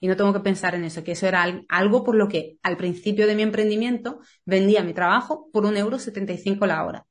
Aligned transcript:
y 0.00 0.08
no 0.08 0.16
tengo 0.16 0.32
que 0.32 0.40
pensar 0.40 0.74
en 0.74 0.84
eso, 0.84 1.04
que 1.04 1.12
eso 1.12 1.26
era 1.26 1.44
algo 1.68 2.02
por 2.02 2.14
lo 2.14 2.26
que 2.28 2.56
al 2.62 2.78
principio 2.78 3.26
de 3.26 3.34
mi 3.34 3.42
emprendimiento 3.42 4.20
vendía 4.46 4.82
mi 4.82 4.94
trabajo 4.94 5.48
por 5.52 5.66
un 5.66 5.76
euro 5.76 5.98
setenta 5.98 6.32
y 6.32 6.38
cinco 6.38 6.66
la 6.66 6.84
hora. 6.84 7.04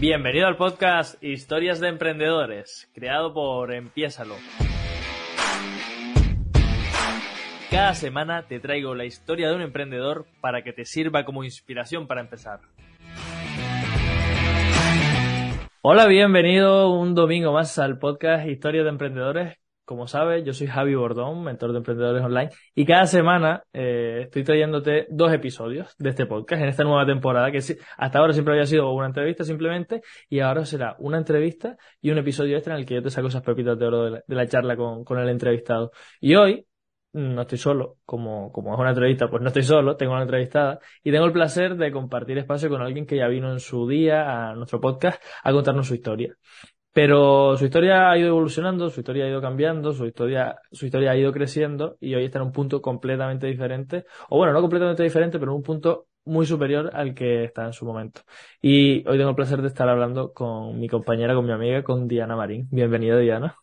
Bienvenido 0.00 0.46
al 0.46 0.56
podcast 0.56 1.22
Historias 1.22 1.78
de 1.78 1.88
Emprendedores, 1.88 2.90
creado 2.94 3.32
por 3.32 3.72
Empiésalo. 3.72 4.34
Cada 7.70 7.94
semana 7.94 8.46
te 8.48 8.58
traigo 8.58 8.96
la 8.96 9.04
historia 9.04 9.48
de 9.48 9.54
un 9.54 9.62
emprendedor 9.62 10.26
para 10.40 10.64
que 10.64 10.72
te 10.72 10.84
sirva 10.84 11.24
como 11.24 11.44
inspiración 11.44 12.08
para 12.08 12.22
empezar. 12.22 12.60
Hola, 15.82 16.06
bienvenido 16.06 16.90
un 16.90 17.14
domingo 17.14 17.52
más 17.52 17.78
al 17.78 17.98
podcast 17.98 18.48
Historias 18.48 18.84
de 18.84 18.90
Emprendedores. 18.90 19.59
Como 19.90 20.06
sabes, 20.06 20.44
yo 20.44 20.52
soy 20.52 20.68
Javi 20.68 20.94
Bordón, 20.94 21.42
mentor 21.42 21.72
de 21.72 21.78
emprendedores 21.78 22.22
online, 22.22 22.50
y 22.76 22.84
cada 22.86 23.06
semana 23.06 23.64
eh, 23.72 24.20
estoy 24.22 24.44
trayéndote 24.44 25.08
dos 25.10 25.32
episodios 25.32 25.96
de 25.98 26.10
este 26.10 26.26
podcast 26.26 26.62
en 26.62 26.68
esta 26.68 26.84
nueva 26.84 27.04
temporada, 27.04 27.50
que 27.50 27.58
hasta 27.58 28.18
ahora 28.20 28.32
siempre 28.32 28.54
había 28.54 28.66
sido 28.66 28.92
una 28.92 29.08
entrevista 29.08 29.42
simplemente, 29.42 30.02
y 30.28 30.38
ahora 30.38 30.64
será 30.64 30.94
una 31.00 31.18
entrevista 31.18 31.76
y 32.00 32.12
un 32.12 32.18
episodio 32.18 32.56
extra 32.56 32.74
en 32.74 32.78
el 32.78 32.86
que 32.86 32.94
yo 32.94 33.02
te 33.02 33.10
saco 33.10 33.26
esas 33.26 33.42
pepitas 33.42 33.76
de 33.80 33.84
oro 33.84 34.10
de 34.12 34.22
la, 34.28 34.46
charla 34.46 34.76
con, 34.76 35.18
el 35.18 35.28
entrevistado. 35.28 35.90
Y 36.20 36.36
hoy 36.36 36.64
no 37.12 37.42
estoy 37.42 37.58
solo, 37.58 37.96
como, 38.04 38.52
como 38.52 38.72
es 38.72 38.78
una 38.78 38.90
entrevista, 38.90 39.28
pues 39.28 39.42
no 39.42 39.48
estoy 39.48 39.64
solo, 39.64 39.96
tengo 39.96 40.12
una 40.12 40.22
entrevistada 40.22 40.78
y 41.02 41.10
tengo 41.10 41.24
el 41.24 41.32
placer 41.32 41.74
de 41.74 41.90
compartir 41.90 42.38
espacio 42.38 42.68
con 42.68 42.80
alguien 42.80 43.06
que 43.06 43.16
ya 43.16 43.26
vino 43.26 43.50
en 43.50 43.58
su 43.58 43.88
día 43.88 44.50
a 44.50 44.54
nuestro 44.54 44.80
podcast 44.80 45.20
a 45.42 45.50
contarnos 45.50 45.88
su 45.88 45.94
historia. 45.94 46.36
Pero 46.92 47.56
su 47.56 47.64
historia 47.64 48.10
ha 48.10 48.18
ido 48.18 48.28
evolucionando, 48.28 48.90
su 48.90 49.00
historia 49.00 49.24
ha 49.24 49.28
ido 49.28 49.40
cambiando, 49.40 49.92
su 49.92 50.06
historia, 50.06 50.56
su 50.72 50.86
historia 50.86 51.12
ha 51.12 51.16
ido 51.16 51.32
creciendo 51.32 51.96
y 52.00 52.14
hoy 52.14 52.24
está 52.24 52.38
en 52.38 52.46
un 52.46 52.52
punto 52.52 52.82
completamente 52.82 53.46
diferente, 53.46 54.04
o 54.28 54.38
bueno, 54.38 54.52
no 54.52 54.60
completamente 54.60 55.02
diferente, 55.04 55.38
pero 55.38 55.52
en 55.52 55.58
un 55.58 55.62
punto 55.62 56.08
muy 56.24 56.46
superior 56.46 56.90
al 56.94 57.14
que 57.14 57.44
está 57.44 57.66
en 57.66 57.72
su 57.72 57.84
momento. 57.84 58.22
Y 58.60 59.06
hoy 59.08 59.18
tengo 59.18 59.30
el 59.30 59.36
placer 59.36 59.62
de 59.62 59.68
estar 59.68 59.88
hablando 59.88 60.32
con 60.32 60.78
mi 60.78 60.88
compañera, 60.88 61.34
con 61.34 61.46
mi 61.46 61.52
amiga, 61.52 61.82
con 61.84 62.08
Diana 62.08 62.36
Marín. 62.36 62.68
Bienvenida, 62.70 63.18
Diana. 63.18 63.56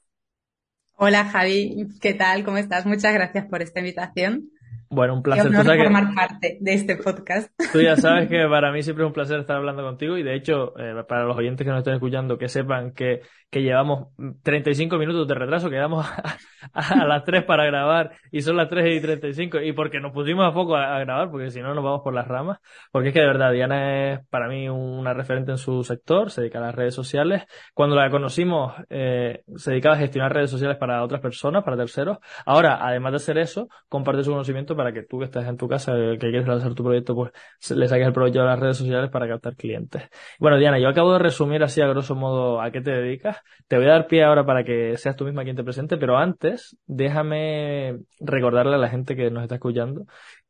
Hola 0.95 1.25
Javi, 1.25 1.87
¿qué 2.01 2.13
tal? 2.13 2.43
¿Cómo 2.43 2.57
estás? 2.57 2.85
Muchas 2.85 3.13
gracias 3.13 3.45
por 3.45 3.61
esta 3.61 3.79
invitación. 3.79 4.49
Bueno, 4.89 5.15
un 5.15 5.23
placer. 5.23 5.51
Qué 5.51 5.57
honor 5.57 5.77
formar 5.77 6.13
parte 6.15 6.57
de 6.61 6.73
este 6.73 6.95
podcast. 6.95 7.51
Tú 7.71 7.81
ya 7.81 7.95
sabes 7.97 8.29
que 8.29 8.45
para 8.49 8.71
mí 8.71 8.83
siempre 8.83 9.03
es 9.03 9.07
un 9.07 9.13
placer 9.13 9.39
estar 9.39 9.57
hablando 9.57 9.83
contigo 9.83 10.17
y 10.17 10.23
de 10.23 10.35
hecho, 10.35 10.73
eh, 10.79 11.03
para 11.07 11.25
los 11.25 11.37
oyentes 11.37 11.65
que 11.65 11.71
nos 11.71 11.79
estén 11.79 11.95
escuchando, 11.95 12.37
que 12.37 12.47
sepan 12.47 12.91
que, 12.91 13.21
que 13.49 13.61
llevamos 13.61 14.09
35 14.43 14.97
minutos 14.97 15.27
de 15.27 15.33
retraso, 15.33 15.69
quedamos 15.69 16.05
a, 16.73 17.05
las 17.05 17.23
3 17.23 17.45
para 17.45 17.65
grabar 17.65 18.11
y 18.31 18.41
son 18.41 18.57
las 18.57 18.67
3 18.67 18.97
y 18.97 19.01
35 19.01 19.61
y 19.61 19.71
porque 19.71 19.99
nos 19.99 20.11
pusimos 20.11 20.45
a 20.45 20.53
poco 20.53 20.75
a, 20.75 20.99
grabar, 20.99 21.31
porque 21.31 21.49
si 21.49 21.61
no 21.61 21.73
nos 21.73 21.83
vamos 21.83 22.01
por 22.03 22.13
las 22.13 22.27
ramas, 22.27 22.59
porque 22.91 23.09
es 23.09 23.13
que 23.13 23.21
de 23.21 23.27
verdad 23.27 23.53
Diana 23.53 24.13
es 24.13 24.27
para 24.27 24.49
mí 24.49 24.67
una 24.67 25.13
referente 25.13 25.51
en 25.51 25.57
su 25.57 25.83
sector, 25.83 26.29
se 26.29 26.41
dedica 26.41 26.59
a 26.59 26.63
las 26.63 26.75
redes 26.75 26.93
sociales. 26.93 27.43
Cuando 27.73 27.95
la 27.95 28.09
conocimos, 28.09 28.73
eh, 28.89 29.43
se 29.55 29.71
dedicaba 29.71 29.95
a 29.95 29.99
gestionar 29.99 30.33
redes 30.33 30.51
sociales 30.51 30.77
para 30.77 31.03
otras 31.03 31.21
personas, 31.21 31.63
para 31.63 31.77
terceros. 31.77 32.17
Ahora, 32.45 32.79
además 32.81 33.13
de 33.13 33.17
hacer 33.17 33.37
eso, 33.37 33.69
comparte 33.87 34.23
su 34.23 34.31
conocimiento 34.31 34.75
para 34.75 34.91
que 34.91 35.03
tú 35.03 35.19
que 35.19 35.25
estás 35.25 35.47
en 35.47 35.55
tu 35.55 35.67
casa, 35.69 35.93
que 35.93 36.17
quieres 36.17 36.47
lanzar 36.47 36.73
tu 36.73 36.83
proyecto, 36.83 37.15
pues 37.15 37.31
le 37.75 37.87
saques 37.87 38.07
el 38.07 38.13
provecho 38.13 38.41
a 38.41 38.45
las 38.45 38.59
redes 38.59 38.77
sociales 38.77 39.09
para 39.09 39.27
captar 39.27 39.55
clientes. 39.55 40.09
Bueno, 40.39 40.57
Diana, 40.57 40.79
yo 40.79 40.89
acabo 40.89 41.13
de 41.13 41.19
resumir 41.19 41.63
así 41.63 41.81
a 41.81 41.87
grosso 41.87 42.15
modo 42.15 42.61
a 42.61 42.71
qué 42.71 42.81
te 42.81 42.91
dedicas. 42.91 43.36
Te 43.67 43.77
voy 43.77 43.85
a 43.85 43.93
dar 43.93 44.07
pie 44.07 44.23
ahora 44.23 44.45
para 44.45 44.63
que 44.63 44.97
seas 44.97 45.15
tú 45.15 45.25
misma 45.25 45.43
quien 45.43 45.55
te 45.55 45.63
presente, 45.63 45.97
pero 45.97 46.17
antes, 46.17 46.77
déjame 46.85 47.99
recordarle 48.19 48.75
a 48.75 48.77
la 48.77 48.89
gente 48.89 49.15
que 49.15 49.29
nos 49.29 49.43
está 49.43 49.55
escuchando 49.55 50.05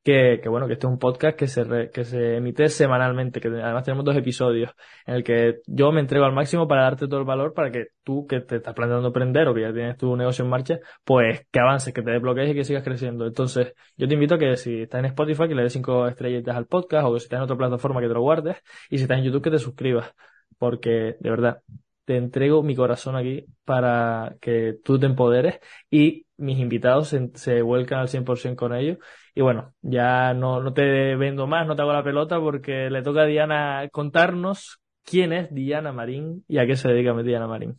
que, 0.08 0.40
que, 0.42 0.48
bueno, 0.48 0.68
que 0.68 0.74
este 0.74 0.88
es 0.88 0.94
un 0.94 1.00
podcast 1.00 1.38
que 1.38 1.48
se, 1.48 1.90
que 1.94 2.06
se 2.06 2.38
emite 2.38 2.70
semanalmente, 2.70 3.42
que 3.42 3.50
además 3.50 3.84
tenemos 3.84 4.06
dos 4.06 4.16
episodios 4.16 4.72
en 5.06 5.16
el 5.16 5.24
que 5.26 5.60
yo 5.68 5.92
me 5.92 6.00
entrego 6.00 6.24
al 6.24 6.32
máximo 6.32 6.66
para 6.66 6.84
darte 6.84 7.08
todo 7.08 7.20
el 7.20 7.26
valor 7.26 7.54
para 7.54 7.72
que 7.72 7.88
tú 8.06 8.26
que 8.26 8.40
te 8.40 8.56
estás 8.56 8.74
planteando 8.74 9.08
emprender 9.08 9.50
o 9.50 9.54
que 9.54 9.64
ya 9.64 9.74
tienes 9.74 9.98
tu 9.98 10.16
negocio 10.16 10.46
en 10.46 10.50
marcha, 10.50 10.80
pues 11.04 11.46
que 11.52 11.60
avances, 11.60 11.94
que 11.94 12.02
te 12.02 12.12
desbloquees 12.12 12.52
y 12.52 12.54
que 12.54 12.64
sigas 12.64 12.86
creciendo. 12.86 13.28
Entonces, 13.28 13.74
yo 13.98 14.08
te 14.08 14.14
invito 14.14 14.36
a 14.36 14.40
que 14.40 14.56
si 14.56 14.84
estás 14.84 15.00
en 15.00 15.08
Spotify, 15.08 15.50
que 15.50 15.56
le 15.56 15.64
des 15.64 15.74
cinco 15.74 16.08
estrellitas 16.08 16.56
al 16.56 16.68
podcast 16.68 17.06
o 17.06 17.14
que 17.14 17.20
si 17.20 17.26
estás 17.26 17.40
en 17.40 17.44
otra 17.44 17.58
plataforma 17.58 18.00
que 18.00 18.08
te 18.08 18.14
lo 18.14 18.22
guardes 18.22 18.64
y 18.90 19.00
si 19.00 19.04
estás 19.04 19.18
en 19.18 19.26
YouTube 19.26 19.44
que 19.44 19.52
te 19.52 19.60
suscribas. 19.60 20.14
Porque, 20.58 21.18
de 21.20 21.30
verdad, 21.30 21.62
te 22.08 22.16
entrego 22.16 22.64
mi 22.64 22.74
corazón 22.74 23.18
aquí 23.18 23.46
para 23.66 24.38
que 24.40 24.78
tú 24.82 24.98
te 24.98 25.08
empoderes 25.08 25.60
y 25.92 26.26
mis 26.38 26.58
invitados 26.58 27.14
se, 27.34 27.62
vuelcan 27.62 28.00
al 28.00 28.08
100% 28.08 28.56
con 28.56 28.74
ellos. 28.74 28.98
Y 29.36 29.42
bueno, 29.42 29.74
ya 29.82 30.34
no, 30.34 30.62
no 30.62 30.74
te 30.74 31.18
vendo 31.18 31.48
más, 31.48 31.68
no 31.68 31.76
te 31.76 31.82
hago 31.82 31.92
la 31.92 32.06
pelota 32.06 32.40
porque 32.40 32.90
le 32.90 33.02
toca 33.02 33.24
a 33.24 33.26
Diana 33.26 33.90
contarnos 33.92 34.80
quién 35.04 35.34
es 35.34 35.54
Diana 35.54 35.92
Marín 35.92 36.46
y 36.48 36.60
a 36.60 36.66
qué 36.66 36.78
se 36.78 36.88
dedica 36.88 37.14
Diana 37.22 37.46
Marín. 37.46 37.78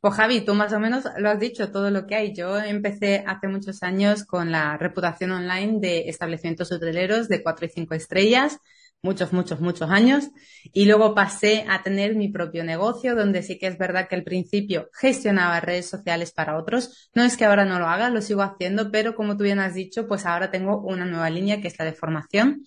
Pues 0.00 0.14
Javi, 0.14 0.44
tú 0.44 0.54
más 0.54 0.72
o 0.72 0.78
menos 0.78 1.02
lo 1.18 1.28
has 1.28 1.40
dicho 1.40 1.72
todo 1.72 1.90
lo 1.90 2.06
que 2.06 2.14
hay. 2.14 2.36
Yo 2.36 2.56
empecé 2.56 3.24
hace 3.26 3.48
muchos 3.48 3.82
años 3.82 4.24
con 4.24 4.52
la 4.52 4.76
reputación 4.76 5.32
online 5.32 5.80
de 5.80 6.08
establecimientos 6.08 6.70
hoteleros 6.70 7.26
de 7.26 7.42
4 7.42 7.66
y 7.66 7.68
5 7.68 7.94
estrellas 7.94 8.60
muchos, 9.02 9.32
muchos, 9.32 9.60
muchos 9.60 9.90
años. 9.90 10.30
Y 10.72 10.86
luego 10.86 11.14
pasé 11.14 11.64
a 11.68 11.82
tener 11.82 12.14
mi 12.14 12.28
propio 12.28 12.64
negocio, 12.64 13.14
donde 13.14 13.42
sí 13.42 13.58
que 13.58 13.66
es 13.66 13.78
verdad 13.78 14.08
que 14.08 14.16
al 14.16 14.24
principio 14.24 14.90
gestionaba 14.92 15.60
redes 15.60 15.88
sociales 15.88 16.32
para 16.32 16.56
otros. 16.56 17.10
No 17.14 17.22
es 17.22 17.36
que 17.36 17.44
ahora 17.44 17.64
no 17.64 17.78
lo 17.78 17.86
haga, 17.86 18.10
lo 18.10 18.20
sigo 18.22 18.42
haciendo, 18.42 18.90
pero 18.90 19.14
como 19.14 19.36
tú 19.36 19.44
bien 19.44 19.60
has 19.60 19.74
dicho, 19.74 20.06
pues 20.08 20.26
ahora 20.26 20.50
tengo 20.50 20.80
una 20.80 21.04
nueva 21.04 21.30
línea 21.30 21.60
que 21.60 21.68
es 21.68 21.78
la 21.78 21.84
de 21.84 21.92
formación. 21.92 22.64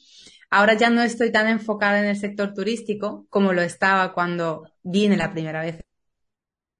Ahora 0.49 0.73
ya 0.73 0.89
no 0.89 1.01
estoy 1.01 1.31
tan 1.31 1.47
enfocada 1.47 1.99
en 1.99 2.05
el 2.05 2.17
sector 2.17 2.53
turístico 2.53 3.25
como 3.29 3.53
lo 3.53 3.61
estaba 3.61 4.13
cuando 4.13 4.67
vine 4.83 5.15
la 5.15 5.31
primera 5.31 5.61
vez 5.61 5.79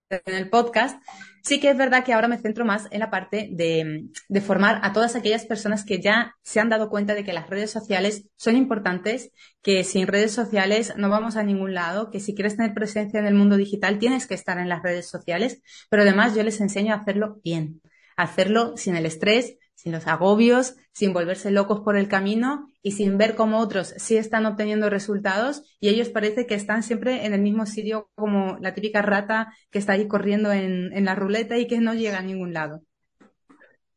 en 0.09 0.35
el 0.35 0.49
podcast, 0.49 1.01
sí 1.43 1.59
que 1.59 1.69
es 1.69 1.77
verdad 1.77 2.03
que 2.03 2.13
ahora 2.13 2.27
me 2.27 2.37
centro 2.37 2.65
más 2.65 2.87
en 2.91 2.99
la 2.99 3.09
parte 3.09 3.49
de, 3.51 4.09
de, 4.29 4.41
formar 4.41 4.79
a 4.83 4.93
todas 4.93 5.15
aquellas 5.15 5.45
personas 5.45 5.83
que 5.83 5.99
ya 5.99 6.35
se 6.43 6.59
han 6.59 6.69
dado 6.69 6.89
cuenta 6.89 7.13
de 7.13 7.23
que 7.23 7.33
las 7.33 7.49
redes 7.49 7.71
sociales 7.71 8.25
son 8.35 8.55
importantes, 8.55 9.31
que 9.61 9.83
sin 9.83 10.07
redes 10.07 10.31
sociales 10.31 10.93
no 10.97 11.09
vamos 11.09 11.35
a 11.35 11.43
ningún 11.43 11.73
lado, 11.73 12.11
que 12.11 12.19
si 12.19 12.35
quieres 12.35 12.57
tener 12.57 12.73
presencia 12.73 13.19
en 13.19 13.25
el 13.25 13.33
mundo 13.33 13.57
digital 13.57 13.99
tienes 13.99 14.27
que 14.27 14.35
estar 14.35 14.57
en 14.57 14.69
las 14.69 14.83
redes 14.83 15.07
sociales, 15.07 15.61
pero 15.89 16.03
además 16.03 16.35
yo 16.35 16.43
les 16.43 16.61
enseño 16.61 16.93
a 16.93 16.97
hacerlo 16.97 17.39
bien, 17.43 17.81
a 18.17 18.23
hacerlo 18.23 18.77
sin 18.77 18.95
el 18.95 19.05
estrés, 19.05 19.57
sin 19.81 19.93
los 19.93 20.05
agobios, 20.05 20.75
sin 20.91 21.11
volverse 21.11 21.49
locos 21.49 21.79
por 21.79 21.97
el 21.97 22.07
camino 22.07 22.67
y 22.83 22.91
sin 22.91 23.17
ver 23.17 23.33
cómo 23.33 23.57
otros 23.57 23.95
sí 23.97 24.15
están 24.15 24.45
obteniendo 24.45 24.91
resultados 24.91 25.63
y 25.79 25.89
ellos 25.89 26.09
parece 26.09 26.45
que 26.45 26.53
están 26.53 26.83
siempre 26.83 27.25
en 27.25 27.33
el 27.33 27.41
mismo 27.41 27.65
sitio 27.65 28.07
como 28.13 28.59
la 28.59 28.75
típica 28.75 29.01
rata 29.01 29.55
que 29.71 29.79
está 29.79 29.93
ahí 29.93 30.07
corriendo 30.07 30.51
en, 30.51 30.93
en 30.93 31.05
la 31.05 31.15
ruleta 31.15 31.57
y 31.57 31.65
que 31.65 31.79
no 31.79 31.95
llega 31.95 32.19
a 32.19 32.21
ningún 32.21 32.53
lado. 32.53 32.81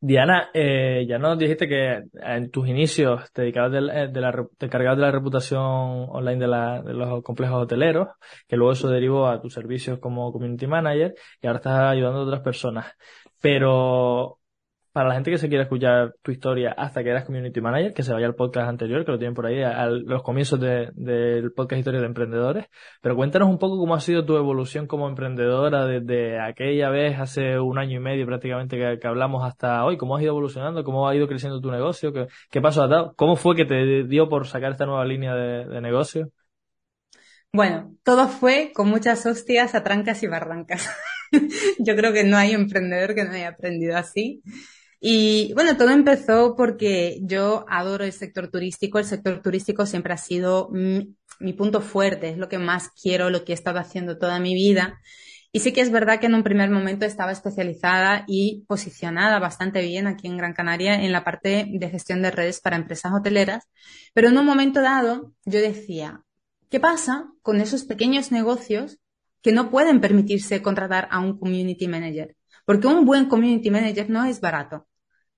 Diana, 0.00 0.48
eh, 0.54 1.04
ya 1.06 1.18
nos 1.18 1.38
dijiste 1.38 1.68
que 1.68 2.02
en 2.14 2.50
tus 2.50 2.66
inicios 2.66 3.30
te 3.32 3.42
dedicabas 3.42 3.72
de, 3.72 3.78
eh, 3.78 4.08
de 4.08 4.20
la, 4.22 4.46
te 4.56 4.70
cargabas 4.70 4.96
de 4.96 5.02
la 5.02 5.10
reputación 5.10 5.60
online 5.60 6.46
de, 6.46 6.82
de 6.82 6.94
los 6.94 7.22
complejos 7.22 7.62
hoteleros, 7.62 8.08
que 8.48 8.56
luego 8.56 8.72
eso 8.72 8.88
derivó 8.88 9.26
a 9.26 9.40
tus 9.40 9.52
servicios 9.52 9.98
como 9.98 10.32
community 10.32 10.66
manager 10.66 11.14
y 11.42 11.46
ahora 11.46 11.58
estás 11.58 11.80
ayudando 11.92 12.20
a 12.20 12.24
otras 12.24 12.40
personas. 12.40 12.86
Pero 13.40 14.38
para 14.94 15.08
la 15.08 15.16
gente 15.16 15.32
que 15.32 15.38
se 15.38 15.48
quiera 15.48 15.64
escuchar 15.64 16.14
tu 16.22 16.30
historia 16.30 16.72
hasta 16.78 17.02
que 17.02 17.10
eras 17.10 17.24
community 17.24 17.60
manager, 17.60 17.92
que 17.92 18.04
se 18.04 18.12
vaya 18.12 18.26
al 18.26 18.36
podcast 18.36 18.68
anterior, 18.68 19.04
que 19.04 19.10
lo 19.10 19.18
tienen 19.18 19.34
por 19.34 19.44
ahí, 19.44 19.60
a, 19.60 19.86
los 19.86 20.22
comienzos 20.22 20.60
del 20.60 21.50
podcast 21.52 21.80
Historia 21.80 21.98
de 21.98 22.06
Emprendedores. 22.06 22.66
Pero 23.02 23.16
cuéntanos 23.16 23.48
un 23.48 23.58
poco 23.58 23.76
cómo 23.76 23.96
ha 23.96 24.00
sido 24.00 24.24
tu 24.24 24.36
evolución 24.36 24.86
como 24.86 25.08
emprendedora 25.08 25.84
desde 25.84 26.40
aquella 26.40 26.90
vez, 26.90 27.18
hace 27.18 27.58
un 27.58 27.76
año 27.76 27.96
y 27.96 28.00
medio 28.04 28.24
prácticamente 28.24 28.76
que, 28.76 29.08
hablamos 29.08 29.44
hasta 29.44 29.84
hoy. 29.84 29.96
¿Cómo 29.96 30.14
has 30.14 30.22
ido 30.22 30.30
evolucionando? 30.30 30.84
¿Cómo 30.84 31.08
ha 31.08 31.16
ido 31.16 31.26
creciendo 31.26 31.60
tu 31.60 31.72
negocio? 31.72 32.12
¿Qué, 32.12 32.28
qué 32.48 32.60
paso 32.60 32.84
has 32.84 32.90
dado? 32.90 33.14
¿Cómo 33.16 33.34
fue 33.34 33.56
que 33.56 33.64
te 33.64 34.04
dio 34.04 34.28
por 34.28 34.46
sacar 34.46 34.70
esta 34.70 34.86
nueva 34.86 35.04
línea 35.04 35.34
de, 35.34 35.64
de 35.66 35.80
negocio? 35.80 36.30
Bueno, 37.52 37.96
todo 38.04 38.28
fue 38.28 38.70
con 38.72 38.88
muchas 38.88 39.26
hostias 39.26 39.74
a 39.74 39.82
trancas 39.82 40.22
y 40.22 40.28
barrancas. 40.28 40.88
Yo 41.80 41.96
creo 41.96 42.12
que 42.12 42.22
no 42.22 42.36
hay 42.36 42.52
emprendedor 42.52 43.16
que 43.16 43.24
no 43.24 43.32
haya 43.32 43.48
aprendido 43.48 43.96
así. 43.96 44.40
Y 45.06 45.52
bueno, 45.52 45.76
todo 45.76 45.90
empezó 45.90 46.56
porque 46.56 47.18
yo 47.20 47.66
adoro 47.68 48.04
el 48.04 48.12
sector 48.14 48.48
turístico. 48.50 48.98
El 48.98 49.04
sector 49.04 49.42
turístico 49.42 49.84
siempre 49.84 50.14
ha 50.14 50.16
sido 50.16 50.70
mi, 50.70 51.52
punto 51.52 51.82
fuerte, 51.82 52.30
es 52.30 52.38
lo 52.38 52.48
que 52.48 52.56
más 52.58 52.88
quiero, 52.88 53.28
lo 53.28 53.44
que 53.44 53.52
he 53.52 53.54
estado 53.54 53.78
haciendo 53.80 54.16
toda 54.16 54.38
mi 54.40 54.54
vida. 54.54 54.98
Y 55.52 55.60
sí 55.60 55.74
que 55.74 55.82
es 55.82 55.90
verdad 55.90 56.20
que 56.20 56.26
en 56.26 56.34
un 56.34 56.42
primer 56.42 56.70
momento 56.70 57.04
estaba 57.04 57.32
especializada 57.32 58.24
y 58.26 58.64
posicionada 58.66 59.38
bastante 59.40 59.82
bien 59.82 60.06
aquí 60.06 60.26
en 60.26 60.38
Gran 60.38 60.54
Canaria 60.54 60.94
en 60.94 61.12
la 61.12 61.22
parte 61.22 61.66
de 61.70 61.90
gestión 61.90 62.22
de 62.22 62.30
redes 62.30 62.62
para 62.62 62.76
empresas 62.76 63.12
hoteleras. 63.12 63.68
Pero 64.14 64.30
en 64.30 64.38
un 64.38 64.46
momento 64.46 64.80
dado 64.80 65.34
yo 65.44 65.60
decía, 65.60 66.22
¿qué 66.70 66.80
pasa 66.80 67.28
con 67.42 67.60
esos 67.60 67.84
pequeños 67.84 68.32
negocios 68.32 68.98
que 69.42 69.52
no 69.52 69.70
pueden 69.70 70.00
permitirse 70.00 70.62
contratar 70.62 71.08
a 71.10 71.20
un 71.20 71.38
community 71.38 71.88
manager? 71.88 72.34
Porque 72.64 72.86
un 72.86 73.04
buen 73.04 73.26
community 73.26 73.70
manager 73.70 74.08
no 74.08 74.24
es 74.24 74.40
barato. 74.40 74.86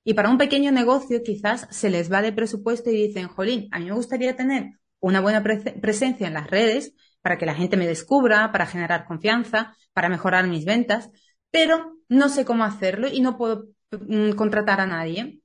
Y 0.08 0.14
para 0.14 0.30
un 0.30 0.38
pequeño 0.38 0.70
negocio 0.70 1.24
quizás 1.24 1.66
se 1.72 1.90
les 1.90 2.12
va 2.12 2.22
de 2.22 2.32
presupuesto 2.32 2.90
y 2.90 3.08
dicen, 3.08 3.26
jolín, 3.26 3.68
a 3.72 3.80
mí 3.80 3.86
me 3.86 3.94
gustaría 3.94 4.36
tener 4.36 4.78
una 5.00 5.20
buena 5.20 5.42
presencia 5.42 6.28
en 6.28 6.34
las 6.34 6.48
redes 6.48 6.94
para 7.22 7.38
que 7.38 7.44
la 7.44 7.56
gente 7.56 7.76
me 7.76 7.88
descubra, 7.88 8.52
para 8.52 8.66
generar 8.66 9.04
confianza, 9.04 9.76
para 9.92 10.08
mejorar 10.08 10.46
mis 10.46 10.64
ventas, 10.64 11.10
pero 11.50 11.96
no 12.08 12.28
sé 12.28 12.44
cómo 12.44 12.62
hacerlo 12.62 13.08
y 13.12 13.20
no 13.20 13.36
puedo 13.36 13.66
mm, 13.90 14.34
contratar 14.34 14.80
a 14.80 14.86
nadie. 14.86 15.40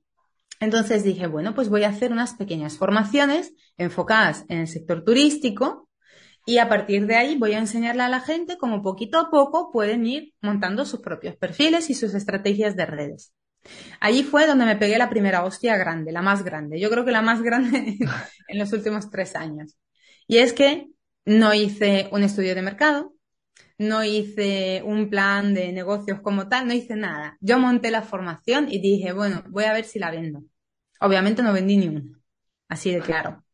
Entonces 0.60 1.02
dije, 1.02 1.26
bueno, 1.26 1.56
pues 1.56 1.68
voy 1.68 1.82
a 1.82 1.88
hacer 1.88 2.12
unas 2.12 2.34
pequeñas 2.34 2.78
formaciones 2.78 3.52
enfocadas 3.78 4.44
en 4.48 4.58
el 4.58 4.68
sector 4.68 5.02
turístico 5.02 5.88
y 6.46 6.58
a 6.58 6.68
partir 6.68 7.08
de 7.08 7.16
ahí 7.16 7.36
voy 7.36 7.54
a 7.54 7.58
enseñarle 7.58 8.04
a 8.04 8.08
la 8.08 8.20
gente 8.20 8.58
cómo 8.58 8.80
poquito 8.80 9.18
a 9.18 9.28
poco 9.28 9.72
pueden 9.72 10.06
ir 10.06 10.34
montando 10.40 10.84
sus 10.84 11.00
propios 11.00 11.34
perfiles 11.34 11.90
y 11.90 11.94
sus 11.94 12.14
estrategias 12.14 12.76
de 12.76 12.86
redes. 12.86 13.32
Allí 14.00 14.22
fue 14.22 14.46
donde 14.46 14.64
me 14.64 14.76
pegué 14.76 14.98
la 14.98 15.10
primera 15.10 15.44
hostia 15.44 15.76
grande, 15.76 16.12
la 16.12 16.22
más 16.22 16.44
grande. 16.44 16.80
Yo 16.80 16.90
creo 16.90 17.04
que 17.04 17.12
la 17.12 17.22
más 17.22 17.42
grande 17.42 17.96
en 18.48 18.58
los 18.58 18.72
últimos 18.72 19.10
tres 19.10 19.36
años. 19.36 19.76
Y 20.26 20.38
es 20.38 20.52
que 20.52 20.88
no 21.24 21.54
hice 21.54 22.08
un 22.12 22.22
estudio 22.22 22.54
de 22.54 22.62
mercado, 22.62 23.14
no 23.78 24.04
hice 24.04 24.82
un 24.84 25.10
plan 25.10 25.54
de 25.54 25.72
negocios 25.72 26.20
como 26.20 26.48
tal, 26.48 26.66
no 26.66 26.74
hice 26.74 26.96
nada. 26.96 27.36
Yo 27.40 27.58
monté 27.58 27.90
la 27.90 28.02
formación 28.02 28.68
y 28.70 28.80
dije, 28.80 29.12
bueno, 29.12 29.42
voy 29.48 29.64
a 29.64 29.72
ver 29.72 29.84
si 29.84 29.98
la 29.98 30.10
vendo. 30.10 30.42
Obviamente 31.00 31.42
no 31.42 31.52
vendí 31.52 31.76
ni 31.76 31.88
una, 31.88 32.20
así 32.68 32.92
de 32.92 33.00
claro. 33.00 33.44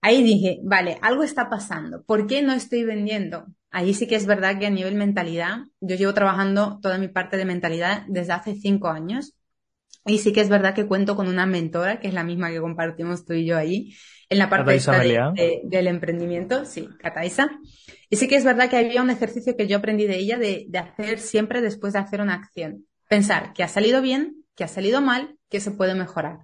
Ahí 0.00 0.22
dije, 0.22 0.60
vale, 0.62 0.98
algo 1.02 1.22
está 1.22 1.48
pasando. 1.50 2.02
¿Por 2.04 2.26
qué 2.26 2.42
no 2.42 2.52
estoy 2.52 2.84
vendiendo? 2.84 3.46
Ahí 3.70 3.94
sí 3.94 4.06
que 4.06 4.16
es 4.16 4.26
verdad 4.26 4.58
que 4.58 4.66
a 4.66 4.70
nivel 4.70 4.94
mentalidad, 4.94 5.58
yo 5.80 5.96
llevo 5.96 6.14
trabajando 6.14 6.78
toda 6.80 6.98
mi 6.98 7.08
parte 7.08 7.36
de 7.36 7.44
mentalidad 7.44 8.04
desde 8.08 8.32
hace 8.32 8.54
cinco 8.54 8.88
años. 8.88 9.34
Y 10.06 10.18
sí 10.18 10.32
que 10.32 10.40
es 10.40 10.48
verdad 10.48 10.74
que 10.74 10.86
cuento 10.86 11.16
con 11.16 11.28
una 11.28 11.44
mentora, 11.44 12.00
que 12.00 12.08
es 12.08 12.14
la 12.14 12.24
misma 12.24 12.50
que 12.50 12.60
compartimos 12.60 13.26
tú 13.26 13.34
y 13.34 13.44
yo 13.44 13.58
ahí, 13.58 13.94
en 14.30 14.38
la 14.38 14.48
parte 14.48 14.80
del 15.64 15.86
emprendimiento, 15.86 16.64
sí, 16.64 16.88
Cataisa. 16.98 17.50
Y 18.08 18.16
sí 18.16 18.26
que 18.26 18.36
es 18.36 18.44
verdad 18.44 18.70
que 18.70 18.78
había 18.78 19.02
un 19.02 19.10
ejercicio 19.10 19.56
que 19.56 19.66
yo 19.66 19.78
aprendí 19.78 20.06
de 20.06 20.16
ella 20.16 20.38
de, 20.38 20.64
de 20.68 20.78
hacer 20.78 21.18
siempre 21.18 21.60
después 21.60 21.92
de 21.92 21.98
hacer 21.98 22.22
una 22.22 22.34
acción. 22.34 22.86
Pensar 23.08 23.52
que 23.52 23.62
ha 23.62 23.68
salido 23.68 24.00
bien, 24.00 24.44
que 24.54 24.64
ha 24.64 24.68
salido 24.68 25.02
mal, 25.02 25.36
que 25.50 25.60
se 25.60 25.72
puede 25.72 25.94
mejorar. 25.94 26.38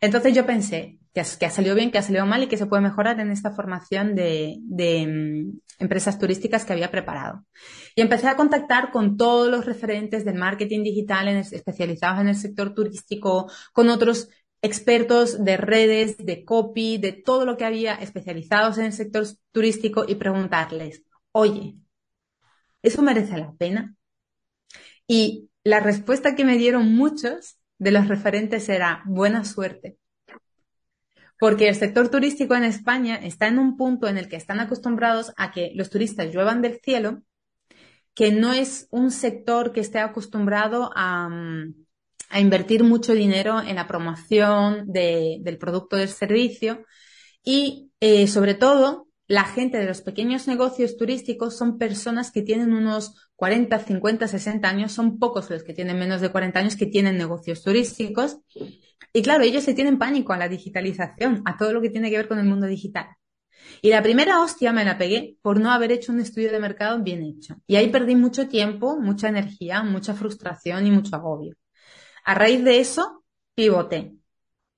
Entonces 0.00 0.34
yo 0.34 0.46
pensé 0.46 0.98
que 1.14 1.20
ha, 1.20 1.50
salido 1.50 1.76
bien, 1.76 1.92
que 1.92 1.98
ha 1.98 2.02
salido 2.02 2.26
mal 2.26 2.42
y 2.42 2.48
que 2.48 2.56
se 2.56 2.66
puede 2.66 2.82
mejorar 2.82 3.20
en 3.20 3.30
esta 3.30 3.52
formación 3.52 4.16
de, 4.16 4.58
mm, 4.66 5.60
empresas 5.78 6.18
turísticas 6.18 6.64
que 6.64 6.72
había 6.72 6.90
preparado. 6.90 7.44
Y 7.94 8.00
empecé 8.00 8.28
a 8.28 8.36
contactar 8.36 8.90
con 8.90 9.16
todos 9.16 9.50
los 9.50 9.66
referentes 9.66 10.24
del 10.24 10.36
marketing 10.36 10.82
digital 10.82 11.28
especializados 11.28 12.20
en 12.20 12.28
el 12.28 12.36
sector 12.36 12.74
turístico, 12.74 13.50
con 13.72 13.88
otros 13.88 14.28
expertos 14.62 15.44
de 15.44 15.56
redes, 15.58 16.16
de 16.16 16.44
copy, 16.44 16.98
de 16.98 17.12
todo 17.12 17.44
lo 17.44 17.56
que 17.56 17.66
había 17.66 17.94
especializados 17.94 18.78
en 18.78 18.86
el 18.86 18.92
sector 18.92 19.26
turístico 19.52 20.04
y 20.08 20.14
preguntarles, 20.14 21.02
oye, 21.32 21.76
¿eso 22.82 23.02
merece 23.02 23.36
la 23.36 23.52
pena? 23.52 23.94
Y 25.06 25.50
la 25.64 25.80
respuesta 25.80 26.34
que 26.34 26.44
me 26.44 26.56
dieron 26.56 26.94
muchos 26.94 27.58
de 27.78 27.90
los 27.90 28.08
referentes 28.08 28.68
era 28.68 29.02
buena 29.06 29.44
suerte. 29.44 29.98
Porque 31.38 31.68
el 31.68 31.74
sector 31.74 32.08
turístico 32.08 32.54
en 32.54 32.64
España 32.64 33.16
está 33.16 33.48
en 33.48 33.58
un 33.58 33.76
punto 33.76 34.08
en 34.08 34.18
el 34.18 34.28
que 34.28 34.36
están 34.36 34.60
acostumbrados 34.60 35.32
a 35.36 35.50
que 35.50 35.72
los 35.74 35.90
turistas 35.90 36.32
lluevan 36.32 36.62
del 36.62 36.80
cielo, 36.80 37.22
que 38.14 38.30
no 38.30 38.52
es 38.52 38.86
un 38.90 39.10
sector 39.10 39.72
que 39.72 39.80
esté 39.80 39.98
acostumbrado 39.98 40.90
a, 40.94 41.28
invertir 42.36 42.82
mucho 42.82 43.12
dinero 43.12 43.60
en 43.60 43.76
la 43.76 43.86
promoción 43.86 44.90
del 44.90 45.58
producto 45.58 45.96
del 45.96 46.08
servicio 46.08 46.84
y 47.44 47.92
eh, 48.00 48.26
sobre 48.26 48.54
todo 48.54 49.06
la 49.26 49.44
gente 49.44 49.78
de 49.78 49.86
los 49.86 50.02
pequeños 50.02 50.46
negocios 50.46 50.96
turísticos 50.96 51.56
son 51.56 51.78
personas 51.78 52.30
que 52.30 52.42
tienen 52.42 52.72
unos 52.72 53.14
40, 53.36 53.78
50, 53.78 54.28
60 54.28 54.68
años, 54.68 54.92
son 54.92 55.18
pocos 55.18 55.48
los 55.50 55.62
que 55.62 55.72
tienen 55.72 55.98
menos 55.98 56.20
de 56.20 56.30
40 56.30 56.58
años 56.58 56.76
que 56.76 56.86
tienen 56.86 57.16
negocios 57.16 57.62
turísticos. 57.62 58.38
Y 59.16 59.22
claro, 59.22 59.44
ellos 59.44 59.62
se 59.62 59.74
tienen 59.74 59.96
pánico 59.96 60.32
a 60.32 60.36
la 60.36 60.48
digitalización, 60.48 61.42
a 61.44 61.56
todo 61.56 61.72
lo 61.72 61.80
que 61.80 61.88
tiene 61.88 62.10
que 62.10 62.16
ver 62.16 62.26
con 62.26 62.40
el 62.40 62.46
mundo 62.46 62.66
digital. 62.66 63.06
Y 63.80 63.90
la 63.90 64.02
primera 64.02 64.40
hostia 64.42 64.72
me 64.72 64.84
la 64.84 64.98
pegué 64.98 65.38
por 65.40 65.60
no 65.60 65.70
haber 65.70 65.92
hecho 65.92 66.10
un 66.10 66.18
estudio 66.18 66.50
de 66.50 66.58
mercado 66.58 67.00
bien 67.00 67.22
hecho. 67.22 67.54
Y 67.68 67.76
ahí 67.76 67.90
perdí 67.90 68.16
mucho 68.16 68.48
tiempo, 68.48 68.98
mucha 68.98 69.28
energía, 69.28 69.84
mucha 69.84 70.14
frustración 70.14 70.84
y 70.86 70.90
mucho 70.90 71.14
agobio. 71.14 71.54
A 72.24 72.34
raíz 72.34 72.64
de 72.64 72.80
eso, 72.80 73.24
pivoté. 73.54 74.16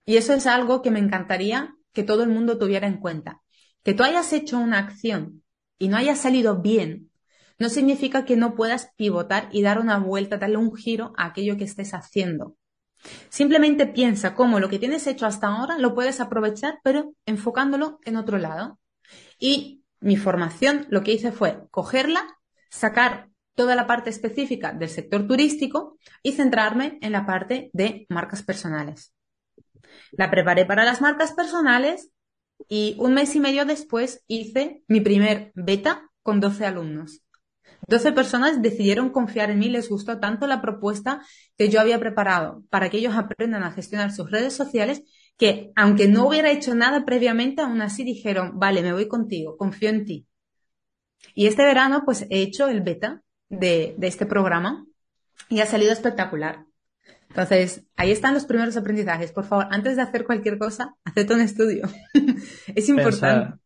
Y 0.05 0.19
eso 0.19 0.35
es 0.35 0.47
algo 0.47 0.83
que 0.83 0.91
me 0.91 0.99
encantaría 0.99 1.75
que 1.95 2.03
todo 2.03 2.23
el 2.23 2.29
mundo 2.29 2.59
tuviera 2.59 2.87
en 2.87 2.99
cuenta. 2.99 3.41
Que 3.83 3.95
tú 3.95 4.03
hayas 4.03 4.35
hecho 4.35 4.59
una 4.59 4.79
acción 4.79 5.45
y 5.79 5.89
no 5.89 5.97
haya 5.97 6.15
salido 6.15 6.61
bien, 6.61 7.11
no 7.59 7.71
significa 7.71 8.27
que 8.27 8.37
no 8.37 8.55
puedas 8.55 8.91
pivotar 8.97 9.49
y 9.51 9.63
dar 9.63 9.79
una 9.79 9.99
vuelta, 9.99 10.37
darle 10.37 10.59
un 10.59 10.77
giro 10.77 11.15
a 11.17 11.25
aquello 11.25 11.57
que 11.57 11.65
estés 11.65 11.95
haciendo. 11.95 12.59
Simplemente 13.29 13.87
piensa 13.87 14.35
cómo 14.35 14.61
lo 14.61 14.69
que 14.69 14.79
tienes 14.79 15.07
hecho 15.07 15.27
hasta 15.27 15.49
ahora 15.49 15.79
lo 15.79 15.95
puedes 15.95 16.21
aprovechar, 16.21 16.81
pero 16.83 17.15
enfocándolo 17.27 17.99
en 18.05 18.17
otro 18.17 18.39
lado. 18.39 18.79
Y 19.39 19.85
mi 20.01 20.17
formación 20.17 20.87
lo 20.91 21.03
que 21.03 21.13
hice 21.13 21.33
fue 21.33 21.63
cogerla, 21.71 22.39
sacar 22.71 23.31
toda 23.55 23.75
la 23.75 23.87
parte 23.87 24.11
específica 24.11 24.73
del 24.73 24.89
sector 24.89 25.27
turístico 25.27 25.99
y 26.23 26.33
centrarme 26.33 26.99
en 27.01 27.13
la 27.13 27.27
parte 27.27 27.71
de 27.73 28.07
marcas 28.09 28.43
personales. 28.43 29.15
La 30.13 30.31
preparé 30.31 30.65
para 30.67 30.85
las 30.85 31.01
marcas 31.01 31.33
personales 31.33 32.11
y 32.69 32.97
un 32.99 33.15
mes 33.15 33.35
y 33.35 33.41
medio 33.41 33.65
después 33.65 34.23
hice 34.27 34.83
mi 34.89 35.01
primer 35.01 35.53
beta 35.55 36.11
con 36.23 36.41
12 36.41 36.67
alumnos. 36.67 37.23
12 37.87 38.13
personas 38.13 38.63
decidieron 38.63 39.11
confiar 39.11 39.51
en 39.51 39.59
mí, 39.59 39.69
les 39.69 39.89
gustó 39.89 40.19
tanto 40.19 40.47
la 40.47 40.61
propuesta 40.61 41.21
que 41.57 41.69
yo 41.69 41.81
había 41.81 42.01
preparado 42.01 42.63
para 42.71 42.91
que 42.91 42.99
ellos 42.99 43.15
aprendan 43.17 43.63
a 43.63 43.73
gestionar 43.73 44.13
sus 44.13 44.31
redes 44.31 44.55
sociales 44.55 45.03
que 45.37 45.71
aunque 45.77 46.09
no 46.09 46.27
hubiera 46.27 46.51
hecho 46.51 46.75
nada 46.75 47.05
previamente, 47.05 47.63
aún 47.63 47.83
así 47.83 48.05
dijeron, 48.05 48.59
vale, 48.59 48.83
me 48.83 48.93
voy 48.93 49.07
contigo, 49.07 49.57
confío 49.57 49.91
en 49.91 50.05
ti. 50.05 50.27
Y 51.35 51.47
este 51.47 51.63
verano 51.63 52.03
pues 52.05 52.27
he 52.31 52.41
hecho 52.41 52.69
el 52.69 52.81
beta 52.81 53.23
de, 53.49 53.95
de 53.99 54.07
este 54.07 54.27
programa 54.27 54.87
y 55.49 55.61
ha 55.61 55.67
salido 55.67 55.93
espectacular. 55.93 56.65
Entonces, 57.29 57.87
ahí 57.97 58.11
están 58.13 58.35
los 58.35 58.47
primeros 58.47 58.77
aprendizajes. 58.77 59.33
Por 59.33 59.45
favor, 59.45 59.67
antes 59.71 59.97
de 59.97 60.03
hacer 60.03 60.25
cualquier 60.25 60.59
cosa, 60.59 60.95
haced 61.05 61.31
un 61.31 61.41
estudio. 61.41 61.87
es 62.75 62.89
importante. 62.89 63.59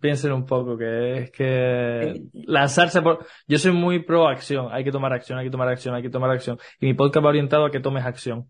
piensen 0.00 0.32
un 0.32 0.46
poco 0.46 0.76
que 0.76 1.18
es 1.18 1.30
que 1.30 2.22
lanzarse 2.32 3.02
por... 3.02 3.26
Yo 3.48 3.58
soy 3.58 3.72
muy 3.72 4.04
pro 4.04 4.28
acción. 4.28 4.68
Hay 4.70 4.84
que 4.84 4.92
tomar 4.92 5.12
acción, 5.12 5.38
hay 5.38 5.46
que 5.46 5.50
tomar 5.50 5.68
acción, 5.68 5.94
hay 5.94 6.02
que 6.02 6.10
tomar 6.10 6.30
acción. 6.30 6.58
Y 6.78 6.86
mi 6.86 6.94
podcast 6.94 7.24
va 7.24 7.30
orientado 7.30 7.66
a 7.66 7.70
que 7.70 7.80
tomes 7.80 8.04
acción. 8.04 8.48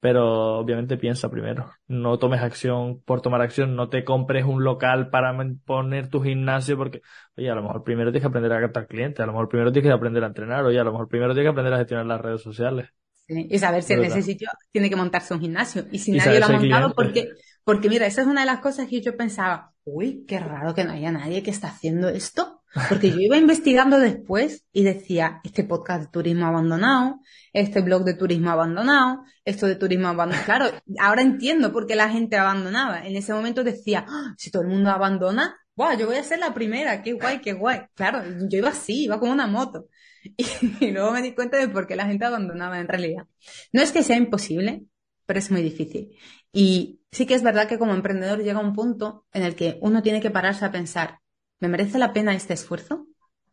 Pero 0.00 0.58
obviamente 0.58 0.96
piensa 0.96 1.28
primero. 1.28 1.72
No 1.88 2.18
tomes 2.18 2.40
acción 2.40 3.02
por 3.04 3.20
tomar 3.20 3.42
acción. 3.42 3.74
No 3.74 3.88
te 3.88 4.04
compres 4.04 4.44
un 4.44 4.62
local 4.62 5.10
para 5.10 5.36
poner 5.66 6.08
tu 6.08 6.22
gimnasio 6.22 6.76
porque, 6.76 7.02
oye, 7.36 7.50
a 7.50 7.54
lo 7.56 7.62
mejor 7.62 7.82
primero 7.82 8.10
tienes 8.10 8.22
que 8.22 8.28
aprender 8.28 8.52
a 8.52 8.60
captar 8.60 8.86
clientes. 8.86 9.20
A 9.20 9.26
lo 9.26 9.32
mejor 9.32 9.48
primero 9.48 9.72
tienes 9.72 9.90
que 9.90 9.94
aprender 9.94 10.22
a 10.22 10.28
entrenar. 10.28 10.64
Oye, 10.64 10.78
a 10.78 10.84
lo 10.84 10.92
mejor 10.92 11.08
primero 11.08 11.34
tienes 11.34 11.46
que 11.46 11.52
aprender 11.52 11.74
a 11.74 11.78
gestionar 11.78 12.06
las 12.06 12.20
redes 12.20 12.42
sociales. 12.42 12.88
Y 13.28 13.58
saber 13.58 13.82
si 13.82 13.92
en 13.92 14.04
ese 14.04 14.22
sitio 14.22 14.48
tiene 14.72 14.88
que 14.88 14.96
montarse 14.96 15.34
un 15.34 15.40
gimnasio. 15.40 15.86
Y 15.92 15.98
si 15.98 16.12
nadie 16.12 16.40
lo 16.40 16.46
ha 16.46 16.52
montado, 16.52 16.94
porque, 16.94 17.28
porque 17.62 17.88
mira, 17.88 18.06
esa 18.06 18.22
es 18.22 18.26
una 18.26 18.40
de 18.40 18.46
las 18.46 18.60
cosas 18.60 18.88
que 18.88 19.02
yo 19.02 19.16
pensaba, 19.16 19.74
uy, 19.84 20.24
qué 20.26 20.40
raro 20.40 20.74
que 20.74 20.84
no 20.84 20.92
haya 20.92 21.12
nadie 21.12 21.42
que 21.42 21.50
está 21.50 21.68
haciendo 21.68 22.08
esto. 22.08 22.62
Porque 22.88 23.10
yo 23.10 23.18
iba 23.18 23.36
investigando 23.36 23.98
después 23.98 24.64
y 24.72 24.82
decía, 24.84 25.40
este 25.44 25.64
podcast 25.64 26.04
de 26.04 26.10
turismo 26.10 26.46
abandonado, 26.46 27.20
este 27.52 27.80
blog 27.80 28.04
de 28.04 28.14
turismo 28.14 28.50
abandonado, 28.50 29.22
esto 29.44 29.66
de 29.66 29.76
turismo 29.76 30.08
abandonado. 30.08 30.44
Claro, 30.44 30.70
ahora 31.00 31.22
entiendo 31.22 31.72
por 31.72 31.86
qué 31.86 31.96
la 31.96 32.08
gente 32.08 32.36
abandonaba. 32.36 33.06
En 33.06 33.16
ese 33.16 33.32
momento 33.32 33.64
decía, 33.64 34.06
ah, 34.08 34.34
si 34.38 34.50
todo 34.50 34.62
el 34.62 34.68
mundo 34.68 34.90
abandona, 34.90 35.56
wow, 35.76 35.96
yo 35.96 36.06
voy 36.06 36.16
a 36.16 36.24
ser 36.24 36.40
la 36.40 36.52
primera, 36.54 37.02
qué 37.02 37.12
guay, 37.12 37.40
qué 37.40 37.52
guay. 37.52 37.82
Claro, 37.94 38.22
yo 38.48 38.58
iba 38.58 38.70
así, 38.70 39.04
iba 39.04 39.18
como 39.20 39.32
una 39.32 39.46
moto. 39.46 39.86
Y, 40.80 40.90
luego 40.90 41.12
me 41.12 41.22
di 41.22 41.34
cuenta 41.34 41.56
de 41.56 41.68
por 41.68 41.86
qué 41.86 41.96
la 41.96 42.06
gente 42.06 42.24
abandonaba 42.24 42.80
en 42.80 42.88
realidad. 42.88 43.26
No 43.72 43.82
es 43.82 43.92
que 43.92 44.02
sea 44.02 44.16
imposible, 44.16 44.84
pero 45.26 45.38
es 45.38 45.50
muy 45.50 45.62
difícil. 45.62 46.16
Y 46.52 47.00
sí 47.10 47.26
que 47.26 47.34
es 47.34 47.42
verdad 47.42 47.68
que 47.68 47.78
como 47.78 47.94
emprendedor 47.94 48.42
llega 48.42 48.60
un 48.60 48.74
punto 48.74 49.26
en 49.32 49.42
el 49.42 49.54
que 49.54 49.78
uno 49.80 50.02
tiene 50.02 50.20
que 50.20 50.30
pararse 50.30 50.64
a 50.64 50.72
pensar, 50.72 51.20
¿me 51.60 51.68
merece 51.68 51.98
la 51.98 52.12
pena 52.12 52.34
este 52.34 52.54
esfuerzo? 52.54 53.06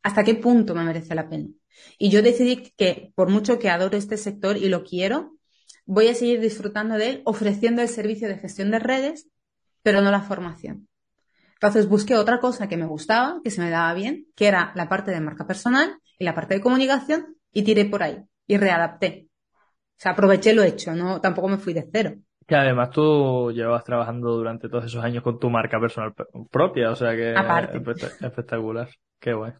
¿Hasta 0.03 0.23
qué 0.23 0.35
punto 0.35 0.75
me 0.75 0.83
merece 0.83 1.15
la 1.15 1.29
pena? 1.29 1.47
Y 1.97 2.09
yo 2.09 2.21
decidí 2.21 2.71
que 2.77 3.11
por 3.15 3.29
mucho 3.29 3.59
que 3.59 3.69
adoro 3.69 3.97
este 3.97 4.17
sector 4.17 4.57
y 4.57 4.69
lo 4.69 4.83
quiero, 4.83 5.37
voy 5.85 6.07
a 6.07 6.15
seguir 6.15 6.39
disfrutando 6.39 6.95
de 6.95 7.09
él 7.09 7.21
ofreciendo 7.25 7.81
el 7.81 7.89
servicio 7.89 8.27
de 8.27 8.37
gestión 8.37 8.71
de 8.71 8.79
redes, 8.79 9.27
pero 9.81 10.01
no 10.01 10.11
la 10.11 10.21
formación. 10.21 10.87
Entonces 11.55 11.87
busqué 11.89 12.15
otra 12.15 12.39
cosa 12.39 12.67
que 12.67 12.77
me 12.77 12.85
gustaba, 12.85 13.39
que 13.43 13.49
se 13.51 13.61
me 13.61 13.69
daba 13.69 13.93
bien, 13.93 14.27
que 14.35 14.47
era 14.47 14.71
la 14.75 14.87
parte 14.89 15.11
de 15.11 15.21
marca 15.21 15.47
personal 15.47 15.97
y 16.19 16.25
la 16.25 16.35
parte 16.35 16.55
de 16.55 16.61
comunicación 16.61 17.35
y 17.51 17.63
tiré 17.63 17.85
por 17.85 18.03
ahí. 18.03 18.17
y 18.47 18.57
readapté. 18.57 19.27
O 19.97 19.97
sea, 19.97 20.11
aproveché 20.11 20.53
lo 20.53 20.61
hecho, 20.63 20.93
no, 20.93 21.19
tampoco 21.21 21.47
me 21.47 21.57
fui 21.57 21.73
de 21.73 21.87
cero. 21.91 22.15
Que 22.47 22.55
además 22.55 22.91
tú 22.91 23.51
llevas 23.51 23.83
trabajando 23.83 24.33
durante 24.35 24.69
todos 24.69 24.85
esos 24.85 25.03
años 25.03 25.23
con 25.23 25.39
tu 25.39 25.49
marca 25.49 25.79
personal 25.79 26.13
propia, 26.51 26.91
o 26.91 26.95
sea 26.95 27.15
que 27.15 27.33
Aparte. 27.35 27.77
es 27.77 28.21
espectacular. 28.21 28.87
Qué 29.19 29.33
guay. 29.33 29.53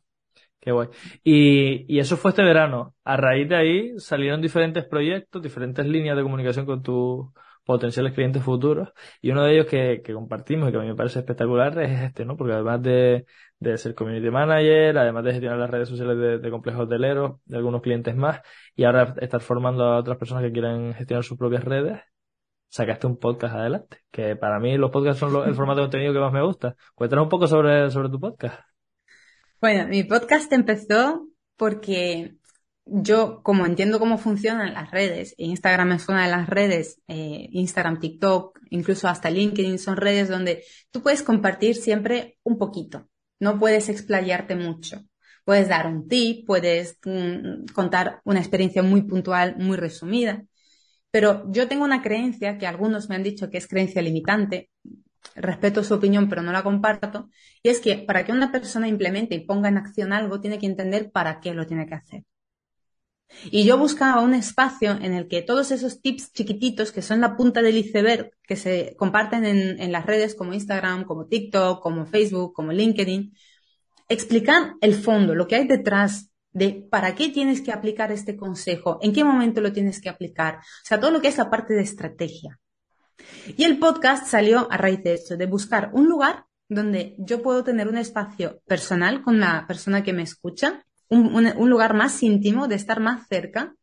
Qué 0.59 0.71
guay. 0.71 0.89
Y, 1.23 1.85
y 1.95 1.99
eso 1.99 2.17
fue 2.17 2.29
este 2.31 2.43
verano. 2.43 2.93
A 3.03 3.17
raíz 3.17 3.49
de 3.49 3.55
ahí 3.55 3.99
salieron 3.99 4.41
diferentes 4.41 4.85
proyectos, 4.85 5.41
diferentes 5.41 5.85
líneas 5.85 6.15
de 6.15 6.23
comunicación 6.23 6.65
con 6.67 6.83
tus 6.83 7.27
potenciales 7.65 8.13
clientes 8.13 8.43
futuros. 8.43 8.89
Y 9.21 9.31
uno 9.31 9.43
de 9.43 9.53
ellos 9.53 9.65
que, 9.65 10.01
que 10.03 10.13
compartimos 10.13 10.69
y 10.69 10.71
que 10.71 10.77
a 10.77 10.81
mí 10.81 10.87
me 10.87 10.95
parece 10.95 11.19
espectacular 11.19 11.77
es 11.81 12.01
este, 12.03 12.23
¿no? 12.25 12.37
Porque 12.37 12.53
además 12.53 12.81
de, 12.81 13.25
de 13.59 13.77
ser 13.77 13.95
community 13.95 14.29
manager, 14.29 14.97
además 14.97 15.23
de 15.25 15.31
gestionar 15.31 15.57
las 15.59 15.69
redes 15.69 15.89
sociales 15.89 16.17
de, 16.17 16.37
de 16.39 16.51
complejos 16.51 16.83
hoteleros, 16.83 17.39
de 17.45 17.57
algunos 17.57 17.81
clientes 17.81 18.15
más, 18.15 18.41
y 18.75 18.83
ahora 18.85 19.15
estar 19.19 19.41
formando 19.41 19.83
a 19.83 19.97
otras 19.97 20.17
personas 20.17 20.43
que 20.43 20.51
quieran 20.51 20.93
gestionar 20.93 21.23
sus 21.23 21.37
propias 21.37 21.63
redes, 21.63 21.99
sacaste 22.69 23.07
un 23.07 23.17
podcast 23.17 23.55
adelante. 23.55 23.97
Que 24.11 24.35
para 24.35 24.59
mí 24.59 24.77
los 24.77 24.91
podcasts 24.91 25.19
son 25.19 25.33
lo- 25.33 25.45
el 25.45 25.55
formato 25.55 25.81
de 25.81 25.85
contenido 25.85 26.13
que 26.13 26.19
más 26.19 26.33
me 26.33 26.43
gusta. 26.43 26.75
Cuéntanos 26.93 27.23
un 27.23 27.29
poco 27.29 27.47
sobre, 27.47 27.89
sobre 27.89 28.09
tu 28.09 28.19
podcast. 28.19 28.59
Bueno, 29.61 29.87
mi 29.87 30.03
podcast 30.03 30.51
empezó 30.53 31.27
porque 31.57 32.35
yo, 32.85 33.41
como 33.43 33.65
entiendo 33.65 33.99
cómo 33.99 34.17
funcionan 34.17 34.73
las 34.73 34.91
redes, 34.91 35.33
e 35.37 35.45
Instagram 35.45 35.93
es 35.93 36.07
una 36.07 36.25
de 36.25 36.31
las 36.31 36.47
redes, 36.47 37.01
eh, 37.07 37.47
Instagram, 37.51 37.99
TikTok, 37.99 38.59
incluso 38.69 39.07
hasta 39.07 39.29
LinkedIn, 39.29 39.79
son 39.79 39.97
redes 39.97 40.29
donde 40.29 40.63
tú 40.91 41.01
puedes 41.01 41.23
compartir 41.23 41.75
siempre 41.75 42.37
un 42.43 42.57
poquito, 42.57 43.09
no 43.39 43.59
puedes 43.59 43.89
explayarte 43.89 44.55
mucho. 44.55 45.01
Puedes 45.45 45.69
dar 45.69 45.85
un 45.85 46.07
tip, 46.07 46.45
puedes 46.47 46.97
mm, 47.05 47.65
contar 47.73 48.19
una 48.23 48.39
experiencia 48.39 48.81
muy 48.81 49.03
puntual, 49.03 49.55
muy 49.57 49.77
resumida, 49.77 50.43
pero 51.11 51.51
yo 51.51 51.67
tengo 51.67 51.85
una 51.85 52.01
creencia 52.01 52.57
que 52.57 52.67
algunos 52.67 53.09
me 53.09 53.15
han 53.15 53.23
dicho 53.23 53.49
que 53.49 53.57
es 53.57 53.67
creencia 53.67 54.01
limitante, 54.01 54.69
respeto 55.35 55.83
su 55.83 55.93
opinión, 55.93 56.29
pero 56.29 56.41
no 56.41 56.51
la 56.51 56.63
comparto, 56.63 57.29
y 57.63 57.69
es 57.69 57.79
que 57.79 57.97
para 57.99 58.25
que 58.25 58.31
una 58.31 58.51
persona 58.51 58.87
implemente 58.87 59.35
y 59.35 59.45
ponga 59.45 59.69
en 59.69 59.77
acción 59.77 60.13
algo, 60.13 60.41
tiene 60.41 60.59
que 60.59 60.65
entender 60.67 61.11
para 61.11 61.39
qué 61.39 61.53
lo 61.53 61.65
tiene 61.65 61.87
que 61.87 61.95
hacer. 61.95 62.23
Y 63.51 63.65
yo 63.65 63.77
buscaba 63.77 64.21
un 64.21 64.33
espacio 64.33 64.91
en 64.91 65.13
el 65.13 65.27
que 65.27 65.41
todos 65.41 65.71
esos 65.71 66.01
tips 66.01 66.31
chiquititos 66.31 66.91
que 66.91 67.01
son 67.01 67.21
la 67.21 67.35
punta 67.35 67.61
del 67.61 67.77
iceberg, 67.77 68.31
que 68.43 68.55
se 68.55 68.95
comparten 68.97 69.45
en, 69.45 69.91
las 69.91 70.05
redes 70.05 70.35
como 70.35 70.53
Instagram, 70.53 71.03
como 71.03 71.27
TikTok, 71.27 71.81
como 71.81 72.05
Facebook, 72.05 72.53
como 72.53 72.71
LinkedIn, 72.71 73.35
explican 74.07 74.77
el 74.81 74.95
fondo, 74.95 75.35
lo 75.35 75.47
que 75.47 75.55
hay 75.55 75.67
detrás 75.67 76.29
de 76.51 76.87
para 76.89 77.15
qué 77.15 77.29
tienes 77.29 77.61
que 77.61 77.71
aplicar 77.71 78.11
este 78.11 78.37
consejo, 78.37 78.99
en 79.01 79.11
qué 79.11 79.23
momento 79.23 79.59
lo 79.59 79.73
tienes 79.73 79.99
que 79.99 80.09
aplicar, 80.09 80.55
o 80.57 80.85
sea, 80.85 80.99
todo 80.99 81.11
lo 81.11 81.21
que 81.21 81.27
es 81.27 81.37
la 81.37 81.49
parte 81.49 81.73
de 81.73 81.81
estrategia. 81.81 82.59
Y 83.57 83.63
el 83.63 83.77
podcast 83.79 84.27
salió 84.27 84.67
a 84.71 84.77
raíz 84.77 85.03
de 85.03 85.15
esto, 85.15 85.35
de 85.35 85.45
buscar 85.47 85.89
un 85.93 86.07
lugar 86.07 86.45
donde 86.69 87.15
yo 87.17 87.41
puedo 87.41 87.63
tener 87.63 87.87
un 87.87 87.97
espacio 87.97 88.61
personal 88.65 89.21
con 89.21 89.39
la 89.39 89.65
persona 89.67 90.03
que 90.03 90.13
me 90.13 90.23
escucha, 90.23 90.83
un, 91.09 91.69
lugar 91.69 91.93
más 91.93 92.21
íntimo, 92.23 92.67
de 92.67 92.75
estar 92.75 92.99
más 92.99 93.27
cerca 93.27 93.75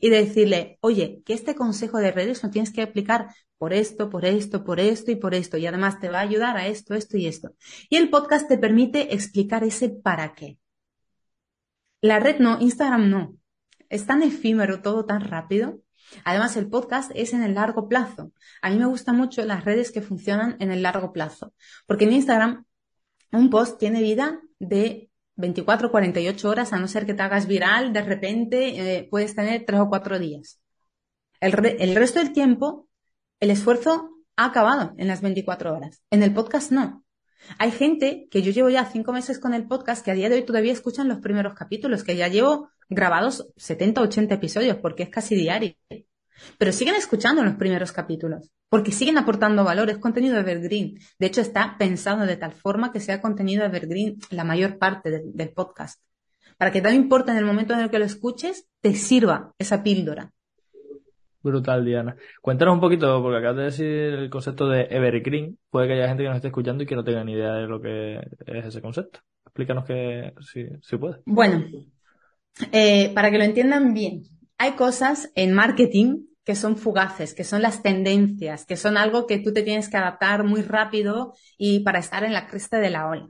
y 0.00 0.10
de 0.10 0.24
decirle, 0.24 0.78
oye, 0.80 1.22
que 1.24 1.34
este 1.34 1.54
consejo 1.54 1.98
de 1.98 2.12
redes 2.12 2.42
lo 2.42 2.50
tienes 2.50 2.72
que 2.72 2.82
aplicar 2.82 3.28
por 3.58 3.72
esto, 3.72 4.08
por 4.08 4.24
esto, 4.24 4.64
por 4.64 4.80
esto 4.80 5.10
y 5.10 5.16
por 5.16 5.34
esto, 5.34 5.58
y 5.58 5.66
además 5.66 6.00
te 6.00 6.08
va 6.08 6.18
a 6.18 6.22
ayudar 6.22 6.56
a 6.56 6.66
esto, 6.66 6.94
esto 6.94 7.18
y 7.18 7.26
esto. 7.26 7.54
Y 7.90 7.96
el 7.96 8.08
podcast 8.08 8.48
te 8.48 8.58
permite 8.58 9.14
explicar 9.14 9.64
ese 9.64 9.90
para 9.90 10.34
qué. 10.34 10.58
La 12.00 12.18
red 12.18 12.38
no, 12.38 12.58
Instagram 12.60 13.10
no. 13.10 13.36
Es 13.90 14.06
tan 14.06 14.22
efímero, 14.22 14.80
todo 14.80 15.04
tan 15.04 15.20
rápido. 15.20 15.82
Además, 16.24 16.56
el 16.56 16.68
podcast 16.68 17.10
es 17.14 17.34
en 17.34 17.42
el 17.42 17.54
largo 17.54 17.88
plazo. 17.88 18.32
A 18.62 18.70
mí 18.70 18.78
me 18.78 18.86
gustan 18.86 19.16
mucho 19.16 19.44
las 19.44 19.64
redes 19.64 19.92
que 19.92 20.00
funcionan 20.00 20.56
en 20.60 20.70
el 20.70 20.82
largo 20.82 21.12
plazo, 21.12 21.52
porque 21.86 22.04
en 22.04 22.12
Instagram 22.12 22.64
un 23.32 23.50
post 23.50 23.78
tiene 23.78 24.02
vida 24.02 24.40
de 24.58 25.09
24, 25.40 25.90
48 25.90 26.48
horas, 26.48 26.72
a 26.72 26.78
no 26.78 26.88
ser 26.88 27.06
que 27.06 27.14
te 27.14 27.22
hagas 27.22 27.46
viral, 27.46 27.92
de 27.92 28.02
repente 28.02 28.98
eh, 28.98 29.08
puedes 29.10 29.34
tener 29.34 29.64
tres 29.66 29.80
o 29.80 29.88
cuatro 29.88 30.18
días. 30.18 30.60
El, 31.40 31.52
re- 31.52 31.76
el 31.82 31.94
resto 31.94 32.18
del 32.18 32.32
tiempo, 32.32 32.88
el 33.40 33.50
esfuerzo 33.50 34.10
ha 34.36 34.46
acabado 34.46 34.94
en 34.98 35.08
las 35.08 35.22
24 35.22 35.74
horas. 35.74 36.02
En 36.10 36.22
el 36.22 36.32
podcast 36.34 36.72
no. 36.72 37.04
Hay 37.58 37.70
gente 37.70 38.28
que 38.30 38.42
yo 38.42 38.52
llevo 38.52 38.68
ya 38.68 38.84
cinco 38.84 39.12
meses 39.12 39.38
con 39.38 39.54
el 39.54 39.66
podcast 39.66 40.04
que 40.04 40.10
a 40.10 40.14
día 40.14 40.28
de 40.28 40.36
hoy 40.36 40.42
todavía 40.44 40.72
escuchan 40.72 41.08
los 41.08 41.18
primeros 41.18 41.54
capítulos, 41.54 42.04
que 42.04 42.16
ya 42.16 42.28
llevo 42.28 42.68
grabados 42.90 43.48
70, 43.56 44.02
80 44.02 44.34
episodios, 44.34 44.76
porque 44.76 45.04
es 45.04 45.08
casi 45.08 45.34
diario. 45.34 45.74
Pero 46.58 46.72
siguen 46.72 46.94
escuchando 46.94 47.42
los 47.44 47.54
primeros 47.54 47.92
capítulos, 47.92 48.50
porque 48.68 48.92
siguen 48.92 49.18
aportando 49.18 49.64
valor, 49.64 49.90
es 49.90 49.98
contenido 49.98 50.38
evergreen. 50.38 50.94
De 51.18 51.26
hecho, 51.26 51.40
está 51.40 51.76
pensado 51.78 52.26
de 52.26 52.36
tal 52.36 52.52
forma 52.52 52.92
que 52.92 53.00
sea 53.00 53.20
contenido 53.20 53.64
evergreen 53.64 54.16
la 54.30 54.44
mayor 54.44 54.78
parte 54.78 55.10
de- 55.10 55.22
del 55.24 55.50
podcast. 55.50 56.00
Para 56.58 56.70
que 56.70 56.82
no 56.82 56.90
importa 56.90 57.32
en 57.32 57.38
el 57.38 57.44
momento 57.44 57.74
en 57.74 57.80
el 57.80 57.90
que 57.90 57.98
lo 57.98 58.04
escuches, 58.04 58.66
te 58.80 58.94
sirva 58.94 59.54
esa 59.58 59.82
píldora. 59.82 60.30
Brutal, 61.42 61.84
Diana. 61.86 62.16
Cuéntanos 62.42 62.74
un 62.74 62.80
poquito, 62.82 63.22
porque 63.22 63.38
acabas 63.38 63.56
de 63.56 63.62
decir 63.64 63.86
el 63.86 64.28
concepto 64.28 64.68
de 64.68 64.82
evergreen. 64.90 65.58
Puede 65.70 65.86
que 65.88 65.94
haya 65.94 66.08
gente 66.08 66.22
que 66.22 66.28
nos 66.28 66.36
esté 66.36 66.48
escuchando 66.48 66.82
y 66.82 66.86
que 66.86 66.94
no 66.96 67.02
tenga 67.02 67.24
ni 67.24 67.32
idea 67.32 67.54
de 67.54 67.66
lo 67.66 67.80
que 67.80 68.16
es 68.46 68.66
ese 68.66 68.82
concepto. 68.82 69.20
Explícanos 69.46 69.86
que 69.86 70.34
si, 70.42 70.66
si 70.82 70.96
puedes. 70.98 71.20
Bueno, 71.24 71.64
eh, 72.72 73.10
para 73.14 73.30
que 73.30 73.38
lo 73.38 73.44
entiendan 73.44 73.94
bien, 73.94 74.22
hay 74.58 74.72
cosas 74.72 75.32
en 75.34 75.54
marketing 75.54 76.26
que 76.44 76.54
son 76.54 76.76
fugaces, 76.76 77.34
que 77.34 77.44
son 77.44 77.62
las 77.62 77.82
tendencias, 77.82 78.64
que 78.64 78.76
son 78.76 78.96
algo 78.96 79.26
que 79.26 79.38
tú 79.38 79.52
te 79.52 79.62
tienes 79.62 79.88
que 79.88 79.96
adaptar 79.96 80.44
muy 80.44 80.62
rápido 80.62 81.34
y 81.58 81.80
para 81.80 81.98
estar 81.98 82.24
en 82.24 82.32
la 82.32 82.46
cresta 82.46 82.78
de 82.78 82.90
la 82.90 83.08
ola. 83.08 83.28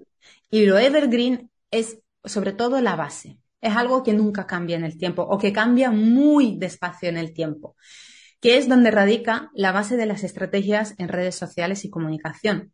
Y 0.51 0.67
lo 0.67 0.79
evergreen 0.79 1.51
es 1.71 1.99
sobre 2.25 2.53
todo 2.53 2.81
la 2.81 2.97
base. 2.97 3.39
Es 3.61 3.77
algo 3.77 4.03
que 4.03 4.15
nunca 4.15 4.47
cambia 4.47 4.77
en 4.77 4.85
el 4.85 4.97
tiempo 4.97 5.23
o 5.23 5.39
que 5.39 5.53
cambia 5.53 5.91
muy 5.91 6.57
despacio 6.59 7.09
en 7.09 7.19
el 7.19 7.35
tiempo, 7.35 7.77
que 8.41 8.57
es 8.57 8.69
donde 8.69 8.91
radica 8.91 9.51
la 9.55 9.73
base 9.73 9.97
de 9.97 10.07
las 10.07 10.25
estrategias 10.25 10.95
en 10.99 11.09
redes 11.09 11.35
sociales 11.35 11.85
y 11.85 11.91
comunicación. 11.91 12.73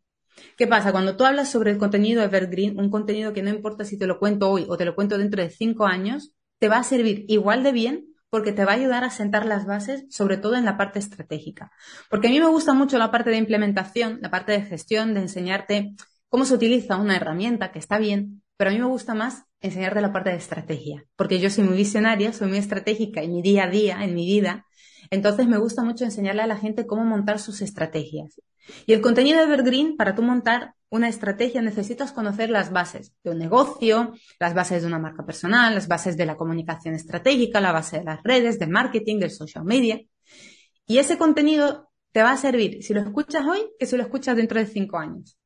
¿Qué 0.55 0.67
pasa? 0.67 0.91
Cuando 0.91 1.17
tú 1.17 1.25
hablas 1.25 1.51
sobre 1.51 1.71
el 1.71 1.77
contenido 1.77 2.23
evergreen, 2.23 2.79
un 2.79 2.89
contenido 2.89 3.33
que 3.33 3.41
no 3.41 3.49
importa 3.49 3.83
si 3.83 3.97
te 3.97 4.07
lo 4.07 4.19
cuento 4.19 4.49
hoy 4.49 4.65
o 4.69 4.77
te 4.77 4.85
lo 4.85 4.95
cuento 4.95 5.17
dentro 5.17 5.41
de 5.41 5.49
cinco 5.49 5.85
años, 5.85 6.31
te 6.59 6.69
va 6.69 6.77
a 6.77 6.83
servir 6.83 7.25
igual 7.27 7.63
de 7.63 7.71
bien 7.71 8.06
porque 8.29 8.51
te 8.51 8.65
va 8.65 8.73
a 8.73 8.75
ayudar 8.75 9.03
a 9.03 9.09
sentar 9.09 9.45
las 9.45 9.65
bases, 9.65 10.05
sobre 10.09 10.37
todo 10.37 10.55
en 10.55 10.65
la 10.65 10.77
parte 10.77 10.99
estratégica. 10.99 11.71
Porque 12.09 12.27
a 12.27 12.31
mí 12.31 12.39
me 12.39 12.47
gusta 12.47 12.73
mucho 12.73 12.97
la 12.97 13.11
parte 13.11 13.29
de 13.29 13.37
implementación, 13.37 14.19
la 14.21 14.29
parte 14.29 14.51
de 14.51 14.61
gestión, 14.61 15.13
de 15.13 15.21
enseñarte 15.21 15.93
cómo 16.29 16.45
se 16.45 16.53
utiliza 16.53 16.97
una 16.97 17.15
herramienta, 17.15 17.71
que 17.71 17.79
está 17.79 17.97
bien, 17.97 18.43
pero 18.57 18.69
a 18.69 18.73
mí 18.73 18.79
me 18.79 18.85
gusta 18.85 19.13
más 19.13 19.43
enseñarte 19.61 20.01
la 20.01 20.11
parte 20.11 20.29
de 20.29 20.37
estrategia, 20.37 21.05
porque 21.15 21.39
yo 21.39 21.49
soy 21.49 21.63
muy 21.63 21.77
visionaria, 21.77 22.33
soy 22.33 22.49
muy 22.49 22.57
estratégica 22.57 23.21
en 23.21 23.31
mi 23.31 23.41
día 23.41 23.63
a 23.63 23.69
día, 23.69 24.03
en 24.03 24.13
mi 24.13 24.25
vida, 24.25 24.65
entonces 25.09 25.47
me 25.47 25.57
gusta 25.57 25.83
mucho 25.83 26.03
enseñarle 26.03 26.41
a 26.41 26.47
la 26.47 26.57
gente 26.57 26.85
cómo 26.85 27.05
montar 27.05 27.39
sus 27.39 27.61
estrategias. 27.61 28.41
Y 28.85 28.93
el 28.93 29.01
contenido 29.01 29.39
de 29.39 29.45
Evergreen, 29.45 29.95
para 29.95 30.15
tú 30.15 30.21
montar 30.21 30.73
una 30.89 31.09
estrategia 31.09 31.61
necesitas 31.61 32.11
conocer 32.13 32.49
las 32.49 32.71
bases 32.71 33.13
de 33.23 33.31
un 33.31 33.39
negocio, 33.39 34.13
las 34.39 34.53
bases 34.53 34.81
de 34.81 34.87
una 34.87 34.99
marca 34.99 35.25
personal, 35.25 35.75
las 35.75 35.87
bases 35.87 36.17
de 36.17 36.25
la 36.25 36.37
comunicación 36.37 36.95
estratégica, 36.95 37.59
la 37.61 37.71
base 37.73 37.99
de 37.99 38.05
las 38.05 38.23
redes, 38.23 38.59
del 38.59 38.69
marketing, 38.69 39.19
del 39.19 39.31
social 39.31 39.65
media. 39.65 39.99
Y 40.85 40.99
ese 40.99 41.17
contenido 41.17 41.89
te 42.11 42.23
va 42.23 42.31
a 42.31 42.37
servir 42.37 42.83
si 42.83 42.93
lo 42.93 43.01
escuchas 43.01 43.45
hoy 43.45 43.69
que 43.79 43.85
si 43.85 43.97
lo 43.97 44.03
escuchas 44.03 44.35
dentro 44.37 44.59
de 44.59 44.65
cinco 44.65 44.97
años. 44.97 45.37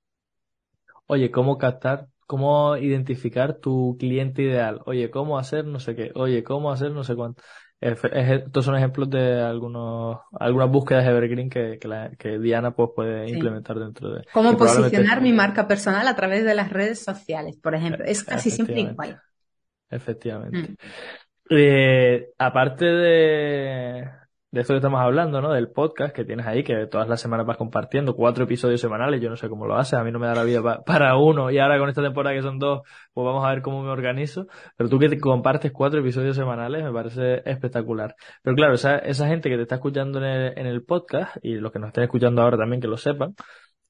Oye, 1.08 1.32
¿cómo 1.32 1.58
captar, 1.58 2.08
cómo 2.28 2.78
identificar 2.78 3.56
tu 3.60 3.98
cliente 4.00 4.44
ideal? 4.44 4.82
Oye, 4.86 5.12
¿cómo 5.12 5.38
hacer 5.38 5.66
no 5.66 5.80
sé 5.80 5.96
qué? 5.96 6.12
Oye, 6.16 6.44
¿cómo 6.44 6.72
hacer 6.72 6.92
no 6.92 7.04
sé 7.04 7.16
cuánto? 7.16 7.44
Es- 7.82 8.00
Estos 8.04 8.64
son 8.64 8.76
ejemplos 8.78 9.10
de 9.10 9.42
algunos, 9.42 10.20
algunas 10.40 10.70
búsquedas 10.70 11.06
evergreen 11.08 11.50
que, 11.50 11.80
que, 11.80 11.88
la- 11.88 12.12
que 12.12 12.38
Diana 12.38 12.72
pues 12.76 12.92
puede 12.96 13.28
Sí. 13.28 13.34
implementar 13.34 13.80
dentro 13.80 14.14
de. 14.14 14.24
Cómo 14.32 14.56
probablemente- 14.56 14.98
posicionar 14.98 15.22
mi 15.22 15.34
marca 15.34 15.68
personal 15.68 16.08
a 16.08 16.16
través 16.16 16.46
de 16.46 16.54
las 16.54 16.70
redes 16.72 17.04
sociales, 17.04 17.58
por 17.62 17.74
ejemplo. 17.74 18.06
Es 18.06 18.24
casi 18.24 18.52
siempre 18.52 18.80
igual. 18.82 19.20
Efectivamente. 19.90 20.60
Mm. 20.74 20.76
Eh, 21.50 22.30
aparte 22.38 22.86
de, 22.86 24.10
de 24.52 24.62
esto 24.62 24.74
que 24.74 24.78
estamos 24.78 25.00
hablando, 25.00 25.42
¿no? 25.42 25.54
Del 25.54 25.70
podcast 25.72 26.14
que 26.14 26.26
tienes 26.26 26.46
ahí, 26.46 26.64
que 26.64 26.86
todas 26.88 27.08
las 27.08 27.22
semanas 27.22 27.46
vas 27.46 27.58
compartiendo, 27.58 28.16
cuatro 28.16 28.44
episodios 28.44 28.82
semanales, 28.82 29.22
yo 29.22 29.30
no 29.30 29.38
sé 29.38 29.48
cómo 29.48 29.66
lo 29.66 29.76
haces, 29.78 29.94
a 29.94 30.04
mí 30.04 30.12
no 30.12 30.20
me 30.20 30.28
da 30.28 30.36
la 30.36 30.44
vida 30.44 30.62
pa- 30.62 30.84
para 30.84 31.16
uno, 31.18 31.50
y 31.52 31.58
ahora 31.58 31.80
con 31.80 31.88
esta 31.90 32.02
temporada 32.02 32.36
que 32.36 32.42
son 32.42 32.60
dos, 32.60 32.82
pues 33.14 33.26
vamos 33.26 33.46
a 33.46 33.50
ver 33.50 33.62
cómo 33.62 33.82
me 33.82 33.90
organizo, 33.90 34.48
pero 34.76 34.90
tú 34.90 35.00
que 35.00 35.08
te 35.10 35.20
compartes 35.20 35.72
cuatro 35.72 36.02
episodios 36.02 36.36
semanales 36.36 36.84
me 36.84 36.92
parece 36.92 37.42
espectacular. 37.50 38.16
Pero 38.44 38.56
claro, 38.56 38.74
esa, 38.74 38.98
esa 38.98 39.28
gente 39.28 39.50
que 39.50 39.56
te 39.56 39.62
está 39.64 39.76
escuchando 39.76 40.20
en 40.20 40.26
el, 40.26 40.58
en 40.58 40.66
el 40.68 40.84
podcast, 40.84 41.38
y 41.42 41.56
los 41.56 41.72
que 41.72 41.80
nos 41.80 41.88
estén 41.88 42.04
escuchando 42.04 42.42
ahora 42.42 42.58
también 42.58 42.82
que 42.82 42.88
lo 42.88 42.98
sepan, 42.98 43.34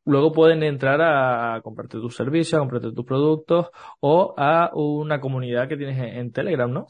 Luego 0.06 0.32
pueden 0.32 0.64
entrar 0.64 1.00
a 1.02 1.62
comprarte 1.62 2.00
tus 2.00 2.16
servicios, 2.16 2.56
a 2.56 2.60
comprarte 2.60 2.92
tus 2.92 3.06
productos 3.06 3.70
o 4.00 4.34
a 4.38 4.72
una 4.74 5.22
comunidad 5.22 5.68
que 5.70 5.78
tienes 5.78 5.98
en, 6.00 6.06
en 6.18 6.32
Telegram, 6.32 6.72
¿no? 6.72 6.88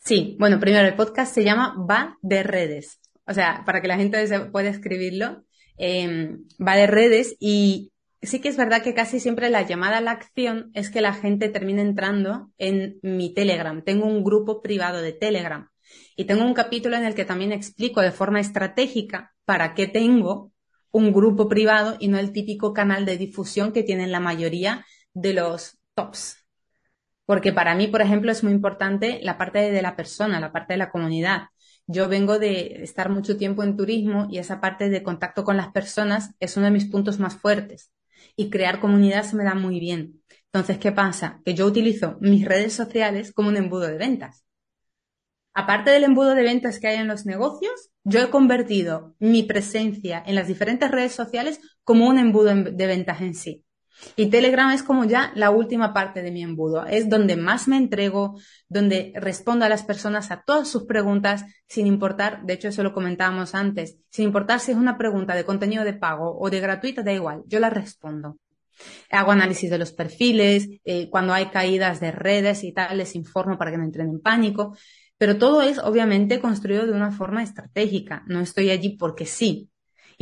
Sí, 0.00 0.36
bueno, 0.40 0.58
primero 0.58 0.88
el 0.88 0.96
podcast 0.96 1.34
se 1.34 1.44
llama 1.44 1.76
Va 1.88 2.16
de 2.22 2.42
redes. 2.42 3.00
O 3.26 3.34
sea, 3.34 3.62
para 3.64 3.80
que 3.80 3.88
la 3.88 3.96
gente 3.96 4.18
pueda 4.50 4.70
escribirlo, 4.70 5.44
em, 5.76 6.44
va 6.58 6.74
de 6.74 6.86
redes 6.86 7.36
y 7.38 7.92
sí 8.22 8.40
que 8.40 8.48
es 8.48 8.56
verdad 8.56 8.82
que 8.82 8.94
casi 8.94 9.20
siempre 9.20 9.50
la 9.50 9.62
llamada 9.62 9.98
a 9.98 10.00
la 10.00 10.12
acción 10.12 10.70
es 10.74 10.90
que 10.90 11.00
la 11.00 11.12
gente 11.12 11.48
termine 11.48 11.82
entrando 11.82 12.50
en 12.58 12.98
mi 13.02 13.32
Telegram. 13.34 13.82
Tengo 13.82 14.06
un 14.06 14.24
grupo 14.24 14.62
privado 14.62 15.00
de 15.00 15.12
Telegram 15.12 15.68
y 16.16 16.24
tengo 16.24 16.44
un 16.44 16.54
capítulo 16.54 16.96
en 16.96 17.04
el 17.04 17.14
que 17.14 17.24
también 17.24 17.52
explico 17.52 18.00
de 18.00 18.12
forma 18.12 18.40
estratégica 18.40 19.32
para 19.44 19.74
qué 19.74 19.86
tengo 19.86 20.52
un 20.90 21.12
grupo 21.12 21.48
privado 21.48 21.96
y 22.00 22.08
no 22.08 22.18
el 22.18 22.32
típico 22.32 22.72
canal 22.72 23.04
de 23.04 23.16
difusión 23.16 23.72
que 23.72 23.82
tienen 23.82 24.12
la 24.12 24.20
mayoría 24.20 24.84
de 25.14 25.34
los 25.34 25.78
tops. 25.94 26.39
Porque 27.30 27.52
para 27.52 27.76
mí, 27.76 27.86
por 27.86 28.02
ejemplo, 28.02 28.32
es 28.32 28.42
muy 28.42 28.52
importante 28.52 29.20
la 29.22 29.38
parte 29.38 29.70
de 29.70 29.82
la 29.82 29.94
persona, 29.94 30.40
la 30.40 30.50
parte 30.50 30.72
de 30.72 30.78
la 30.78 30.90
comunidad. 30.90 31.42
Yo 31.86 32.08
vengo 32.08 32.40
de 32.40 32.82
estar 32.82 33.08
mucho 33.08 33.36
tiempo 33.36 33.62
en 33.62 33.76
turismo 33.76 34.26
y 34.28 34.38
esa 34.38 34.60
parte 34.60 34.88
de 34.88 35.04
contacto 35.04 35.44
con 35.44 35.56
las 35.56 35.68
personas 35.68 36.34
es 36.40 36.56
uno 36.56 36.66
de 36.66 36.72
mis 36.72 36.86
puntos 36.86 37.20
más 37.20 37.36
fuertes. 37.36 37.92
Y 38.34 38.50
crear 38.50 38.80
comunidad 38.80 39.22
se 39.22 39.36
me 39.36 39.44
da 39.44 39.54
muy 39.54 39.78
bien. 39.78 40.20
Entonces, 40.46 40.78
¿qué 40.78 40.90
pasa? 40.90 41.40
Que 41.44 41.54
yo 41.54 41.66
utilizo 41.66 42.18
mis 42.20 42.44
redes 42.44 42.72
sociales 42.72 43.32
como 43.32 43.48
un 43.48 43.56
embudo 43.56 43.86
de 43.86 43.96
ventas. 43.96 44.44
Aparte 45.54 45.92
del 45.92 46.02
embudo 46.02 46.34
de 46.34 46.42
ventas 46.42 46.80
que 46.80 46.88
hay 46.88 46.96
en 46.96 47.06
los 47.06 47.26
negocios, 47.26 47.92
yo 48.02 48.18
he 48.18 48.30
convertido 48.30 49.14
mi 49.20 49.44
presencia 49.44 50.20
en 50.26 50.34
las 50.34 50.48
diferentes 50.48 50.90
redes 50.90 51.12
sociales 51.12 51.60
como 51.84 52.08
un 52.08 52.18
embudo 52.18 52.52
de 52.56 52.86
ventas 52.88 53.20
en 53.20 53.34
sí. 53.34 53.64
Y 54.16 54.30
Telegram 54.30 54.70
es 54.70 54.82
como 54.82 55.04
ya 55.04 55.32
la 55.34 55.50
última 55.50 55.92
parte 55.92 56.22
de 56.22 56.30
mi 56.30 56.42
embudo. 56.42 56.84
Es 56.86 57.08
donde 57.08 57.36
más 57.36 57.68
me 57.68 57.76
entrego, 57.76 58.38
donde 58.68 59.12
respondo 59.14 59.64
a 59.64 59.68
las 59.68 59.82
personas 59.82 60.30
a 60.30 60.42
todas 60.42 60.68
sus 60.68 60.84
preguntas, 60.84 61.44
sin 61.68 61.86
importar, 61.86 62.44
de 62.44 62.54
hecho 62.54 62.68
eso 62.68 62.82
lo 62.82 62.92
comentábamos 62.92 63.54
antes, 63.54 63.98
sin 64.10 64.26
importar 64.26 64.60
si 64.60 64.72
es 64.72 64.76
una 64.76 64.98
pregunta 64.98 65.34
de 65.34 65.44
contenido 65.44 65.84
de 65.84 65.94
pago 65.94 66.38
o 66.38 66.50
de 66.50 66.60
gratuita, 66.60 67.02
da 67.02 67.12
igual, 67.12 67.42
yo 67.46 67.60
la 67.60 67.70
respondo. 67.70 68.38
Hago 69.10 69.32
análisis 69.32 69.70
de 69.70 69.78
los 69.78 69.92
perfiles, 69.92 70.68
eh, 70.84 71.08
cuando 71.10 71.32
hay 71.32 71.46
caídas 71.46 72.00
de 72.00 72.12
redes 72.12 72.64
y 72.64 72.72
tal, 72.72 72.98
les 72.98 73.14
informo 73.14 73.58
para 73.58 73.70
que 73.70 73.78
no 73.78 73.84
entren 73.84 74.08
en 74.08 74.20
pánico. 74.20 74.76
Pero 75.18 75.36
todo 75.36 75.60
es 75.60 75.78
obviamente 75.78 76.40
construido 76.40 76.86
de 76.86 76.92
una 76.92 77.10
forma 77.10 77.42
estratégica. 77.42 78.24
No 78.26 78.40
estoy 78.40 78.70
allí 78.70 78.96
porque 78.96 79.26
sí. 79.26 79.69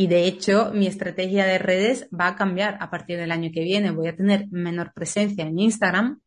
Y 0.00 0.06
de 0.06 0.28
hecho, 0.28 0.70
mi 0.72 0.86
estrategia 0.86 1.44
de 1.44 1.58
redes 1.58 2.08
va 2.14 2.28
a 2.28 2.36
cambiar 2.36 2.78
a 2.80 2.88
partir 2.88 3.18
del 3.18 3.32
año 3.32 3.50
que 3.52 3.64
viene. 3.64 3.90
Voy 3.90 4.06
a 4.06 4.14
tener 4.14 4.46
menor 4.52 4.92
presencia 4.94 5.44
en 5.44 5.58
Instagram. 5.58 6.20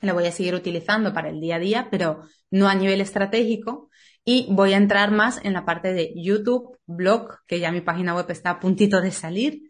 La 0.00 0.14
voy 0.14 0.24
a 0.24 0.32
seguir 0.32 0.54
utilizando 0.54 1.12
para 1.12 1.28
el 1.28 1.38
día 1.38 1.56
a 1.56 1.58
día, 1.58 1.88
pero 1.90 2.22
no 2.50 2.68
a 2.68 2.74
nivel 2.74 3.02
estratégico. 3.02 3.90
Y 4.24 4.46
voy 4.50 4.72
a 4.72 4.78
entrar 4.78 5.10
más 5.10 5.44
en 5.44 5.52
la 5.52 5.66
parte 5.66 5.92
de 5.92 6.14
YouTube, 6.16 6.78
blog, 6.86 7.36
que 7.46 7.60
ya 7.60 7.70
mi 7.70 7.82
página 7.82 8.14
web 8.14 8.30
está 8.30 8.48
a 8.48 8.60
puntito 8.60 9.02
de 9.02 9.10
salir. 9.10 9.60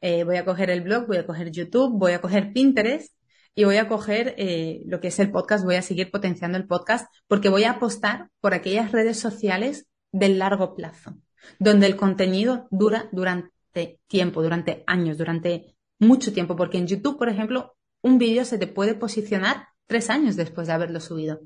Eh, 0.00 0.24
voy 0.24 0.38
a 0.38 0.44
coger 0.44 0.68
el 0.70 0.80
blog, 0.80 1.06
voy 1.06 1.18
a 1.18 1.26
coger 1.26 1.52
YouTube, 1.52 1.96
voy 1.96 2.10
a 2.10 2.20
coger 2.20 2.52
Pinterest 2.52 3.14
y 3.54 3.62
voy 3.62 3.76
a 3.76 3.86
coger 3.86 4.34
eh, 4.36 4.80
lo 4.86 4.98
que 4.98 5.08
es 5.08 5.20
el 5.20 5.30
podcast, 5.30 5.64
voy 5.64 5.76
a 5.76 5.82
seguir 5.82 6.10
potenciando 6.10 6.58
el 6.58 6.66
podcast 6.66 7.06
porque 7.28 7.50
voy 7.50 7.62
a 7.62 7.72
apostar 7.72 8.30
por 8.40 8.52
aquellas 8.52 8.90
redes 8.90 9.20
sociales 9.20 9.86
del 10.10 10.40
largo 10.40 10.74
plazo 10.74 11.14
donde 11.58 11.86
el 11.86 11.96
contenido 11.96 12.68
dura 12.70 13.08
durante 13.12 14.00
tiempo, 14.06 14.42
durante 14.42 14.84
años, 14.86 15.18
durante 15.18 15.76
mucho 15.98 16.32
tiempo, 16.32 16.56
porque 16.56 16.78
en 16.78 16.86
YouTube, 16.86 17.18
por 17.18 17.28
ejemplo, 17.28 17.76
un 18.02 18.18
vídeo 18.18 18.44
se 18.44 18.58
te 18.58 18.66
puede 18.66 18.94
posicionar 18.94 19.68
tres 19.86 20.10
años 20.10 20.36
después 20.36 20.66
de 20.66 20.72
haberlo 20.72 21.00
subido. 21.00 21.40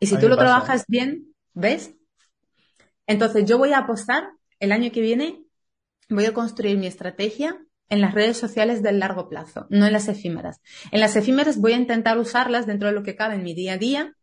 Y 0.00 0.06
si 0.06 0.18
tú 0.18 0.28
lo 0.28 0.36
trabajas 0.36 0.84
bien, 0.88 1.32
¿ves? 1.54 1.94
Entonces 3.06 3.44
yo 3.44 3.58
voy 3.58 3.72
a 3.72 3.78
apostar 3.78 4.30
el 4.58 4.72
año 4.72 4.90
que 4.90 5.00
viene, 5.00 5.44
voy 6.08 6.24
a 6.24 6.34
construir 6.34 6.76
mi 6.76 6.86
estrategia 6.86 7.56
en 7.88 8.00
las 8.00 8.14
redes 8.14 8.36
sociales 8.36 8.82
del 8.82 8.98
largo 8.98 9.28
plazo, 9.28 9.66
no 9.70 9.86
en 9.86 9.92
las 9.92 10.08
efímeras. 10.08 10.60
En 10.90 11.00
las 11.00 11.14
efímeras 11.14 11.58
voy 11.58 11.74
a 11.74 11.76
intentar 11.76 12.18
usarlas 12.18 12.66
dentro 12.66 12.88
de 12.88 12.94
lo 12.94 13.02
que 13.02 13.14
cabe 13.14 13.34
en 13.34 13.44
mi 13.44 13.54
día 13.54 13.74
a 13.74 13.78
día, 13.78 14.16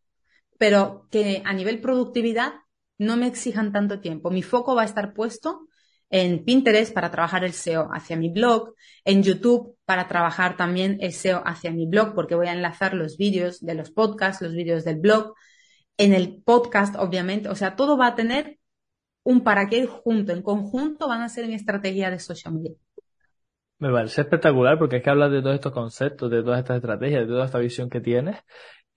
pero 0.57 1.07
que 1.11 1.43
a 1.45 1.53
nivel 1.53 1.79
productividad 1.79 2.53
no 2.99 3.17
me 3.17 3.25
exijan 3.25 3.71
tanto 3.71 3.99
tiempo. 3.99 4.29
Mi 4.29 4.43
foco 4.43 4.75
va 4.75 4.83
a 4.83 4.85
estar 4.85 5.13
puesto 5.13 5.67
en 6.11 6.43
Pinterest 6.43 6.93
para 6.93 7.11
trabajar 7.11 7.43
el 7.43 7.53
SEO 7.53 7.89
hacia 7.91 8.17
mi 8.17 8.29
blog, 8.29 8.73
en 9.05 9.23
YouTube 9.23 9.77
para 9.85 10.07
trabajar 10.07 10.57
también 10.57 10.97
el 11.01 11.13
SEO 11.13 11.41
hacia 11.45 11.71
mi 11.71 11.87
blog, 11.87 12.13
porque 12.13 12.35
voy 12.35 12.47
a 12.47 12.53
enlazar 12.53 12.93
los 12.93 13.17
vídeos 13.17 13.61
de 13.61 13.75
los 13.75 13.91
podcasts, 13.91 14.41
los 14.41 14.53
vídeos 14.53 14.83
del 14.83 14.99
blog, 14.99 15.33
en 15.97 16.13
el 16.13 16.41
podcast, 16.43 16.95
obviamente. 16.97 17.49
O 17.49 17.55
sea, 17.55 17.75
todo 17.75 17.97
va 17.97 18.07
a 18.07 18.15
tener 18.15 18.59
un 19.23 19.43
para 19.43 19.69
qué 19.69 19.85
junto, 19.85 20.31
en 20.31 20.41
conjunto 20.41 21.07
van 21.07 21.21
a 21.21 21.29
ser 21.29 21.47
mi 21.47 21.53
estrategia 21.53 22.09
de 22.09 22.19
social 22.19 22.55
media. 22.55 22.77
Me 23.77 23.91
parece 23.91 24.21
espectacular 24.21 24.77
porque 24.77 24.97
es 24.97 25.03
que 25.03 25.09
hablas 25.09 25.31
de 25.31 25.41
todos 25.41 25.55
estos 25.55 25.71
conceptos, 25.71 26.29
de 26.29 26.43
todas 26.43 26.59
estas 26.59 26.77
estrategias, 26.77 27.21
de 27.21 27.27
toda 27.27 27.45
esta 27.45 27.59
visión 27.59 27.89
que 27.89 28.01
tienes 28.01 28.37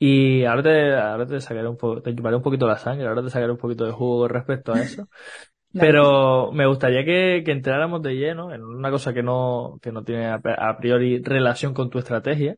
y 0.04 0.44
ahora 0.46 0.64
te, 0.64 0.94
ahora 0.96 1.26
te 1.26 1.40
sacaré 1.40 1.68
un 1.68 1.76
poco, 1.76 2.02
te 2.02 2.12
chuparé 2.12 2.34
un 2.34 2.42
poquito 2.42 2.66
la 2.66 2.76
sangre, 2.76 3.06
ahora 3.06 3.22
te 3.22 3.30
sacaré 3.30 3.52
un 3.52 3.56
poquito 3.58 3.84
de 3.84 3.92
jugo 3.92 4.26
respecto 4.26 4.72
a 4.72 4.80
eso. 4.80 5.08
Pero 5.72 6.50
me 6.50 6.66
gustaría 6.66 7.04
que, 7.04 7.44
que, 7.44 7.52
entráramos 7.52 8.02
de 8.02 8.14
lleno 8.16 8.52
en 8.52 8.64
una 8.64 8.90
cosa 8.90 9.14
que 9.14 9.22
no, 9.22 9.78
que 9.80 9.92
no 9.92 10.02
tiene 10.02 10.26
a, 10.26 10.76
priori 10.76 11.22
relación 11.22 11.72
con 11.72 11.88
tu 11.88 12.00
estrategia, 12.00 12.56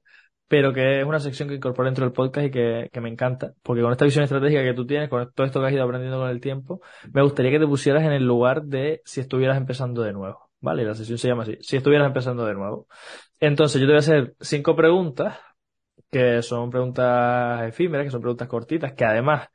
pero 0.49 0.73
que 0.73 1.01
es 1.01 1.07
una 1.07 1.21
sección 1.21 1.51
que 1.51 1.57
incorporo 1.57 1.87
dentro 1.87 2.07
del 2.07 2.15
podcast 2.15 2.47
y 2.47 2.51
que, 2.51 2.89
que, 2.91 3.01
me 3.03 3.11
encanta, 3.11 3.53
porque 3.63 3.83
con 3.83 3.93
esta 3.93 4.07
visión 4.07 4.25
estratégica 4.25 4.63
que 4.65 4.73
tú 4.73 4.87
tienes, 4.87 5.11
con 5.11 5.31
todo 5.33 5.47
esto 5.47 5.61
que 5.61 5.67
has 5.67 5.73
ido 5.75 5.85
aprendiendo 5.85 6.19
con 6.19 6.31
el 6.31 6.41
tiempo, 6.41 6.81
me 7.13 7.23
gustaría 7.23 7.53
que 7.53 7.61
te 7.61 7.67
pusieras 7.67 8.05
en 8.05 8.13
el 8.13 8.25
lugar 8.25 8.63
de 8.65 9.03
si 9.05 9.21
estuvieras 9.21 9.59
empezando 9.59 10.03
de 10.03 10.15
nuevo, 10.15 10.49
¿vale? 10.61 10.83
La 10.85 10.95
sesión 10.95 11.19
se 11.19 11.29
llama 11.29 11.43
así, 11.43 11.59
si 11.61 11.77
estuvieras 11.77 12.07
empezando 12.07 12.47
de 12.47 12.55
nuevo. 12.55 12.89
Entonces 13.39 13.81
yo 13.83 13.87
te 13.87 13.93
voy 13.93 13.97
a 13.97 13.99
hacer 13.99 14.35
cinco 14.41 14.75
preguntas 14.75 15.37
que 16.15 16.43
son 16.43 16.71
preguntas 16.71 17.69
efímeras, 17.69 18.07
que 18.07 18.11
son 18.13 18.21
preguntas 18.21 18.47
cortitas, 18.47 18.93
que 18.93 19.05
además 19.05 19.49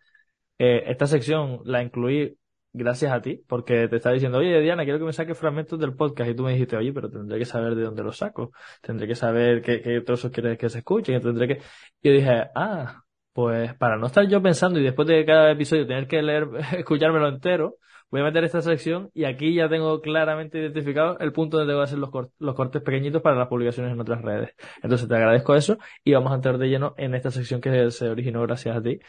eh, 0.58 0.84
esta 0.88 1.08
sección 1.08 1.62
la 1.64 1.82
incluí 1.82 2.38
gracias 2.74 3.14
a 3.14 3.22
ti, 3.22 3.42
porque 3.48 3.88
te 3.88 3.96
estaba 3.96 4.14
diciendo, 4.14 4.40
oye, 4.40 4.60
Diana, 4.60 4.84
quiero 4.84 5.00
que 5.00 5.06
me 5.06 5.14
saques 5.14 5.38
fragmentos 5.38 5.80
del 5.80 5.96
podcast, 5.96 6.30
y 6.30 6.36
tú 6.36 6.44
me 6.44 6.52
dijiste, 6.52 6.76
oye, 6.76 6.92
pero 6.92 7.10
tendré 7.10 7.40
que 7.40 7.46
saber 7.46 7.76
de 7.76 7.84
dónde 7.84 8.04
los 8.04 8.18
saco, 8.18 8.52
tendré 8.82 9.08
que 9.08 9.16
saber 9.16 9.62
qué, 9.62 9.82
qué 9.82 10.02
trozos 10.02 10.32
quieres 10.32 10.58
que 10.58 10.70
se 10.70 10.80
escuchen, 10.80 11.22
tendré 11.22 11.48
que... 11.48 11.62
Y 12.02 12.10
yo 12.10 12.14
dije, 12.14 12.50
ah, 12.56 13.04
pues 13.32 13.74
para 13.76 13.96
no 13.98 14.08
estar 14.08 14.28
yo 14.28 14.42
pensando 14.42 14.80
y 14.80 14.84
después 14.84 15.08
de 15.08 15.26
cada 15.26 15.52
episodio 15.52 15.88
tener 15.88 16.08
que 16.08 16.22
leer, 16.22 16.50
escuchármelo 16.78 17.30
entero, 17.30 17.78
voy 18.12 18.22
a 18.22 18.24
meter 18.24 18.44
esta 18.44 18.62
sección 18.62 19.10
y 19.14 19.26
aquí 19.26 19.54
ya 19.54 19.70
tengo 19.70 20.02
claramente 20.02 20.60
identificado 20.60 21.18
el 21.20 21.32
punto 21.32 21.58
donde 21.58 21.72
tengo 21.72 21.82
que 21.82 21.86
hacer 21.86 22.00
los, 22.00 22.10
los 22.40 22.56
cortes 22.56 22.82
pequeñitos 22.82 23.22
para 23.22 23.36
las 23.36 23.48
publicaciones 23.48 23.94
en 23.94 24.00
otras 24.00 24.22
redes. 24.22 24.56
Entonces 24.82 25.08
te 25.08 25.16
agradezco 25.16 25.56
eso 25.56 25.78
y 26.04 26.14
vamos 26.14 26.32
a 26.32 26.36
entrar 26.36 26.58
de 26.58 26.68
lleno 26.68 26.94
en 26.98 27.16
esta 27.16 27.32
sección 27.32 27.62
que 27.62 27.92
se 27.92 28.10
originó 28.10 28.42
gracias 28.42 28.78
a 28.78 28.82
ti, 28.82 29.00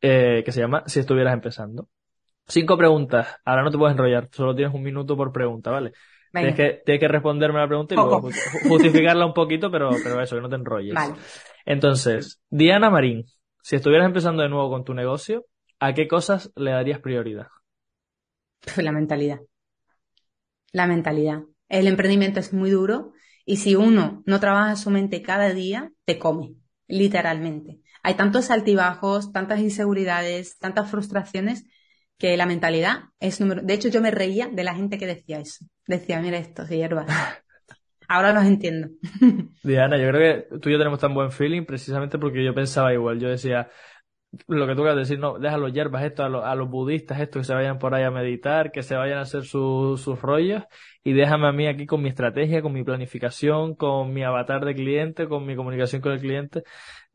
eh, 0.00 0.42
que 0.44 0.52
se 0.52 0.60
llama 0.60 0.82
Si 0.86 1.00
estuvieras 1.00 1.34
empezando. 1.34 1.88
Cinco 2.46 2.78
preguntas. 2.78 3.36
Ahora 3.44 3.62
no 3.62 3.70
te 3.70 3.76
puedes 3.76 3.92
enrollar, 3.92 4.28
solo 4.32 4.54
tienes 4.54 4.74
un 4.74 4.82
minuto 4.82 5.16
por 5.16 5.32
pregunta, 5.32 5.70
¿vale? 5.70 5.92
Tienes 6.32 6.54
que, 6.54 6.82
tienes 6.84 7.00
que 7.00 7.08
responderme 7.08 7.58
la 7.58 7.66
pregunta 7.66 7.94
y 7.94 7.96
luego 7.96 8.28
justificarla 8.68 9.26
un 9.26 9.32
poquito, 9.32 9.70
pero, 9.70 9.90
pero 10.02 10.20
eso, 10.20 10.36
que 10.36 10.42
no 10.42 10.48
te 10.48 10.56
enrolles. 10.56 10.94
Vale. 10.94 11.14
Entonces, 11.64 12.40
Diana 12.50 12.90
Marín, 12.90 13.24
si 13.62 13.76
estuvieras 13.76 14.06
empezando 14.06 14.42
de 14.42 14.48
nuevo 14.48 14.70
con 14.70 14.84
tu 14.84 14.94
negocio, 14.94 15.46
¿a 15.80 15.94
qué 15.94 16.06
cosas 16.06 16.52
le 16.56 16.70
darías 16.70 17.00
prioridad? 17.00 17.48
La 18.76 18.92
mentalidad. 18.92 19.40
La 20.72 20.86
mentalidad. 20.86 21.42
El 21.68 21.86
emprendimiento 21.86 22.40
es 22.40 22.52
muy 22.52 22.70
duro 22.70 23.12
y 23.44 23.56
si 23.56 23.74
uno 23.74 24.22
no 24.26 24.40
trabaja 24.40 24.76
su 24.76 24.90
mente 24.90 25.22
cada 25.22 25.52
día, 25.52 25.90
te 26.04 26.18
come, 26.18 26.54
literalmente. 26.86 27.80
Hay 28.02 28.14
tantos 28.14 28.50
altibajos, 28.50 29.32
tantas 29.32 29.60
inseguridades, 29.60 30.58
tantas 30.58 30.90
frustraciones 30.90 31.64
que 32.18 32.36
la 32.36 32.46
mentalidad 32.46 33.04
es 33.20 33.40
número. 33.40 33.62
De 33.62 33.74
hecho, 33.74 33.88
yo 33.88 34.00
me 34.00 34.10
reía 34.10 34.48
de 34.48 34.64
la 34.64 34.74
gente 34.74 34.98
que 34.98 35.06
decía 35.06 35.38
eso. 35.38 35.64
Decía, 35.86 36.20
mira 36.20 36.38
esto, 36.38 36.66
hierbas. 36.66 37.06
Ahora 38.08 38.32
los 38.32 38.44
entiendo. 38.44 38.88
Diana, 39.62 39.98
yo 39.98 40.08
creo 40.08 40.48
que 40.50 40.58
tú 40.58 40.70
y 40.70 40.72
yo 40.72 40.78
tenemos 40.78 40.98
tan 40.98 41.14
buen 41.14 41.30
feeling 41.30 41.64
precisamente 41.64 42.18
porque 42.18 42.42
yo 42.42 42.54
pensaba 42.54 42.92
igual. 42.92 43.20
Yo 43.20 43.28
decía, 43.28 43.70
lo 44.46 44.66
que 44.66 44.74
tú 44.74 44.82
quieras 44.82 44.96
decir, 44.96 45.18
no, 45.18 45.38
deja 45.38 45.56
los 45.56 45.72
hierbas 45.72 46.04
esto 46.04 46.22
a, 46.22 46.50
a, 46.50 46.54
los 46.54 46.68
budistas, 46.68 47.20
esto 47.20 47.38
que 47.38 47.44
se 47.44 47.54
vayan 47.54 47.78
por 47.78 47.94
ahí 47.94 48.04
a 48.04 48.10
meditar, 48.10 48.70
que 48.70 48.82
se 48.82 48.94
vayan 48.94 49.18
a 49.18 49.22
hacer 49.22 49.44
sus 49.44 50.04
rollos 50.20 50.64
y 51.02 51.14
déjame 51.14 51.48
a 51.48 51.52
mí 51.52 51.66
aquí 51.66 51.86
con 51.86 52.02
mi 52.02 52.10
estrategia, 52.10 52.60
con 52.60 52.72
mi 52.74 52.84
planificación, 52.84 53.74
con 53.74 54.12
mi 54.12 54.22
avatar 54.22 54.64
de 54.66 54.74
cliente, 54.74 55.28
con 55.28 55.46
mi 55.46 55.56
comunicación 55.56 56.02
con 56.02 56.12
el 56.12 56.20
cliente 56.20 56.62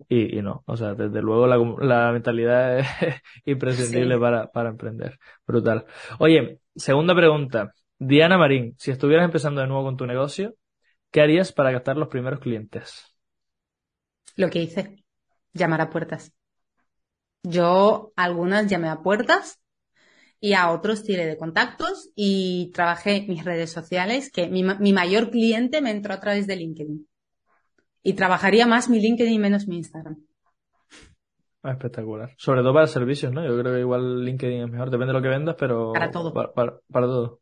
y, 0.09 0.39
y 0.39 0.41
no, 0.41 0.63
o 0.65 0.75
sea, 0.75 0.95
desde 0.95 1.21
luego 1.21 1.45
la, 1.45 1.57
la 1.85 2.11
mentalidad 2.11 2.79
es 2.79 2.87
imprescindible 3.45 4.17
para, 4.17 4.47
para 4.47 4.69
emprender. 4.69 5.19
Brutal. 5.45 5.85
Oye, 6.19 6.59
segunda 6.75 7.15
pregunta. 7.15 7.73
Diana 7.99 8.37
Marín, 8.37 8.75
si 8.79 8.91
estuvieras 8.91 9.25
empezando 9.25 9.61
de 9.61 9.67
nuevo 9.67 9.83
con 9.83 9.97
tu 9.97 10.07
negocio, 10.07 10.55
¿qué 11.11 11.21
harías 11.21 11.53
para 11.53 11.71
captar 11.71 11.95
los 11.95 12.07
primeros 12.07 12.39
clientes? 12.39 13.15
Lo 14.35 14.49
que 14.49 14.63
hice, 14.63 15.05
llamar 15.53 15.81
a 15.81 15.91
puertas 15.91 16.33
Yo 17.43 18.13
algunas 18.15 18.67
llamé 18.67 18.89
a 18.89 19.01
puertas 19.01 19.59
y 20.39 20.53
a 20.53 20.71
otros 20.71 21.03
tiré 21.03 21.25
de 21.25 21.37
contactos 21.37 22.09
y 22.15 22.71
trabajé 22.73 23.25
mis 23.27 23.45
redes 23.45 23.71
sociales, 23.71 24.31
que 24.31 24.47
mi, 24.47 24.63
mi 24.63 24.93
mayor 24.93 25.29
cliente 25.29 25.81
me 25.81 25.91
entró 25.91 26.13
a 26.13 26.19
través 26.19 26.47
de 26.47 26.55
LinkedIn. 26.55 27.07
Y 28.01 28.13
trabajaría 28.13 28.65
más 28.65 28.89
mi 28.89 28.99
LinkedIn 28.99 29.33
y 29.33 29.39
menos 29.39 29.67
mi 29.67 29.77
Instagram. 29.77 30.17
Ah, 31.63 31.71
espectacular. 31.71 32.33
Sobre 32.37 32.61
todo 32.61 32.73
para 32.73 32.87
servicios, 32.87 33.31
¿no? 33.31 33.45
Yo 33.45 33.57
creo 33.57 33.73
que 33.73 33.79
igual 33.79 34.25
LinkedIn 34.25 34.63
es 34.63 34.69
mejor. 34.69 34.89
Depende 34.89 35.13
de 35.13 35.19
lo 35.19 35.21
que 35.21 35.29
vendas, 35.29 35.55
pero... 35.57 35.93
Para 35.93 36.11
todo. 36.11 36.33
Para, 36.33 36.51
para, 36.51 36.79
para 36.91 37.07
todo. 37.07 37.39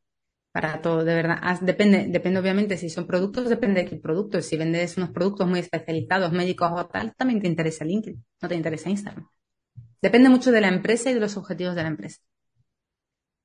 Para 0.51 0.81
todo, 0.81 1.03
de 1.03 1.15
verdad. 1.15 1.59
Depende, 1.61 2.07
depende 2.07 2.39
obviamente 2.39 2.77
si 2.77 2.89
son 2.89 3.07
productos, 3.07 3.49
depende 3.49 3.83
de 3.83 3.89
qué 3.89 3.95
productos. 3.95 4.45
Si 4.45 4.57
vendes 4.57 4.97
unos 4.97 5.09
productos 5.09 5.47
muy 5.47 5.59
especializados, 5.59 6.31
médicos 6.31 6.71
o 6.75 6.85
tal, 6.85 7.15
también 7.15 7.41
te 7.41 7.47
interesa 7.47 7.83
LinkedIn, 7.85 8.23
no 8.41 8.49
te 8.49 8.55
interesa 8.55 8.89
Instagram. 8.89 9.27
Depende 10.01 10.29
mucho 10.29 10.51
de 10.51 10.61
la 10.61 10.67
empresa 10.67 11.11
y 11.11 11.13
de 11.13 11.19
los 11.19 11.37
objetivos 11.37 11.75
de 11.75 11.83
la 11.83 11.89
empresa. 11.89 12.21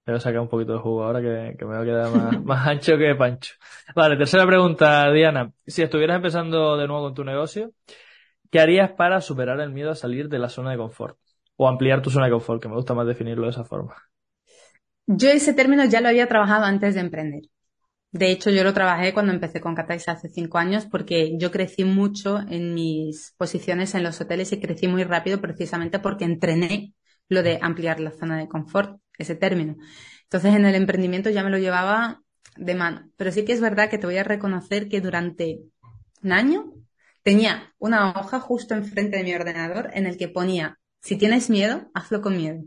Voy 0.07 0.15
a 0.17 0.21
sacar 0.21 0.41
un 0.41 0.49
poquito 0.49 0.73
de 0.75 0.79
jugo 0.79 1.03
ahora 1.03 1.21
que, 1.21 1.57
que 1.59 1.65
me 1.65 1.75
va 1.75 1.81
a 1.81 1.85
quedar 1.85 2.11
más, 2.15 2.41
más 2.45 2.67
ancho 2.69 2.97
que 2.97 3.15
pancho. 3.17 3.55
Vale, 3.95 4.17
tercera 4.17 4.47
pregunta, 4.47 5.11
Diana. 5.11 5.53
Si 5.67 5.83
estuvieras 5.83 6.17
empezando 6.17 6.77
de 6.77 6.87
nuevo 6.87 7.03
con 7.03 7.15
tu 7.15 7.25
negocio, 7.25 7.73
¿qué 8.51 8.61
harías 8.61 8.93
para 8.93 9.21
superar 9.21 9.61
el 9.61 9.73
miedo 9.73 9.91
a 9.91 9.97
salir 9.97 10.29
de 10.29 10.39
la 10.39 10.49
zona 10.49 10.71
de 10.71 10.79
confort? 10.79 11.19
O 11.57 11.69
ampliar 11.69 12.03
tu 12.03 12.11
zona 12.11 12.27
de 12.27 12.33
confort, 12.33 12.63
que 12.63 12.69
me 12.69 12.77
gusta 12.77 12.95
más 12.95 13.07
definirlo 13.07 13.45
de 13.45 13.51
esa 13.51 13.65
forma. 13.65 13.97
Yo 15.09 15.31
ese 15.31 15.53
término 15.53 15.85
ya 15.85 16.01
lo 16.01 16.09
había 16.09 16.29
trabajado 16.29 16.65
antes 16.65 16.95
de 16.95 17.01
emprender. 17.01 17.43
De 18.17 18.31
hecho, 18.31 18.51
yo 18.51 18.65
lo 18.65 18.73
trabajé 18.73 19.13
cuando 19.13 19.33
empecé 19.33 19.61
con 19.61 19.75
Catais 19.75 20.09
hace 20.09 20.29
cinco 20.31 20.57
años 20.59 20.87
porque 20.87 21.37
yo 21.39 21.51
crecí 21.51 21.85
mucho 21.85 22.41
en 22.49 22.73
mis 22.73 23.35
posiciones 23.37 23.95
en 23.95 24.03
los 24.03 24.19
hoteles 24.21 24.53
y 24.53 24.61
crecí 24.61 24.89
muy 24.89 25.05
rápido 25.05 25.41
precisamente 25.41 25.99
porque 25.99 26.25
entrené 26.25 26.95
lo 27.29 27.43
de 27.43 27.59
ampliar 27.61 28.01
la 28.01 28.13
zona 28.13 28.39
de 28.39 28.49
confort, 28.49 29.01
ese 29.19 29.35
término. 29.35 29.77
Entonces, 30.23 30.55
en 30.55 30.65
el 30.65 30.75
emprendimiento 30.75 31.29
ya 31.31 31.45
me 31.45 31.51
lo 31.51 31.59
llevaba 31.59 32.23
de 32.57 32.75
mano. 32.75 33.11
Pero 33.17 33.33
sí 33.33 33.45
que 33.45 33.53
es 33.53 33.61
verdad 33.61 33.91
que 33.91 33.99
te 33.99 34.07
voy 34.07 34.17
a 34.17 34.25
reconocer 34.25 34.89
que 34.89 35.01
durante 35.03 35.61
un 36.23 36.33
año 36.33 36.73
tenía 37.23 37.75
una 37.79 38.13
hoja 38.13 38.41
justo 38.41 38.75
enfrente 38.75 39.19
de 39.19 39.25
mi 39.25 39.35
ordenador 39.35 39.91
en 39.93 40.07
el 40.07 40.17
que 40.17 40.29
ponía, 40.29 40.79
si 41.03 41.17
tienes 41.17 41.51
miedo, 41.51 41.91
hazlo 41.93 42.23
con 42.23 42.37
miedo. 42.37 42.63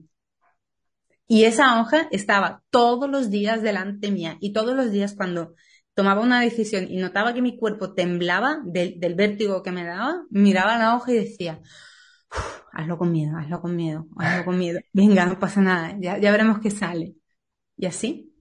Y 1.30 1.46
esa 1.46 1.82
hoja 1.82 2.10
estaba 2.12 2.64
todos 2.72 3.10
los 3.10 3.32
días 3.32 3.64
delante 3.64 4.12
mía 4.12 4.38
y 4.42 4.54
todos 4.54 4.76
los 4.76 4.92
días 4.92 5.16
cuando 5.16 5.56
tomaba 5.96 6.22
una 6.22 6.42
decisión 6.42 6.88
y 6.90 6.98
notaba 6.98 7.36
que 7.36 7.44
mi 7.44 7.58
cuerpo 7.58 7.94
temblaba 7.94 8.62
del, 8.66 9.00
del 9.00 9.16
vértigo 9.16 9.64
que 9.64 9.72
me 9.72 9.86
daba, 9.86 10.24
miraba 10.32 10.78
la 10.80 10.96
hoja 10.98 11.14
y 11.14 11.18
decía, 11.18 11.62
"Uf, 12.32 12.62
hazlo 12.74 12.98
con 12.98 13.12
miedo, 13.12 13.38
hazlo 13.38 13.62
con 13.62 13.76
miedo, 13.76 14.08
hazlo 14.18 14.46
con 14.46 14.58
miedo. 14.60 14.82
Venga, 14.94 15.26
no 15.28 15.40
pasa 15.40 15.62
nada, 15.62 15.96
ya, 16.00 16.18
ya 16.20 16.32
veremos 16.32 16.60
qué 16.62 16.72
sale. 16.72 17.16
Y 17.78 17.86
así. 17.88 18.34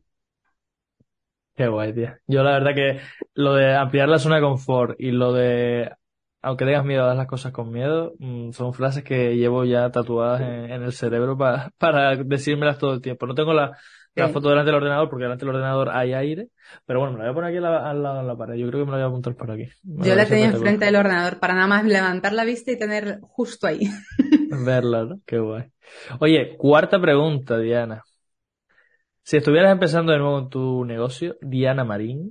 Qué 1.55 1.67
guay, 1.69 1.93
tía. 1.93 2.21
Yo 2.27 2.43
la 2.45 2.53
verdad 2.53 2.75
que 2.75 3.01
lo 3.35 3.55
de 3.55 3.75
ampliar 3.75 4.09
la 4.09 4.19
zona 4.19 4.37
de 4.37 4.43
confort 4.43 4.95
y 5.01 5.11
lo 5.11 5.33
de, 5.33 5.91
aunque 6.43 6.65
tengas 6.65 6.85
miedo 6.85 7.09
a 7.09 7.15
las 7.15 7.27
cosas 7.27 7.53
con 7.53 7.71
miedo, 7.71 8.15
mm, 8.19 8.53
son 8.53 8.73
frases 8.73 9.05
que 9.05 9.37
llevo 9.37 9.65
ya 9.65 9.91
tatuadas 9.91 10.41
en, 10.43 10.71
en 10.71 10.83
el 10.83 10.93
cerebro 10.93 11.37
pa- 11.37 11.71
para 11.79 12.17
decírmelas 12.17 12.79
todo 12.79 12.95
el 12.95 13.01
tiempo. 13.01 13.27
No 13.27 13.35
tengo 13.35 13.53
la, 13.53 13.77
foto 14.33 14.49
delante 14.49 14.67
del 14.67 14.77
ordenador 14.77 15.09
porque 15.09 15.25
delante 15.25 15.45
del 15.45 15.55
ordenador 15.55 15.91
hay 15.91 16.13
aire, 16.13 16.49
pero 16.85 17.01
bueno, 17.01 17.13
me 17.15 17.19
la 17.21 17.25
voy 17.27 17.33
a 17.33 17.35
poner 17.35 17.49
aquí 17.51 17.65
al 17.65 18.03
lado, 18.03 18.19
de 18.19 18.27
la 18.27 18.37
pared. 18.37 18.55
Yo 18.57 18.69
creo 18.69 18.81
que 18.81 18.91
me 18.91 18.93
la 18.93 18.97
voy 18.99 19.05
a 19.05 19.09
apuntar 19.09 19.37
por 19.37 19.51
aquí. 19.51 19.69
Me 19.85 20.07
Yo 20.09 20.15
la 20.17 20.27
tenía 20.27 20.47
enfrente 20.47 20.85
del 20.85 20.97
ordenador 20.97 21.39
para 21.39 21.55
nada 21.55 21.67
más 21.69 21.85
levantar 21.85 22.33
la 22.33 22.45
vista 22.45 22.73
y 22.73 22.79
tener 22.79 23.21
justo 23.23 23.67
ahí. 23.67 23.89
Verla, 24.65 25.05
¿no? 25.05 25.21
Qué 25.25 25.39
guay. 25.39 25.67
Oye, 26.21 26.57
cuarta 26.57 27.01
pregunta, 27.01 27.59
Diana. 27.59 28.03
Si 29.23 29.37
estuvieras 29.37 29.73
empezando 29.73 30.13
de 30.13 30.19
nuevo 30.19 30.39
en 30.39 30.49
tu 30.49 30.85
negocio, 30.85 31.37
Diana 31.43 31.85
Marín, 31.85 32.31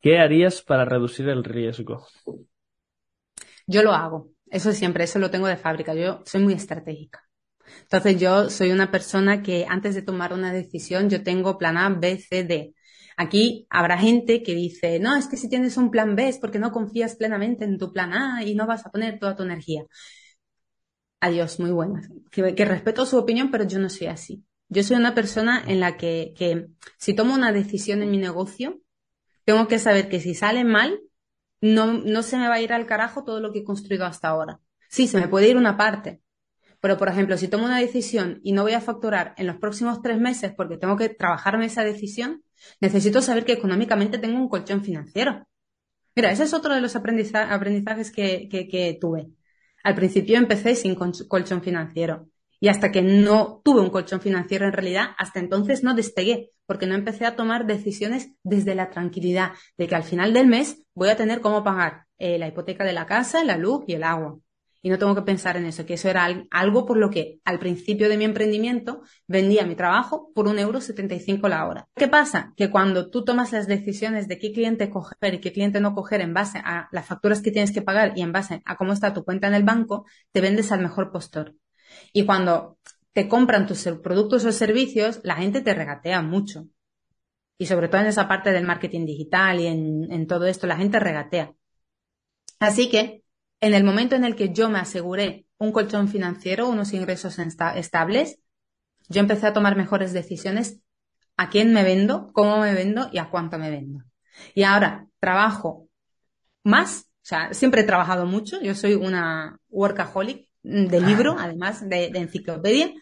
¿qué 0.00 0.18
harías 0.18 0.62
para 0.62 0.84
reducir 0.84 1.28
el 1.28 1.44
riesgo? 1.44 2.06
Yo 3.66 3.82
lo 3.82 3.92
hago. 3.92 4.30
Eso 4.50 4.72
siempre, 4.72 5.04
eso 5.04 5.18
lo 5.18 5.30
tengo 5.30 5.46
de 5.46 5.56
fábrica. 5.56 5.94
Yo 5.94 6.22
soy 6.26 6.42
muy 6.42 6.54
estratégica. 6.54 7.22
Entonces 7.82 8.20
yo 8.20 8.50
soy 8.50 8.72
una 8.72 8.90
persona 8.90 9.42
que 9.42 9.66
antes 9.68 9.94
de 9.94 10.02
tomar 10.02 10.32
una 10.32 10.52
decisión 10.52 11.08
yo 11.10 11.22
tengo 11.22 11.58
plan 11.58 11.76
A, 11.78 11.88
B, 11.90 12.18
C, 12.18 12.44
D. 12.44 12.74
Aquí 13.16 13.66
habrá 13.70 13.98
gente 13.98 14.42
que 14.42 14.54
dice, 14.54 14.98
no, 14.98 15.16
es 15.16 15.28
que 15.28 15.36
si 15.36 15.48
tienes 15.48 15.76
un 15.76 15.90
plan 15.90 16.16
B 16.16 16.28
es 16.28 16.38
porque 16.38 16.58
no 16.58 16.72
confías 16.72 17.16
plenamente 17.16 17.64
en 17.64 17.78
tu 17.78 17.92
plan 17.92 18.12
A 18.12 18.44
y 18.44 18.54
no 18.54 18.66
vas 18.66 18.86
a 18.86 18.90
poner 18.90 19.18
toda 19.18 19.36
tu 19.36 19.42
energía. 19.42 19.84
Adiós, 21.20 21.60
muy 21.60 21.70
buenas. 21.70 22.08
Que, 22.30 22.54
que 22.54 22.64
respeto 22.64 23.06
su 23.06 23.16
opinión, 23.16 23.50
pero 23.50 23.64
yo 23.64 23.78
no 23.78 23.88
soy 23.88 24.08
así. 24.08 24.44
Yo 24.68 24.82
soy 24.82 24.96
una 24.96 25.14
persona 25.14 25.62
en 25.66 25.80
la 25.80 25.96
que, 25.96 26.34
que 26.36 26.68
si 26.98 27.14
tomo 27.14 27.34
una 27.34 27.52
decisión 27.52 28.02
en 28.02 28.10
mi 28.10 28.18
negocio, 28.18 28.80
tengo 29.44 29.68
que 29.68 29.78
saber 29.78 30.08
que 30.08 30.20
si 30.20 30.34
sale 30.34 30.64
mal, 30.64 31.00
no, 31.62 31.94
no 31.94 32.22
se 32.22 32.36
me 32.36 32.48
va 32.48 32.54
a 32.56 32.60
ir 32.60 32.72
al 32.74 32.86
carajo 32.86 33.24
todo 33.24 33.40
lo 33.40 33.52
que 33.52 33.60
he 33.60 33.64
construido 33.64 34.04
hasta 34.04 34.28
ahora. 34.28 34.60
Sí, 34.90 35.08
se 35.08 35.18
me 35.18 35.28
puede 35.28 35.48
ir 35.48 35.56
una 35.56 35.78
parte. 35.78 36.20
Pero, 36.80 36.98
por 36.98 37.08
ejemplo, 37.08 37.38
si 37.38 37.48
tomo 37.48 37.64
una 37.64 37.78
decisión 37.78 38.40
y 38.42 38.52
no 38.52 38.62
voy 38.62 38.72
a 38.72 38.80
facturar 38.80 39.34
en 39.38 39.46
los 39.46 39.56
próximos 39.56 40.02
tres 40.02 40.18
meses 40.20 40.52
porque 40.56 40.76
tengo 40.76 40.96
que 40.96 41.08
trabajarme 41.08 41.66
esa 41.66 41.84
decisión, 41.84 42.42
necesito 42.80 43.22
saber 43.22 43.44
que 43.44 43.52
económicamente 43.52 44.18
tengo 44.18 44.38
un 44.38 44.48
colchón 44.48 44.82
financiero. 44.84 45.46
Mira, 46.14 46.30
ese 46.32 46.44
es 46.44 46.54
otro 46.54 46.74
de 46.74 46.80
los 46.80 46.96
aprendiza- 46.96 47.52
aprendizajes 47.52 48.10
que, 48.10 48.48
que, 48.50 48.98
tuve. 49.00 49.28
Al 49.84 49.94
principio 49.94 50.38
empecé 50.38 50.74
sin 50.74 50.96
colch- 50.96 51.26
colchón 51.28 51.62
financiero. 51.62 52.28
Y 52.62 52.68
hasta 52.68 52.92
que 52.92 53.02
no 53.02 53.60
tuve 53.64 53.80
un 53.80 53.90
colchón 53.90 54.20
financiero 54.20 54.66
en 54.66 54.72
realidad, 54.72 55.06
hasta 55.18 55.40
entonces 55.40 55.82
no 55.82 55.94
despegué, 55.96 56.50
porque 56.64 56.86
no 56.86 56.94
empecé 56.94 57.26
a 57.26 57.34
tomar 57.34 57.66
decisiones 57.66 58.30
desde 58.44 58.76
la 58.76 58.88
tranquilidad 58.88 59.50
de 59.76 59.88
que 59.88 59.96
al 59.96 60.04
final 60.04 60.32
del 60.32 60.46
mes 60.46 60.80
voy 60.94 61.08
a 61.08 61.16
tener 61.16 61.40
cómo 61.40 61.64
pagar 61.64 62.04
eh, 62.18 62.38
la 62.38 62.46
hipoteca 62.46 62.84
de 62.84 62.92
la 62.92 63.04
casa, 63.04 63.42
la 63.42 63.56
luz 63.56 63.82
y 63.88 63.94
el 63.94 64.04
agua. 64.04 64.38
Y 64.80 64.90
no 64.90 64.98
tengo 64.98 65.16
que 65.16 65.22
pensar 65.22 65.56
en 65.56 65.66
eso, 65.66 65.84
que 65.84 65.94
eso 65.94 66.08
era 66.08 66.22
al- 66.24 66.46
algo 66.52 66.86
por 66.86 66.98
lo 66.98 67.10
que 67.10 67.40
al 67.44 67.58
principio 67.58 68.08
de 68.08 68.16
mi 68.16 68.24
emprendimiento 68.24 69.02
vendía 69.26 69.66
mi 69.66 69.74
trabajo 69.74 70.30
por 70.32 70.46
un 70.46 70.60
euro 70.60 70.80
setenta 70.80 71.16
y 71.16 71.20
cinco 71.20 71.48
la 71.48 71.66
hora. 71.66 71.88
¿Qué 71.96 72.06
pasa? 72.06 72.52
Que 72.56 72.70
cuando 72.70 73.10
tú 73.10 73.24
tomas 73.24 73.50
las 73.50 73.66
decisiones 73.66 74.28
de 74.28 74.38
qué 74.38 74.52
cliente 74.52 74.88
coger 74.88 75.34
y 75.34 75.40
qué 75.40 75.52
cliente 75.52 75.80
no 75.80 75.96
coger 75.96 76.20
en 76.20 76.32
base 76.32 76.58
a 76.58 76.88
las 76.92 77.06
facturas 77.06 77.42
que 77.42 77.50
tienes 77.50 77.72
que 77.72 77.82
pagar 77.82 78.12
y 78.14 78.22
en 78.22 78.30
base 78.30 78.62
a 78.64 78.76
cómo 78.76 78.92
está 78.92 79.12
tu 79.12 79.24
cuenta 79.24 79.48
en 79.48 79.54
el 79.54 79.64
banco, 79.64 80.06
te 80.30 80.40
vendes 80.40 80.70
al 80.70 80.80
mejor 80.80 81.10
postor. 81.10 81.56
Y 82.12 82.24
cuando 82.24 82.78
te 83.12 83.28
compran 83.28 83.66
tus 83.66 83.82
productos 84.02 84.44
o 84.44 84.52
servicios, 84.52 85.20
la 85.22 85.36
gente 85.36 85.60
te 85.60 85.74
regatea 85.74 86.22
mucho. 86.22 86.66
Y 87.58 87.66
sobre 87.66 87.88
todo 87.88 88.00
en 88.00 88.08
esa 88.08 88.28
parte 88.28 88.52
del 88.52 88.66
marketing 88.66 89.06
digital 89.06 89.60
y 89.60 89.66
en, 89.66 90.26
todo 90.26 90.46
esto, 90.46 90.66
la 90.66 90.76
gente 90.76 90.98
regatea. 90.98 91.54
Así 92.58 92.88
que, 92.88 93.22
en 93.60 93.74
el 93.74 93.84
momento 93.84 94.16
en 94.16 94.24
el 94.24 94.34
que 94.34 94.52
yo 94.52 94.68
me 94.68 94.78
aseguré 94.78 95.46
un 95.58 95.72
colchón 95.72 96.08
financiero, 96.08 96.68
unos 96.68 96.92
ingresos 96.92 97.38
esta- 97.38 97.76
estables, 97.76 98.38
yo 99.08 99.20
empecé 99.20 99.46
a 99.46 99.52
tomar 99.52 99.76
mejores 99.76 100.12
decisiones 100.12 100.80
a 101.36 101.50
quién 101.50 101.72
me 101.72 101.82
vendo, 101.82 102.30
cómo 102.32 102.60
me 102.60 102.74
vendo 102.74 103.08
y 103.12 103.18
a 103.18 103.30
cuánto 103.30 103.58
me 103.58 103.70
vendo. 103.70 104.04
Y 104.54 104.62
ahora 104.64 105.06
trabajo 105.20 105.88
más, 106.64 107.06
o 107.06 107.24
sea, 107.24 107.54
siempre 107.54 107.82
he 107.82 107.84
trabajado 107.84 108.26
mucho, 108.26 108.60
yo 108.62 108.74
soy 108.74 108.94
una 108.94 109.58
workaholic 109.68 110.48
de 110.62 111.00
libro, 111.00 111.36
además 111.38 111.88
de, 111.88 112.10
de 112.10 112.18
enciclopedia, 112.20 112.92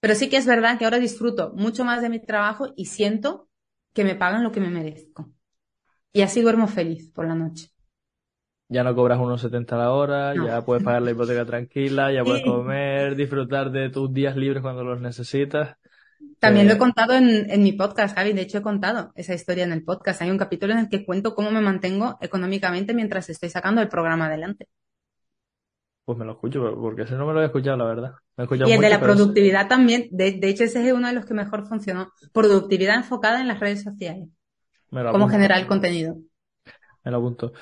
pero 0.00 0.14
sí 0.14 0.28
que 0.30 0.36
es 0.38 0.46
verdad 0.46 0.78
que 0.78 0.84
ahora 0.84 0.98
disfruto 0.98 1.52
mucho 1.56 1.84
más 1.84 2.02
de 2.02 2.08
mi 2.08 2.20
trabajo 2.20 2.72
y 2.76 2.86
siento 2.86 3.48
que 3.92 4.04
me 4.04 4.14
pagan 4.14 4.42
lo 4.44 4.52
que 4.52 4.60
me 4.60 4.70
merezco. 4.70 5.30
Y 6.12 6.22
así 6.22 6.42
duermo 6.42 6.68
feliz 6.68 7.10
por 7.12 7.26
la 7.26 7.34
noche. 7.34 7.68
Ya 8.68 8.84
no 8.84 8.94
cobras 8.94 9.18
unos 9.18 9.40
70 9.40 9.74
a 9.74 9.78
la 9.78 9.92
hora, 9.92 10.34
No. 10.34 10.46
ya 10.46 10.64
puedes 10.64 10.82
pagar 10.84 11.02
la 11.02 11.10
hipoteca 11.10 11.44
tranquila, 11.44 12.12
ya 12.12 12.24
puedes 12.24 12.42
Sí. 12.42 12.48
comer, 12.48 13.16
disfrutar 13.16 13.70
de 13.72 13.90
tus 13.90 14.12
días 14.14 14.36
libres 14.36 14.62
cuando 14.62 14.84
los 14.84 15.00
necesitas. 15.00 15.76
También 16.38 16.66
lo 16.66 16.72
he 16.72 16.76
Eh, 16.76 16.78
contado 16.78 17.14
en, 17.14 17.50
en 17.50 17.62
mi 17.62 17.72
podcast, 17.72 18.14
Javi. 18.16 18.32
De 18.32 18.42
hecho, 18.42 18.58
he 18.58 18.62
contado 18.62 19.12
esa 19.14 19.34
historia 19.34 19.64
en 19.64 19.72
el 19.72 19.84
podcast. 19.84 20.22
Hay 20.22 20.30
un 20.30 20.38
capítulo 20.38 20.72
en 20.72 20.78
el 20.80 20.88
que 20.88 21.04
cuento 21.04 21.34
cómo 21.34 21.50
me 21.50 21.60
mantengo 21.60 22.16
económicamente 22.20 22.94
mientras 22.94 23.28
estoy 23.30 23.50
sacando 23.50 23.80
el 23.82 23.88
programa 23.88 24.26
adelante. 24.26 24.68
Pues 26.04 26.18
me 26.18 26.24
lo 26.24 26.32
escucho, 26.32 26.74
porque 26.80 27.02
ese 27.02 27.14
no 27.14 27.26
me 27.26 27.32
lo 27.32 27.42
he 27.42 27.46
escuchado, 27.46 27.76
la 27.76 27.84
verdad. 27.84 28.12
Me 28.36 28.42
he 28.42 28.44
escuchado 28.44 28.68
Y 28.68 28.72
el 28.72 28.80
de 28.80 28.88
la 28.90 29.00
productividad 29.00 29.68
también. 29.68 30.08
De, 30.10 30.32
de 30.32 30.48
hecho, 30.48 30.64
ese 30.64 30.86
es 30.86 30.92
uno 30.92 31.08
de 31.08 31.14
los 31.14 31.24
que 31.26 31.34
mejor 31.34 31.66
funcionó. 31.66 32.12
Productividad 32.32 32.96
enfocada 32.96 33.40
en 33.40 33.48
las 33.48 33.60
redes 33.60 33.82
sociales. 33.82 34.28
me 34.90 35.02
lo 35.02 35.10
Cómo 35.10 35.26
apunto. 35.26 35.38
generar 35.38 35.66
contenido. 35.66 36.16
Me 37.04 37.10
lo 37.10 37.18
apunto. 37.18 37.52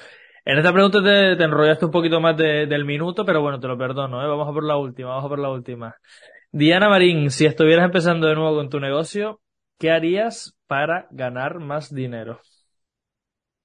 En 0.45 0.59
esta 0.59 0.73
pregunta 0.73 1.03
te, 1.03 1.37
te 1.37 1.45
enrollaste 1.45 1.85
un 1.87 1.91
poquito 1.93 2.21
más 2.21 2.37
de- 2.37 2.67
del 2.67 2.85
minuto, 2.85 3.25
pero 3.25 3.43
bueno, 3.43 3.61
te 3.61 3.69
lo 3.69 3.79
perdono, 3.79 4.23
¿eh? 4.25 4.29
Vamos 4.29 4.49
a 4.49 4.53
por 4.53 4.65
la 4.65 4.77
última, 4.79 5.11
vamos 5.11 5.27
a 5.27 5.29
por 5.29 5.39
la 5.39 5.51
última. 5.51 5.97
Diana 6.53 6.89
Marín, 6.89 7.31
si 7.31 7.47
estuvieras 7.47 7.87
empezando 7.87 8.29
de 8.29 8.35
nuevo 8.37 8.57
con 8.57 8.71
tu 8.71 8.81
negocio, 8.81 9.41
¿qué 9.79 9.91
harías 9.93 10.57
para 10.67 11.09
ganar 11.13 11.61
más 11.61 11.95
dinero? 11.95 12.41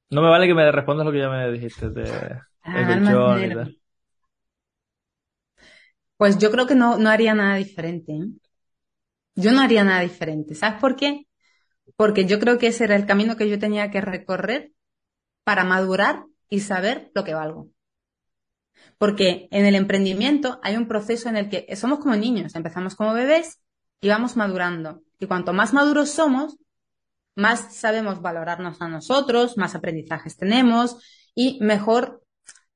No 0.09 0.21
me 0.21 0.29
vale 0.29 0.47
que 0.47 0.53
me 0.53 0.71
respondas 0.71 1.05
lo 1.05 1.11
que 1.11 1.19
ya 1.19 1.29
me 1.29 1.51
dijiste 1.51 1.89
de 1.89 2.39
Para 2.61 2.81
el 2.81 2.87
ganar 2.87 2.99
más 3.03 3.19
colchón 3.19 3.45
y 3.45 3.51
dinero. 3.51 3.53
tal. 3.53 3.77
Pues 6.23 6.37
yo 6.37 6.51
creo 6.51 6.65
que 6.65 6.73
no, 6.73 6.97
no 6.97 7.09
haría 7.09 7.33
nada 7.33 7.57
diferente. 7.57 8.13
¿eh? 8.13 8.27
Yo 9.35 9.51
no 9.51 9.59
haría 9.59 9.83
nada 9.83 9.99
diferente. 9.99 10.55
¿Sabes 10.55 10.79
por 10.79 10.95
qué? 10.95 11.27
Porque 11.97 12.23
yo 12.23 12.39
creo 12.39 12.57
que 12.57 12.67
ese 12.67 12.85
era 12.85 12.95
el 12.95 13.05
camino 13.05 13.35
que 13.35 13.49
yo 13.49 13.59
tenía 13.59 13.91
que 13.91 13.99
recorrer 13.99 14.71
para 15.43 15.65
madurar 15.65 16.23
y 16.47 16.61
saber 16.61 17.11
lo 17.13 17.25
que 17.25 17.33
valgo. 17.33 17.67
Porque 18.97 19.49
en 19.51 19.65
el 19.65 19.75
emprendimiento 19.75 20.61
hay 20.63 20.77
un 20.77 20.87
proceso 20.87 21.27
en 21.27 21.35
el 21.35 21.49
que 21.49 21.75
somos 21.75 21.99
como 21.99 22.15
niños, 22.15 22.55
empezamos 22.55 22.95
como 22.95 23.13
bebés 23.13 23.61
y 23.99 24.07
vamos 24.07 24.37
madurando. 24.37 25.01
Y 25.19 25.25
cuanto 25.25 25.51
más 25.51 25.73
maduros 25.73 26.09
somos, 26.09 26.55
más 27.35 27.75
sabemos 27.75 28.21
valorarnos 28.21 28.81
a 28.81 28.87
nosotros, 28.87 29.57
más 29.57 29.75
aprendizajes 29.75 30.37
tenemos 30.37 30.99
y 31.35 31.59
mejor 31.59 32.22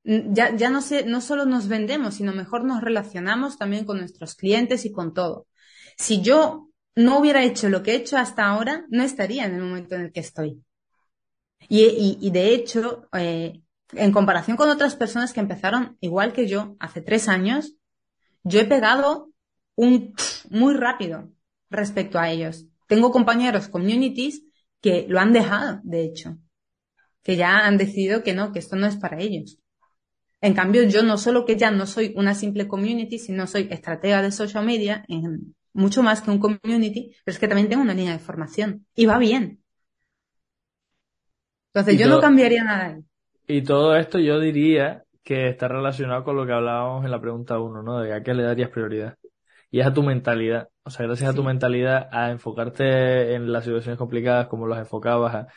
ya, 0.07 0.55
ya 0.55 0.69
no, 0.69 0.81
sé, 0.81 1.05
no 1.05 1.19
solo 1.19 1.45
nos 1.45 1.67
vendemos, 1.67 2.15
sino 2.15 2.33
mejor 2.33 2.63
nos 2.63 2.81
relacionamos 2.81 3.57
también 3.57 3.85
con 3.85 3.97
nuestros 3.99 4.35
clientes 4.35 4.85
y 4.85 4.91
con 4.91 5.13
todo. 5.13 5.47
Si 5.97 6.21
yo 6.21 6.69
no 6.95 7.19
hubiera 7.19 7.43
hecho 7.43 7.67
lo 7.69 7.83
que 7.83 7.91
he 7.91 7.95
hecho 7.95 8.17
hasta 8.17 8.45
ahora, 8.45 8.85
no 8.89 9.03
estaría 9.03 9.45
en 9.45 9.55
el 9.55 9.61
momento 9.61 9.95
en 9.95 10.01
el 10.01 10.11
que 10.13 10.21
estoy. 10.21 10.63
Y, 11.67 12.17
y, 12.21 12.29
de 12.31 12.53
hecho, 12.53 13.09
eh, 13.13 13.61
en 13.91 14.11
comparación 14.13 14.55
con 14.55 14.69
otras 14.69 14.95
personas 14.95 15.33
que 15.33 15.41
empezaron 15.41 15.97
igual 15.99 16.31
que 16.31 16.47
yo 16.47 16.77
hace 16.79 17.01
tres 17.01 17.27
años, 17.27 17.73
yo 18.43 18.61
he 18.61 18.65
pegado 18.65 19.31
un 19.75 20.13
muy 20.49 20.73
rápido 20.75 21.29
respecto 21.69 22.17
a 22.17 22.29
ellos. 22.29 22.65
Tengo 22.87 23.11
compañeros 23.11 23.67
communities 23.67 24.43
que 24.79 25.05
lo 25.09 25.19
han 25.19 25.33
dejado, 25.33 25.81
de 25.83 26.05
hecho, 26.05 26.37
que 27.23 27.35
ya 27.35 27.65
han 27.65 27.77
decidido 27.77 28.23
que 28.23 28.33
no, 28.33 28.53
que 28.53 28.59
esto 28.59 28.77
no 28.77 28.87
es 28.87 28.95
para 28.95 29.19
ellos. 29.19 29.59
En 30.41 30.53
cambio, 30.53 30.83
yo 30.83 31.01
no 31.01 31.17
solo 31.17 31.45
que 31.45 31.55
ya 31.55 31.71
no 31.71 31.85
soy 31.87 32.13
una 32.15 32.35
simple 32.35 32.67
community, 32.67 33.17
sino 33.17 33.47
soy 33.47 33.67
estratega 33.71 34.21
de 34.21 34.31
social 34.31 34.63
media, 34.65 35.03
en 35.07 35.55
mucho 35.73 36.03
más 36.03 36.21
que 36.21 36.31
un 36.31 36.39
community, 36.39 37.15
pero 37.23 37.33
es 37.33 37.39
que 37.39 37.47
también 37.47 37.69
tengo 37.69 37.83
una 37.83 37.93
línea 37.93 38.13
de 38.13 38.19
formación 38.19 38.85
y 38.95 39.05
va 39.05 39.17
bien. 39.17 39.63
Entonces, 41.73 41.99
yo 41.99 42.07
no 42.07 42.19
cambiaría 42.19 42.63
nada 42.63 42.99
Y 43.45 43.61
todo 43.61 43.95
esto 43.95 44.17
yo 44.17 44.39
diría 44.39 45.03
que 45.23 45.49
está 45.49 45.67
relacionado 45.67 46.23
con 46.23 46.35
lo 46.35 46.45
que 46.45 46.53
hablábamos 46.53 47.05
en 47.05 47.11
la 47.11 47.21
pregunta 47.21 47.59
1, 47.59 47.83
¿no? 47.83 47.99
De 47.99 48.13
a 48.13 48.23
qué 48.23 48.33
le 48.33 48.43
darías 48.43 48.69
prioridad. 48.69 49.17
Y 49.69 49.81
es 49.81 49.85
a 49.85 49.93
tu 49.93 50.01
mentalidad. 50.01 50.69
O 50.83 50.89
sea, 50.89 51.05
gracias 51.05 51.31
a 51.31 51.33
tu 51.35 51.43
mentalidad, 51.43 52.07
a 52.11 52.31
enfocarte 52.31 53.35
en 53.35 53.51
las 53.51 53.65
situaciones 53.65 53.99
complicadas 53.99 54.47
como 54.47 54.67
las 54.67 54.79
enfocabas, 54.79 55.47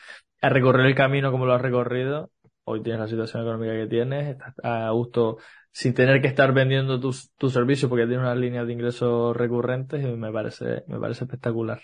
a 0.41 0.49
recorrer 0.49 0.85
el 0.85 0.95
camino 0.95 1.31
como 1.31 1.45
lo 1.45 1.53
has 1.53 1.61
recorrido, 1.61 2.29
hoy 2.63 2.81
tienes 2.83 3.01
la 3.01 3.07
situación 3.07 3.43
económica 3.43 3.73
que 3.73 3.87
tienes, 3.87 4.29
estás 4.29 4.53
a 4.63 4.89
gusto 4.91 5.37
sin 5.71 5.93
tener 5.93 6.21
que 6.21 6.27
estar 6.27 6.53
vendiendo 6.53 6.99
tus, 6.99 7.31
tus 7.37 7.53
servicios 7.53 7.89
porque 7.89 8.05
tienes 8.05 8.23
unas 8.23 8.37
líneas 8.37 8.67
de 8.67 8.73
ingresos 8.73 9.35
recurrentes 9.35 10.03
y 10.03 10.07
me 10.07 10.31
parece, 10.31 10.83
me 10.87 10.99
parece 10.99 11.23
espectacular. 11.23 11.81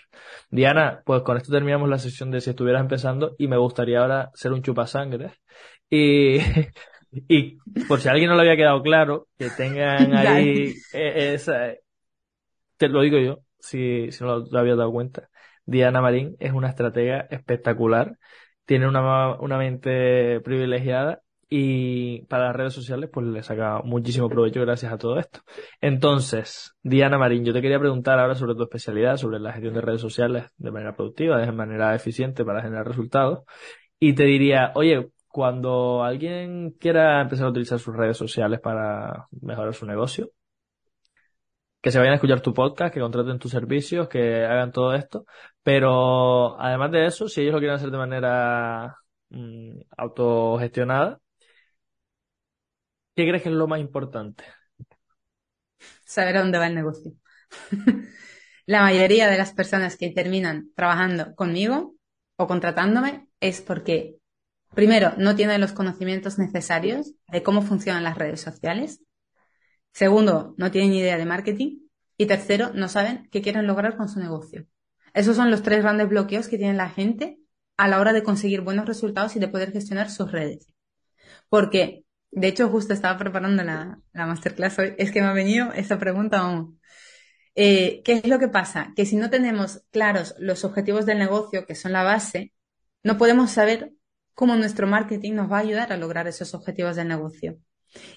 Diana, 0.50 1.02
pues 1.04 1.22
con 1.22 1.38
esto 1.38 1.50
terminamos 1.50 1.88
la 1.88 1.98
sesión 1.98 2.30
de 2.30 2.40
si 2.40 2.50
estuvieras 2.50 2.82
empezando 2.82 3.34
y 3.38 3.48
me 3.48 3.56
gustaría 3.56 4.00
ahora 4.00 4.30
ser 4.34 4.52
un 4.52 4.62
chupasangre 4.62 5.32
y, 5.88 6.38
y 7.10 7.58
por 7.88 8.00
si 8.00 8.08
a 8.08 8.12
alguien 8.12 8.28
no 8.28 8.36
le 8.36 8.42
había 8.42 8.56
quedado 8.56 8.82
claro, 8.82 9.28
que 9.38 9.48
tengan 9.50 10.14
ahí 10.16 10.74
e, 10.92 11.34
esa, 11.34 11.72
te 12.76 12.88
lo 12.88 13.00
digo 13.00 13.18
yo, 13.18 13.40
si, 13.58 14.12
si 14.12 14.22
no 14.22 14.46
lo 14.50 14.58
había 14.58 14.76
dado 14.76 14.92
cuenta. 14.92 15.30
Diana 15.64 16.00
Marín 16.00 16.36
es 16.40 16.52
una 16.52 16.68
estratega 16.68 17.26
espectacular 17.30 18.18
tiene 18.68 18.86
una, 18.86 19.40
una 19.40 19.56
mente 19.56 20.42
privilegiada 20.42 21.22
y 21.48 22.26
para 22.26 22.48
las 22.48 22.56
redes 22.56 22.74
sociales 22.74 23.08
pues 23.10 23.26
le 23.26 23.42
saca 23.42 23.80
muchísimo 23.82 24.28
provecho 24.28 24.60
gracias 24.60 24.92
a 24.92 24.98
todo 24.98 25.18
esto. 25.18 25.40
Entonces, 25.80 26.74
Diana 26.82 27.16
Marín, 27.16 27.46
yo 27.46 27.54
te 27.54 27.62
quería 27.62 27.78
preguntar 27.78 28.18
ahora 28.18 28.34
sobre 28.34 28.54
tu 28.54 28.64
especialidad, 28.64 29.16
sobre 29.16 29.40
la 29.40 29.52
gestión 29.54 29.72
de 29.72 29.80
redes 29.80 30.02
sociales 30.02 30.52
de 30.58 30.70
manera 30.70 30.94
productiva, 30.94 31.38
de 31.38 31.50
manera 31.50 31.94
eficiente 31.94 32.44
para 32.44 32.60
generar 32.60 32.86
resultados. 32.86 33.44
Y 33.98 34.12
te 34.12 34.24
diría, 34.24 34.72
oye, 34.74 35.12
cuando 35.28 36.04
alguien 36.04 36.72
quiera 36.72 37.22
empezar 37.22 37.46
a 37.46 37.50
utilizar 37.50 37.78
sus 37.78 37.96
redes 37.96 38.18
sociales 38.18 38.60
para 38.60 39.28
mejorar 39.40 39.72
su 39.72 39.86
negocio, 39.86 40.28
que 41.80 41.90
se 41.92 41.98
vayan 41.98 42.12
a 42.12 42.16
escuchar 42.16 42.40
tu 42.40 42.52
podcast, 42.54 42.92
que 42.92 43.00
contraten 43.00 43.38
tus 43.38 43.52
servicios, 43.52 44.08
que 44.08 44.44
hagan 44.44 44.72
todo 44.72 44.94
esto. 44.94 45.26
Pero 45.62 46.60
además 46.60 46.90
de 46.92 47.06
eso, 47.06 47.28
si 47.28 47.42
ellos 47.42 47.54
lo 47.54 47.58
quieren 47.60 47.76
hacer 47.76 47.90
de 47.90 47.98
manera 47.98 48.96
mm, 49.30 49.80
autogestionada, 49.96 51.20
¿qué 53.14 53.28
crees 53.28 53.42
que 53.42 53.48
es 53.48 53.54
lo 53.54 53.66
más 53.68 53.80
importante? 53.80 54.44
Saber 56.04 56.36
a 56.36 56.40
dónde 56.40 56.58
va 56.58 56.66
el 56.66 56.74
negocio. 56.74 57.12
La 58.66 58.82
mayoría 58.82 59.28
de 59.28 59.38
las 59.38 59.54
personas 59.54 59.96
que 59.96 60.10
terminan 60.10 60.70
trabajando 60.74 61.34
conmigo 61.34 61.94
o 62.36 62.46
contratándome 62.46 63.26
es 63.40 63.62
porque, 63.62 64.16
primero, 64.74 65.14
no 65.16 65.34
tienen 65.36 65.62
los 65.62 65.72
conocimientos 65.72 66.38
necesarios 66.38 67.14
de 67.28 67.42
cómo 67.42 67.62
funcionan 67.62 68.04
las 68.04 68.18
redes 68.18 68.42
sociales 68.42 69.00
Segundo, 69.92 70.54
no 70.56 70.70
tienen 70.70 70.92
idea 70.92 71.18
de 71.18 71.26
marketing. 71.26 71.80
Y 72.16 72.26
tercero, 72.26 72.72
no 72.74 72.88
saben 72.88 73.28
qué 73.30 73.42
quieren 73.42 73.66
lograr 73.66 73.96
con 73.96 74.08
su 74.08 74.18
negocio. 74.18 74.66
Esos 75.14 75.36
son 75.36 75.50
los 75.50 75.62
tres 75.62 75.82
grandes 75.82 76.08
bloqueos 76.08 76.48
que 76.48 76.58
tiene 76.58 76.74
la 76.74 76.90
gente 76.90 77.38
a 77.76 77.88
la 77.88 78.00
hora 78.00 78.12
de 78.12 78.22
conseguir 78.22 78.60
buenos 78.60 78.86
resultados 78.86 79.36
y 79.36 79.38
de 79.38 79.48
poder 79.48 79.72
gestionar 79.72 80.10
sus 80.10 80.30
redes. 80.32 80.72
Porque, 81.48 82.04
de 82.30 82.48
hecho, 82.48 82.68
justo 82.68 82.92
estaba 82.92 83.18
preparando 83.18 83.62
la, 83.62 84.00
masterclass 84.12 84.78
hoy, 84.78 84.94
es 84.98 85.12
que 85.12 85.22
me 85.22 85.28
ha 85.28 85.32
venido 85.32 85.72
esa 85.72 85.98
pregunta 85.98 86.38
aún. 86.38 86.80
Eh, 87.54 88.02
¿Qué 88.04 88.14
es 88.14 88.26
lo 88.26 88.38
que 88.38 88.48
pasa? 88.48 88.92
Que 88.96 89.06
si 89.06 89.16
no 89.16 89.30
tenemos 89.30 89.84
claros 89.90 90.34
los 90.38 90.64
objetivos 90.64 91.06
del 91.06 91.18
negocio, 91.18 91.66
que 91.66 91.74
son 91.74 91.92
la 91.92 92.02
base, 92.02 92.52
no 93.02 93.16
podemos 93.16 93.50
saber 93.52 93.92
cómo 94.34 94.56
nuestro 94.56 94.86
marketing 94.86 95.34
nos 95.34 95.50
va 95.50 95.58
a 95.58 95.60
ayudar 95.60 95.92
a 95.92 95.96
lograr 95.96 96.28
esos 96.28 96.54
objetivos 96.54 96.96
del 96.96 97.08
negocio. 97.08 97.58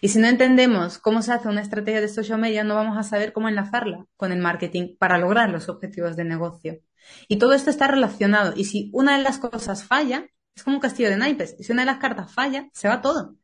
Y 0.01 0.09
si 0.09 0.19
no 0.19 0.27
entendemos 0.27 0.97
cómo 0.97 1.21
se 1.21 1.33
hace 1.33 1.47
una 1.47 1.61
estrategia 1.61 2.01
de 2.01 2.07
social 2.07 2.39
media, 2.39 2.63
no 2.63 2.75
vamos 2.75 2.97
a 2.97 3.03
saber 3.03 3.33
cómo 3.33 3.49
enlazarla 3.49 4.05
con 4.17 4.31
el 4.31 4.39
marketing 4.39 4.95
para 4.97 5.17
lograr 5.17 5.49
los 5.49 5.69
objetivos 5.69 6.15
de 6.15 6.25
negocio. 6.25 6.79
Y 7.27 7.37
todo 7.37 7.53
esto 7.53 7.69
está 7.69 7.87
relacionado. 7.87 8.53
Y 8.55 8.65
si 8.65 8.89
una 8.93 9.17
de 9.17 9.23
las 9.23 9.37
cosas 9.39 9.83
falla, 9.83 10.27
es 10.55 10.63
como 10.63 10.77
un 10.77 10.81
castillo 10.81 11.09
de 11.09 11.17
naipes. 11.17 11.55
Si 11.59 11.71
una 11.71 11.83
de 11.83 11.87
las 11.87 11.97
cartas 11.97 12.33
falla, 12.33 12.69
se 12.73 12.87
va 12.87 13.01
todo. 13.01 13.35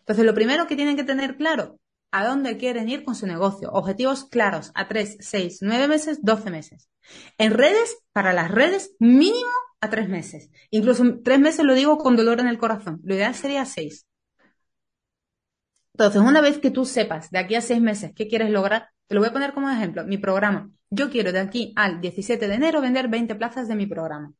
Entonces, 0.00 0.24
lo 0.24 0.34
primero 0.34 0.66
que 0.66 0.76
tienen 0.76 0.96
que 0.96 1.04
tener 1.04 1.36
claro, 1.36 1.78
a 2.12 2.26
dónde 2.26 2.56
quieren 2.56 2.88
ir 2.88 3.04
con 3.04 3.14
su 3.14 3.26
negocio. 3.26 3.70
Objetivos 3.72 4.24
claros 4.24 4.70
a 4.74 4.88
3, 4.88 5.18
6, 5.20 5.58
9 5.62 5.88
meses, 5.88 6.20
12 6.22 6.50
meses. 6.50 6.88
En 7.38 7.52
redes, 7.52 7.96
para 8.12 8.32
las 8.32 8.50
redes, 8.50 8.94
mínimo 8.98 9.50
a 9.80 9.90
3 9.90 10.08
meses. 10.08 10.50
Incluso 10.70 11.04
3 11.22 11.38
meses 11.40 11.64
lo 11.64 11.74
digo 11.74 11.98
con 11.98 12.16
dolor 12.16 12.40
en 12.40 12.46
el 12.46 12.58
corazón. 12.58 13.00
Lo 13.04 13.14
ideal 13.14 13.34
sería 13.34 13.64
6. 13.64 14.05
Entonces, 15.96 16.20
una 16.20 16.42
vez 16.42 16.58
que 16.58 16.70
tú 16.70 16.84
sepas 16.84 17.30
de 17.30 17.38
aquí 17.38 17.54
a 17.54 17.62
seis 17.62 17.80
meses 17.80 18.12
qué 18.14 18.28
quieres 18.28 18.50
lograr, 18.50 18.90
te 19.06 19.14
lo 19.14 19.22
voy 19.22 19.30
a 19.30 19.32
poner 19.32 19.54
como 19.54 19.70
ejemplo, 19.70 20.04
mi 20.04 20.18
programa. 20.18 20.68
Yo 20.90 21.08
quiero 21.08 21.32
de 21.32 21.38
aquí 21.38 21.72
al 21.74 22.02
17 22.02 22.48
de 22.48 22.54
enero 22.54 22.82
vender 22.82 23.08
20 23.08 23.34
plazas 23.34 23.66
de 23.66 23.76
mi 23.76 23.86
programa. 23.86 24.34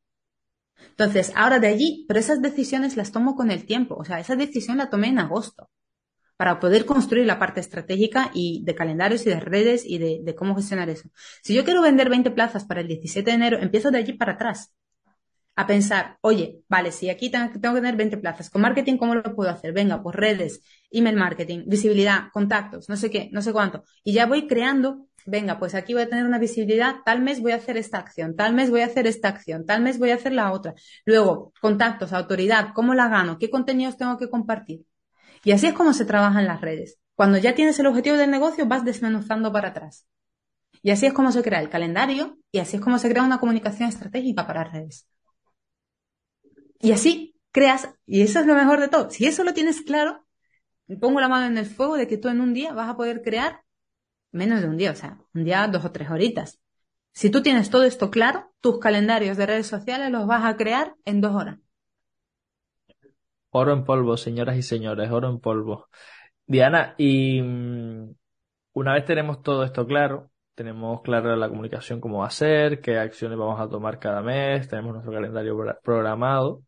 Entonces, 0.89 1.33
ahora 1.35 1.57
de 1.57 1.65
allí, 1.65 2.05
pero 2.07 2.19
esas 2.19 2.43
decisiones 2.43 2.95
las 2.95 3.11
tomo 3.11 3.35
con 3.35 3.49
el 3.49 3.65
tiempo. 3.65 3.95
O 3.95 4.05
sea, 4.05 4.19
esa 4.19 4.35
decisión 4.35 4.77
la 4.77 4.91
tomé 4.91 5.07
en 5.07 5.17
agosto 5.17 5.71
para 6.35 6.59
poder 6.59 6.85
construir 6.85 7.25
la 7.25 7.39
parte 7.39 7.59
estratégica 7.59 8.29
y 8.35 8.63
de 8.63 8.75
calendarios 8.75 9.25
y 9.25 9.29
de 9.31 9.39
redes 9.39 9.83
y 9.83 9.97
de, 9.97 10.35
cómo 10.35 10.55
gestionar 10.55 10.91
eso. 10.91 11.09
Si 11.41 11.55
yo 11.55 11.65
quiero 11.65 11.81
vender 11.81 12.07
20 12.07 12.29
plazas 12.29 12.65
para 12.65 12.81
el 12.81 12.87
17 12.87 13.31
de 13.31 13.35
enero, 13.35 13.57
empiezo 13.59 13.89
de 13.89 13.97
allí 13.97 14.13
para 14.13 14.33
atrás 14.33 14.71
a 15.57 15.65
pensar, 15.65 16.19
oye, 16.21 16.61
vale, 16.69 16.91
si 16.91 17.09
aquí 17.09 17.31
tengo, 17.31 17.51
que 17.51 17.57
tener 17.57 17.95
20 17.95 18.17
plazas, 18.17 18.51
con 18.51 18.61
marketing, 18.61 18.97
¿cómo 18.97 19.15
lo 19.15 19.23
puedo 19.35 19.49
hacer? 19.49 19.73
Venga, 19.73 20.03
pues 20.03 20.15
redes, 20.15 20.61
email 20.91 21.15
marketing, 21.15 21.63
visibilidad, 21.67 22.29
contactos, 22.31 22.89
no 22.89 22.95
sé 22.97 23.09
qué, 23.09 23.29
no 23.31 23.41
sé 23.41 23.51
cuánto. 23.51 23.83
Y 24.03 24.13
ya 24.13 24.25
voy 24.25 24.47
creando, 24.47 25.07
venga, 25.25 25.59
pues 25.59 25.75
aquí 25.75 25.93
voy 25.93 26.03
a 26.03 26.09
tener 26.09 26.25
una 26.25 26.39
visibilidad, 26.39 26.97
tal 27.05 27.21
mes 27.21 27.41
voy 27.41 27.51
a 27.51 27.55
hacer 27.55 27.77
esta 27.77 27.97
acción, 27.97 28.35
tal 28.35 28.53
mes 28.53 28.69
voy 28.69 28.81
a 28.81 28.85
hacer 28.85 29.07
esta 29.07 29.27
acción, 29.27 29.65
tal 29.65 29.81
mes 29.81 29.99
voy 29.99 30.11
a 30.11 30.15
hacer 30.15 30.33
la 30.33 30.51
otra. 30.51 30.73
Luego, 31.05 31.53
contactos, 31.61 32.13
autoridad, 32.13 32.69
¿cómo 32.73 32.93
la 32.93 33.09
gano? 33.09 33.37
¿Qué 33.37 33.49
contenidos 33.49 33.97
tengo 33.97 34.17
que 34.17 34.29
compartir? 34.29 34.85
Y 35.43 35.51
así 35.51 35.67
es 35.67 35.73
como 35.73 35.93
se 35.93 36.05
trabaja 36.05 36.39
en 36.39 36.47
las 36.47 36.61
redes. 36.61 36.99
Cuando 37.15 37.37
ya 37.37 37.55
tienes 37.55 37.79
el 37.79 37.87
objetivo 37.87 38.15
del 38.17 38.31
negocio, 38.31 38.65
vas 38.67 38.85
desmenuzando 38.85 39.51
para 39.51 39.69
atrás. 39.69 40.07
Y 40.83 40.91
así 40.91 41.05
es 41.07 41.13
como 41.13 41.31
se 41.31 41.41
crea 41.43 41.59
el 41.59 41.69
calendario 41.69 42.37
y 42.51 42.59
así 42.59 42.77
es 42.77 42.81
como 42.81 42.99
se 42.99 43.09
crea 43.09 43.23
una 43.23 43.39
comunicación 43.39 43.89
estratégica 43.89 44.45
para 44.45 44.63
redes. 44.63 45.07
Y 46.79 46.91
así 46.91 47.35
creas, 47.51 47.89
y 48.05 48.21
eso 48.21 48.39
es 48.39 48.45
lo 48.45 48.55
mejor 48.55 48.79
de 48.79 48.87
todo. 48.87 49.09
Si 49.09 49.25
eso 49.25 49.43
lo 49.43 49.53
tienes 49.53 49.81
claro, 49.81 50.26
pongo 50.95 51.19
la 51.19 51.27
mano 51.27 51.47
en 51.47 51.57
el 51.57 51.65
fuego 51.65 51.97
de 51.97 52.07
que 52.07 52.17
tú 52.17 52.29
en 52.29 52.39
un 52.39 52.53
día 52.53 52.73
vas 52.73 52.89
a 52.89 52.95
poder 52.95 53.21
crear 53.21 53.61
menos 54.31 54.61
de 54.61 54.67
un 54.67 54.77
día, 54.77 54.91
o 54.91 54.95
sea, 54.95 55.19
un 55.33 55.43
día, 55.43 55.67
dos 55.67 55.83
o 55.83 55.91
tres 55.91 56.09
horitas. 56.09 56.59
Si 57.11 57.29
tú 57.29 57.41
tienes 57.41 57.69
todo 57.69 57.83
esto 57.83 58.11
claro, 58.11 58.51
tus 58.61 58.79
calendarios 58.79 59.37
de 59.37 59.45
redes 59.47 59.67
sociales 59.67 60.11
los 60.11 60.27
vas 60.27 60.45
a 60.45 60.55
crear 60.55 60.95
en 61.03 61.19
dos 61.19 61.33
horas. 61.35 61.57
Oro 63.49 63.73
en 63.73 63.83
polvo, 63.83 64.17
señoras 64.17 64.55
y 64.57 64.61
señores, 64.61 65.09
oro 65.09 65.29
en 65.29 65.39
polvo. 65.39 65.87
Diana, 66.45 66.93
y 66.97 67.41
mm, 67.41 68.13
una 68.73 68.93
vez 68.93 69.05
tenemos 69.05 69.41
todo 69.41 69.63
esto 69.63 69.85
claro, 69.87 70.29
tenemos 70.53 71.01
clara 71.01 71.35
la 71.35 71.49
comunicación 71.49 71.99
cómo 71.99 72.19
va 72.19 72.27
a 72.27 72.31
ser, 72.31 72.81
qué 72.81 72.97
acciones 72.97 73.37
vamos 73.37 73.59
a 73.59 73.67
tomar 73.67 73.99
cada 73.99 74.21
mes, 74.21 74.67
tenemos 74.67 74.93
nuestro 74.93 75.11
calendario 75.11 75.57
programado. 75.83 76.63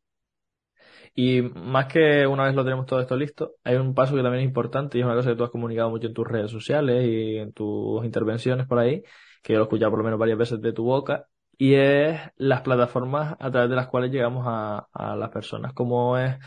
Y 1.15 1.41
más 1.41 1.87
que 1.87 2.25
una 2.27 2.45
vez 2.45 2.55
lo 2.55 2.63
tenemos 2.63 2.85
todo 2.85 2.99
esto 3.01 3.15
listo, 3.15 3.55
hay 3.63 3.75
un 3.75 3.93
paso 3.93 4.15
que 4.15 4.21
también 4.21 4.43
es 4.43 4.47
importante 4.47 4.97
y 4.97 5.01
es 5.01 5.05
una 5.05 5.15
cosa 5.15 5.29
que 5.29 5.35
tú 5.35 5.43
has 5.43 5.49
comunicado 5.51 5.89
mucho 5.89 6.07
en 6.07 6.13
tus 6.13 6.27
redes 6.27 6.51
sociales 6.51 7.05
y 7.05 7.37
en 7.37 7.51
tus 7.53 8.05
intervenciones 8.05 8.67
por 8.67 8.79
ahí, 8.79 9.03
que 9.43 9.53
yo 9.53 9.59
lo 9.59 9.65
he 9.65 9.67
escuchado 9.67 9.91
por 9.91 9.99
lo 9.99 10.05
menos 10.05 10.19
varias 10.19 10.37
veces 10.37 10.61
de 10.61 10.73
tu 10.73 10.83
boca, 10.83 11.25
y 11.57 11.73
es 11.73 12.17
las 12.37 12.61
plataformas 12.61 13.35
a 13.37 13.51
través 13.51 13.69
de 13.69 13.75
las 13.75 13.87
cuales 13.87 14.11
llegamos 14.11 14.45
a, 14.47 14.87
a 14.93 15.15
las 15.17 15.29
personas, 15.29 15.73
cómo 15.73 16.17
es, 16.17 16.37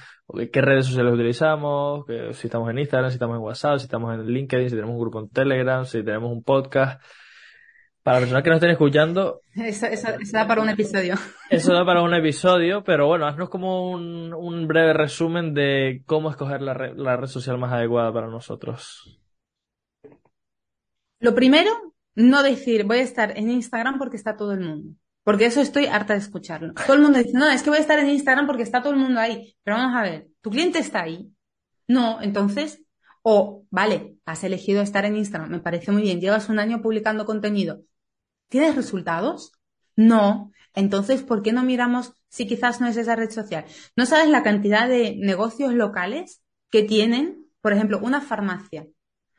qué 0.50 0.62
redes 0.62 0.86
sociales 0.86 1.12
utilizamos, 1.12 2.06
si 2.32 2.46
estamos 2.46 2.70
en 2.70 2.78
Instagram, 2.78 3.10
si 3.10 3.16
estamos 3.16 3.36
en 3.36 3.42
WhatsApp, 3.42 3.76
si 3.76 3.84
estamos 3.84 4.14
en 4.14 4.26
LinkedIn, 4.26 4.70
si 4.70 4.74
tenemos 4.74 4.94
un 4.94 5.00
grupo 5.00 5.20
en 5.20 5.28
Telegram, 5.28 5.84
si 5.84 6.02
tenemos 6.02 6.32
un 6.32 6.42
podcast. 6.42 7.02
Para 8.02 8.16
las 8.16 8.22
personas 8.22 8.42
que 8.42 8.50
nos 8.50 8.56
estén 8.56 8.70
escuchando. 8.70 9.40
Eso, 9.54 9.86
eso, 9.86 10.08
da 10.32 10.46
para 10.46 10.60
un 10.60 10.68
episodio. 10.68 11.14
Eso 11.48 11.72
da 11.72 11.84
para 11.84 12.02
un 12.02 12.14
episodio, 12.14 12.82
pero 12.82 13.06
bueno, 13.06 13.26
haznos 13.26 13.48
como 13.48 13.90
un, 13.90 14.34
un 14.34 14.66
breve 14.66 14.92
resumen 14.92 15.54
de 15.54 16.02
cómo 16.04 16.30
escoger 16.30 16.62
la, 16.62 16.74
la 16.74 17.16
red 17.16 17.28
social 17.28 17.58
más 17.58 17.72
adecuada 17.72 18.12
para 18.12 18.26
nosotros. 18.26 19.20
Lo 21.20 21.34
primero, 21.34 21.70
no 22.16 22.42
decir 22.42 22.84
voy 22.84 22.98
a 22.98 23.02
estar 23.02 23.38
en 23.38 23.50
Instagram 23.50 23.98
porque 23.98 24.16
está 24.16 24.36
todo 24.36 24.52
el 24.52 24.60
mundo. 24.60 24.96
Porque 25.22 25.46
eso 25.46 25.60
estoy 25.60 25.86
harta 25.86 26.14
de 26.14 26.18
escucharlo. 26.18 26.74
Todo 26.74 26.96
el 26.96 27.02
mundo 27.02 27.18
dice, 27.18 27.30
no, 27.34 27.48
es 27.48 27.62
que 27.62 27.70
voy 27.70 27.78
a 27.78 27.82
estar 27.82 27.98
en 28.00 28.08
Instagram 28.08 28.46
porque 28.46 28.64
está 28.64 28.82
todo 28.82 28.92
el 28.92 28.98
mundo 28.98 29.20
ahí. 29.20 29.56
Pero 29.62 29.76
vamos 29.76 29.96
a 29.96 30.02
ver, 30.02 30.26
¿tu 30.40 30.50
cliente 30.50 30.80
está 30.80 31.02
ahí? 31.02 31.32
No, 31.86 32.20
entonces, 32.20 32.82
o, 33.22 33.64
vale, 33.70 34.16
has 34.24 34.42
elegido 34.42 34.82
estar 34.82 35.04
en 35.04 35.16
Instagram, 35.16 35.50
me 35.50 35.60
parece 35.60 35.92
muy 35.92 36.02
bien, 36.02 36.20
llevas 36.20 36.48
un 36.48 36.58
año 36.58 36.82
publicando 36.82 37.24
contenido. 37.24 37.82
¿Tienes 38.52 38.76
resultados? 38.76 39.52
No. 39.96 40.52
Entonces, 40.74 41.22
¿por 41.22 41.42
qué 41.42 41.54
no 41.54 41.62
miramos 41.62 42.12
si 42.28 42.46
quizás 42.46 42.82
no 42.82 42.86
es 42.86 42.98
esa 42.98 43.16
red 43.16 43.30
social? 43.30 43.64
¿No 43.96 44.04
sabes 44.04 44.28
la 44.28 44.42
cantidad 44.42 44.90
de 44.90 45.16
negocios 45.16 45.72
locales 45.72 46.42
que 46.70 46.82
tienen, 46.82 47.46
por 47.62 47.72
ejemplo, 47.72 47.98
una 48.02 48.20
farmacia? 48.20 48.86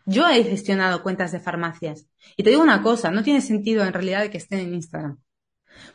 Yo 0.07 0.27
he 0.27 0.43
gestionado 0.43 1.03
cuentas 1.03 1.31
de 1.31 1.39
farmacias. 1.39 2.07
Y 2.37 2.41
te 2.41 2.49
digo 2.49 2.63
una 2.63 2.81
cosa, 2.81 3.11
no 3.11 3.21
tiene 3.21 3.41
sentido 3.41 3.85
en 3.85 3.93
realidad 3.93 4.31
que 4.31 4.39
estén 4.39 4.61
en 4.61 4.73
Instagram. 4.73 5.21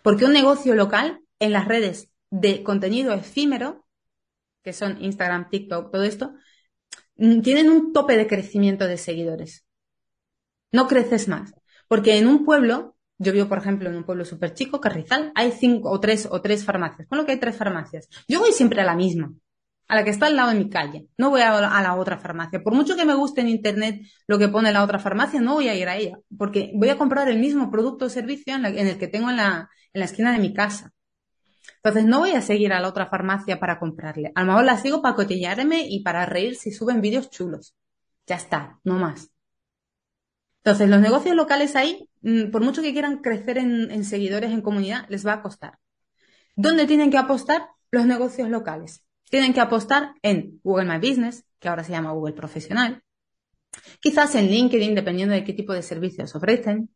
Porque 0.02 0.24
un 0.24 0.32
negocio 0.32 0.76
local 0.76 1.20
en 1.40 1.52
las 1.52 1.66
redes 1.66 2.12
de 2.30 2.62
contenido 2.62 3.12
efímero, 3.14 3.84
que 4.62 4.72
son 4.72 5.02
Instagram, 5.02 5.50
TikTok, 5.50 5.90
todo 5.90 6.04
esto, 6.04 6.34
mm, 7.16 7.40
tienen 7.40 7.68
un 7.68 7.92
tope 7.92 8.16
de 8.16 8.28
crecimiento 8.28 8.86
de 8.86 8.96
seguidores. 8.96 9.66
No 10.70 10.86
creces 10.86 11.26
más. 11.26 11.52
Porque 11.88 12.16
en 12.16 12.28
un 12.28 12.44
pueblo, 12.44 12.94
yo 13.18 13.32
vivo, 13.32 13.48
por 13.48 13.58
ejemplo, 13.58 13.88
en 13.88 13.96
un 13.96 14.04
pueblo 14.04 14.24
súper 14.24 14.54
chico, 14.54 14.80
Carrizal, 14.80 15.32
hay 15.34 15.52
cinco 15.52 15.90
o 15.90 16.00
tres 16.00 16.28
o 16.30 16.40
tres 16.40 16.64
farmacias. 16.64 17.08
Con 17.08 17.18
lo 17.18 17.26
que 17.26 17.32
hay 17.32 17.40
tres 17.40 17.56
farmacias. 17.56 18.08
Yo 18.28 18.40
voy 18.40 18.52
siempre 18.52 18.80
a 18.80 18.84
la 18.84 18.94
misma 18.94 19.32
a 19.88 19.96
la 19.96 20.04
que 20.04 20.10
está 20.10 20.26
al 20.26 20.36
lado 20.36 20.50
de 20.50 20.56
mi 20.56 20.68
calle. 20.68 21.08
No 21.16 21.30
voy 21.30 21.40
a, 21.40 21.60
la 21.60 21.94
otra 21.96 22.18
farmacia. 22.18 22.62
Por 22.62 22.74
mucho 22.74 22.94
que 22.94 23.06
me 23.06 23.14
guste 23.14 23.40
en 23.40 23.48
internet 23.48 24.02
lo 24.26 24.38
que 24.38 24.48
pone 24.48 24.70
la 24.70 24.84
otra 24.84 24.98
farmacia, 24.98 25.40
no 25.40 25.54
voy 25.54 25.68
a 25.68 25.74
ir 25.74 25.88
a 25.88 25.96
ella, 25.96 26.18
porque 26.36 26.70
voy 26.74 26.90
a 26.90 26.98
comprar 26.98 27.28
el 27.28 27.38
mismo 27.38 27.70
producto 27.70 28.04
o 28.04 28.08
servicio 28.10 28.54
en, 28.54 28.64
el 28.66 28.98
que 28.98 29.08
tengo 29.08 29.30
en 29.30 29.36
la, 29.36 29.70
en 29.92 30.00
la 30.00 30.04
esquina 30.04 30.32
de 30.32 30.38
mi 30.38 30.52
casa. 30.52 30.92
Entonces 31.76 32.04
no 32.04 32.18
voy 32.20 32.32
a 32.32 32.42
seguir 32.42 32.72
a 32.72 32.80
la 32.80 32.88
otra 32.88 33.06
farmacia 33.06 33.58
para 33.58 33.78
comprarle. 33.78 34.30
A 34.34 34.42
lo 34.42 34.48
mejor 34.48 34.64
la 34.64 34.76
sigo 34.76 35.00
para 35.00 35.14
cotillarme 35.14 35.86
y 35.88 36.02
para 36.02 36.26
reír 36.26 36.56
si 36.56 36.70
suben 36.70 37.00
vídeos 37.00 37.30
chulos. 37.30 37.74
Ya 38.26 38.36
está, 38.36 38.78
no 38.84 38.98
más. 38.98 39.30
Entonces 40.68 40.90
los 40.90 41.00
negocios 41.00 41.34
locales 41.34 41.76
ahí, 41.76 42.10
mm, 42.20 42.50
por 42.50 42.62
mucho 42.62 42.82
que 42.82 42.92
quieran 42.92 43.22
crecer 43.22 43.56
en, 43.56 43.90
en 43.90 44.04
seguidores, 44.04 44.50
en 44.50 44.60
comunidad, 44.60 45.06
les 45.08 45.26
va 45.26 45.32
a 45.32 45.40
costar. 45.40 45.78
¿Dónde 46.56 46.86
tienen 46.86 47.10
que 47.10 47.16
apostar? 47.16 47.68
Los 47.90 48.04
negocios 48.04 48.50
locales 48.50 49.02
tienen 49.30 49.54
que 49.54 49.62
apostar 49.62 50.12
en 50.20 50.60
Google 50.62 50.84
My 50.84 50.98
Business, 50.98 51.46
que 51.58 51.70
ahora 51.70 51.84
se 51.84 51.92
llama 51.92 52.10
Google 52.12 52.34
Profesional, 52.34 53.02
quizás 54.00 54.34
en 54.34 54.48
LinkedIn, 54.48 54.94
dependiendo 54.94 55.34
de 55.34 55.42
qué 55.42 55.54
tipo 55.54 55.72
de 55.72 55.80
servicios 55.80 56.34
ofrecen, 56.34 56.90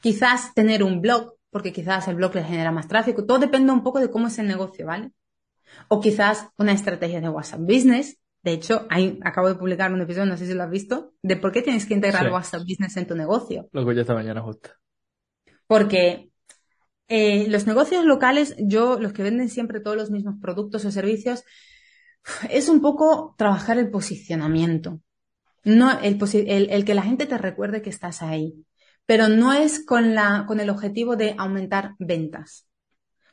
quizás 0.00 0.52
tener 0.52 0.82
un 0.82 1.00
blog, 1.00 1.34
porque 1.50 1.72
quizás 1.72 2.08
el 2.08 2.16
blog 2.16 2.34
les 2.34 2.48
genera 2.48 2.72
más 2.72 2.88
tráfico, 2.88 3.24
todo 3.24 3.38
depende 3.38 3.70
un 3.70 3.84
poco 3.84 4.00
de 4.00 4.10
cómo 4.10 4.26
es 4.26 4.40
el 4.40 4.48
negocio, 4.48 4.86
¿vale? 4.86 5.12
O 5.86 6.00
quizás 6.00 6.48
una 6.58 6.72
estrategia 6.72 7.20
de 7.20 7.28
WhatsApp 7.28 7.60
Business. 7.60 8.18
De 8.42 8.52
hecho, 8.52 8.86
ahí 8.90 9.20
acabo 9.22 9.48
de 9.48 9.54
publicar 9.54 9.92
un 9.92 10.00
episodio, 10.00 10.26
no 10.26 10.36
sé 10.36 10.46
si 10.46 10.54
lo 10.54 10.64
has 10.64 10.70
visto, 10.70 11.14
de 11.22 11.36
por 11.36 11.52
qué 11.52 11.62
tienes 11.62 11.86
que 11.86 11.94
integrar 11.94 12.32
WhatsApp 12.32 12.62
Business 12.62 12.96
en 12.96 13.06
tu 13.06 13.14
negocio. 13.14 13.68
Lo 13.72 13.86
que 13.86 13.94
yo 13.94 14.00
esta 14.00 14.14
mañana 14.14 14.42
justo. 14.42 14.70
Porque 15.66 16.30
eh, 17.08 17.46
los 17.48 17.66
negocios 17.66 18.04
locales, 18.04 18.56
yo, 18.58 18.98
los 18.98 19.12
que 19.12 19.22
venden 19.22 19.48
siempre 19.48 19.80
todos 19.80 19.96
los 19.96 20.10
mismos 20.10 20.36
productos 20.40 20.84
o 20.84 20.90
servicios, 20.90 21.44
es 22.50 22.68
un 22.68 22.80
poco 22.80 23.34
trabajar 23.38 23.78
el 23.78 23.90
posicionamiento. 23.90 25.00
No, 25.64 26.00
el, 26.00 26.18
el, 26.70 26.84
que 26.84 26.94
la 26.94 27.02
gente 27.02 27.26
te 27.26 27.38
recuerde 27.38 27.82
que 27.82 27.90
estás 27.90 28.22
ahí. 28.22 28.64
Pero 29.06 29.28
no 29.28 29.52
es 29.52 29.84
con 29.84 30.14
la, 30.14 30.44
con 30.46 30.58
el 30.58 30.70
objetivo 30.70 31.16
de 31.16 31.34
aumentar 31.38 31.94
ventas. 31.98 32.66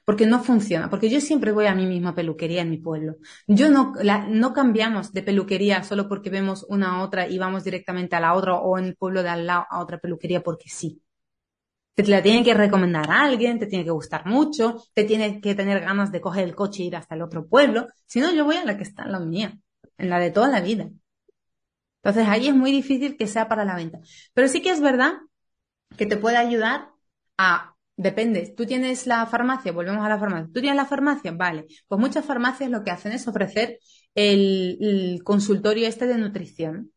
Porque 0.09 0.25
no 0.25 0.43
funciona. 0.43 0.89
Porque 0.89 1.07
yo 1.07 1.21
siempre 1.21 1.51
voy 1.51 1.67
a 1.67 1.75
mi 1.75 1.85
misma 1.85 2.15
peluquería 2.15 2.63
en 2.63 2.71
mi 2.71 2.79
pueblo. 2.79 3.17
Yo 3.45 3.69
no, 3.69 3.93
no 4.27 4.53
cambiamos 4.53 5.13
de 5.13 5.21
peluquería 5.21 5.83
solo 5.83 6.09
porque 6.09 6.31
vemos 6.31 6.65
una 6.67 6.95
a 6.95 7.03
otra 7.03 7.27
y 7.27 7.37
vamos 7.37 7.63
directamente 7.63 8.15
a 8.15 8.19
la 8.19 8.33
otra 8.33 8.55
o 8.55 8.79
en 8.79 8.85
el 8.85 8.95
pueblo 8.95 9.21
de 9.21 9.29
al 9.29 9.45
lado 9.45 9.67
a 9.69 9.79
otra 9.79 9.99
peluquería 9.99 10.41
porque 10.41 10.67
sí 10.67 11.03
te 11.93 12.07
la 12.07 12.23
tiene 12.23 12.43
que 12.43 12.55
recomendar 12.55 13.11
a 13.11 13.21
alguien, 13.25 13.59
te 13.59 13.67
tiene 13.67 13.85
que 13.85 13.91
gustar 13.91 14.25
mucho, 14.25 14.83
te 14.95 15.03
tiene 15.03 15.39
que 15.41 15.53
tener 15.53 15.79
ganas 15.81 16.11
de 16.11 16.21
coger 16.21 16.45
el 16.45 16.55
coche 16.55 16.81
e 16.81 16.85
ir 16.87 16.95
hasta 16.95 17.13
el 17.13 17.21
otro 17.21 17.47
pueblo. 17.47 17.89
Si 18.07 18.19
no, 18.19 18.33
yo 18.33 18.45
voy 18.45 18.55
a 18.55 18.65
la 18.65 18.77
que 18.77 18.83
está 18.85 19.03
en 19.03 19.11
la 19.11 19.19
mía, 19.19 19.59
en 19.99 20.09
la 20.09 20.17
de 20.17 20.31
toda 20.31 20.47
la 20.47 20.61
vida. 20.61 20.89
Entonces 22.01 22.27
ahí 22.27 22.47
es 22.47 22.55
muy 22.55 22.71
difícil 22.71 23.15
que 23.15 23.27
sea 23.27 23.47
para 23.47 23.63
la 23.63 23.75
venta. 23.75 23.99
Pero 24.33 24.47
sí 24.47 24.63
que 24.63 24.71
es 24.71 24.81
verdad 24.81 25.19
que 25.97 26.07
te 26.07 26.17
puede 26.17 26.37
ayudar 26.37 26.89
a, 27.37 27.75
depende, 27.99 28.53
tú 28.55 28.65
tienes 28.65 29.07
la 29.07 29.25
farmacia, 29.25 29.71
volvemos 29.71 30.05
a 30.05 30.09
la 30.09 30.17
farmacia, 30.17 30.47
tú 30.53 30.61
tienes 30.61 30.75
la 30.75 30.85
farmacia, 30.85 31.31
vale, 31.31 31.65
pues 31.87 31.99
muchas 31.99 32.25
farmacias 32.25 32.69
lo 32.69 32.83
que 32.83 32.91
hacen 32.91 33.11
es 33.11 33.27
ofrecer 33.27 33.79
el, 34.15 35.21
consultorio 35.23 35.87
este 35.87 36.07
de 36.07 36.17
nutrición. 36.17 36.91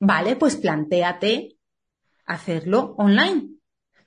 Vale, 0.00 0.36
pues 0.36 0.56
plantéate 0.56 1.56
hacerlo 2.24 2.94
online 2.98 3.58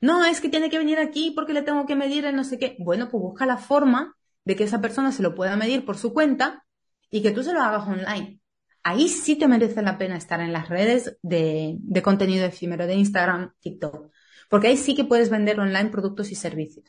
no, 0.02 0.26
es 0.26 0.42
que 0.42 0.50
tiene 0.50 0.70
que 0.70 0.80
venir 0.80 0.98
aquí 0.98 1.32
porque 1.36 1.54
le 1.54 1.62
tengo 1.62 1.86
que 1.86 1.96
medir 1.96 2.26
el 2.26 2.36
no 2.36 2.44
sé 2.44 2.58
qué. 2.58 2.76
Bueno, 2.80 3.08
pues 3.10 3.22
busca 3.22 3.46
la 3.46 3.58
forma 3.58 4.16
de 4.44 4.56
que 4.56 4.64
esa 4.64 4.82
persona 4.82 5.12
se 5.12 5.22
lo 5.22 5.36
pueda 5.36 5.56
medir 5.56 5.86
por 5.86 5.98
su 5.98 6.12
cuenta 6.12 6.66
y 7.12 7.22
que 7.22 7.32
tú 7.32 7.44
se 7.44 7.54
lo 7.54 7.62
hagas 7.62 7.88
online. 7.88 8.40
Ahí 8.84 9.08
sí 9.08 9.36
te 9.36 9.48
merece 9.48 9.84
la 9.84 10.00
pena 10.00 10.18
estar 10.18 10.42
en 10.42 10.54
las 10.54 10.70
redes 10.70 11.20
de, 11.22 11.76
de 11.80 12.02
contenido 12.02 12.46
efímero 12.46 12.88
de 12.88 12.96
Instagram, 12.96 13.54
TikTok. 13.60 14.12
Porque 14.52 14.68
ahí 14.68 14.76
sí 14.76 14.96
que 14.96 15.06
puedes 15.06 15.30
vender 15.30 15.62
online 15.62 15.92
productos 15.92 16.30
y 16.30 16.36
servicios. 16.36 16.86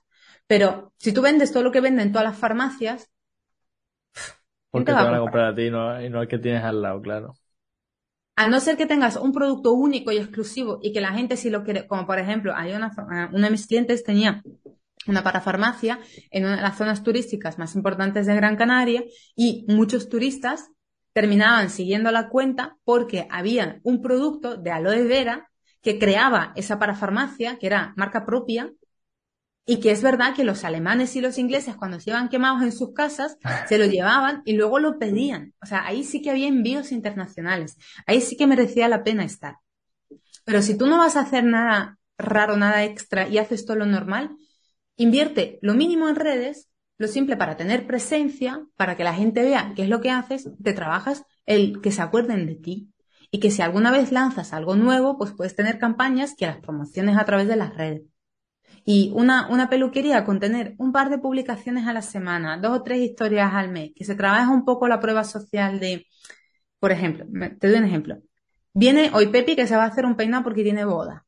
Pero 0.48 0.92
si 0.98 1.12
tú 1.12 1.22
vendes 1.22 1.52
todo 1.52 1.62
lo 1.62 1.70
que 1.70 1.80
venden 1.80 2.10
todas 2.10 2.26
las 2.26 2.36
farmacias, 2.36 3.08
porque 4.68 4.86
te, 4.86 4.92
van 4.92 5.14
a 5.14 5.20
comprar 5.20 5.44
a 5.44 5.54
ti 5.54 5.66
y 5.66 5.70
no, 5.70 6.02
y 6.02 6.10
no 6.10 6.18
al 6.18 6.26
que 6.26 6.38
tienes 6.38 6.64
al 6.64 6.82
lado, 6.82 7.00
claro. 7.00 7.34
A 8.34 8.48
no 8.48 8.58
ser 8.58 8.76
que 8.76 8.86
tengas 8.86 9.16
un 9.16 9.32
producto 9.32 9.74
único 9.74 10.10
y 10.10 10.16
exclusivo 10.16 10.80
y 10.82 10.92
que 10.92 11.00
la 11.00 11.12
gente 11.12 11.36
sí 11.36 11.50
lo 11.50 11.62
quiere, 11.62 11.86
como 11.86 12.04
por 12.04 12.18
ejemplo, 12.18 12.52
hay 12.52 12.72
una, 12.72 12.90
una 13.32 13.46
de 13.46 13.50
mis 13.52 13.68
clientes 13.68 14.02
tenía 14.02 14.42
una 15.06 15.22
parafarmacia 15.22 16.00
en 16.32 16.44
una 16.44 16.56
de 16.56 16.62
las 16.62 16.76
zonas 16.76 17.04
turísticas 17.04 17.60
más 17.60 17.76
importantes 17.76 18.26
de 18.26 18.34
Gran 18.34 18.56
Canaria 18.56 19.04
y 19.36 19.66
muchos 19.68 20.08
turistas 20.08 20.68
terminaban 21.12 21.70
siguiendo 21.70 22.10
la 22.10 22.28
cuenta 22.28 22.76
porque 22.82 23.28
había 23.30 23.78
un 23.84 24.02
producto 24.02 24.56
de 24.56 24.72
aloe 24.72 25.04
vera 25.04 25.51
que 25.82 25.98
creaba 25.98 26.52
esa 26.56 26.78
parafarmacia, 26.78 27.58
que 27.58 27.66
era 27.66 27.92
marca 27.96 28.24
propia, 28.24 28.72
y 29.64 29.78
que 29.80 29.92
es 29.92 30.02
verdad 30.02 30.34
que 30.34 30.44
los 30.44 30.64
alemanes 30.64 31.14
y 31.14 31.20
los 31.20 31.38
ingleses 31.38 31.76
cuando 31.76 32.00
se 32.00 32.10
iban 32.10 32.28
quemados 32.28 32.62
en 32.62 32.72
sus 32.72 32.92
casas, 32.94 33.38
se 33.68 33.78
lo 33.78 33.86
llevaban 33.86 34.42
y 34.44 34.54
luego 34.54 34.78
lo 34.78 34.98
pedían. 34.98 35.54
O 35.62 35.66
sea, 35.66 35.86
ahí 35.86 36.04
sí 36.04 36.22
que 36.22 36.30
había 36.30 36.48
envíos 36.48 36.92
internacionales. 36.92 37.76
Ahí 38.06 38.20
sí 38.20 38.36
que 38.36 38.46
merecía 38.46 38.88
la 38.88 39.04
pena 39.04 39.24
estar. 39.24 39.56
Pero 40.44 40.62
si 40.62 40.76
tú 40.76 40.86
no 40.86 40.98
vas 40.98 41.16
a 41.16 41.20
hacer 41.20 41.44
nada 41.44 41.98
raro, 42.18 42.56
nada 42.56 42.84
extra 42.84 43.28
y 43.28 43.38
haces 43.38 43.64
todo 43.64 43.76
lo 43.76 43.86
normal, 43.86 44.30
invierte 44.96 45.58
lo 45.62 45.74
mínimo 45.74 46.08
en 46.08 46.16
redes, 46.16 46.68
lo 46.98 47.08
simple 47.08 47.36
para 47.36 47.56
tener 47.56 47.86
presencia, 47.86 48.64
para 48.76 48.96
que 48.96 49.04
la 49.04 49.14
gente 49.14 49.42
vea 49.42 49.72
qué 49.74 49.82
es 49.82 49.88
lo 49.88 50.00
que 50.00 50.10
haces, 50.10 50.48
te 50.62 50.72
trabajas 50.72 51.24
el 51.46 51.80
que 51.80 51.92
se 51.92 52.02
acuerden 52.02 52.46
de 52.46 52.54
ti. 52.56 52.91
Y 53.34 53.40
que 53.40 53.50
si 53.50 53.62
alguna 53.62 53.90
vez 53.90 54.12
lanzas 54.12 54.52
algo 54.52 54.76
nuevo, 54.76 55.16
pues 55.16 55.32
puedes 55.32 55.56
tener 55.56 55.78
campañas 55.78 56.34
que 56.36 56.46
las 56.46 56.58
promociones 56.58 57.16
a 57.16 57.24
través 57.24 57.48
de 57.48 57.56
las 57.56 57.74
redes. 57.74 58.02
Y 58.84 59.10
una, 59.14 59.48
una 59.48 59.70
peluquería 59.70 60.24
con 60.24 60.38
tener 60.38 60.74
un 60.76 60.92
par 60.92 61.08
de 61.08 61.18
publicaciones 61.18 61.86
a 61.86 61.94
la 61.94 62.02
semana, 62.02 62.58
dos 62.58 62.78
o 62.78 62.82
tres 62.82 63.00
historias 63.00 63.54
al 63.54 63.70
mes, 63.70 63.92
que 63.96 64.04
se 64.04 64.14
trabaja 64.16 64.50
un 64.50 64.66
poco 64.66 64.86
la 64.86 65.00
prueba 65.00 65.24
social 65.24 65.80
de, 65.80 66.06
por 66.78 66.92
ejemplo, 66.92 67.24
te 67.58 67.68
doy 67.68 67.78
un 67.78 67.84
ejemplo. 67.84 68.18
Viene 68.74 69.10
hoy 69.14 69.28
Pepi 69.28 69.56
que 69.56 69.66
se 69.66 69.76
va 69.76 69.84
a 69.84 69.88
hacer 69.88 70.04
un 70.04 70.16
peinado 70.16 70.44
porque 70.44 70.62
tiene 70.62 70.84
boda. 70.84 71.26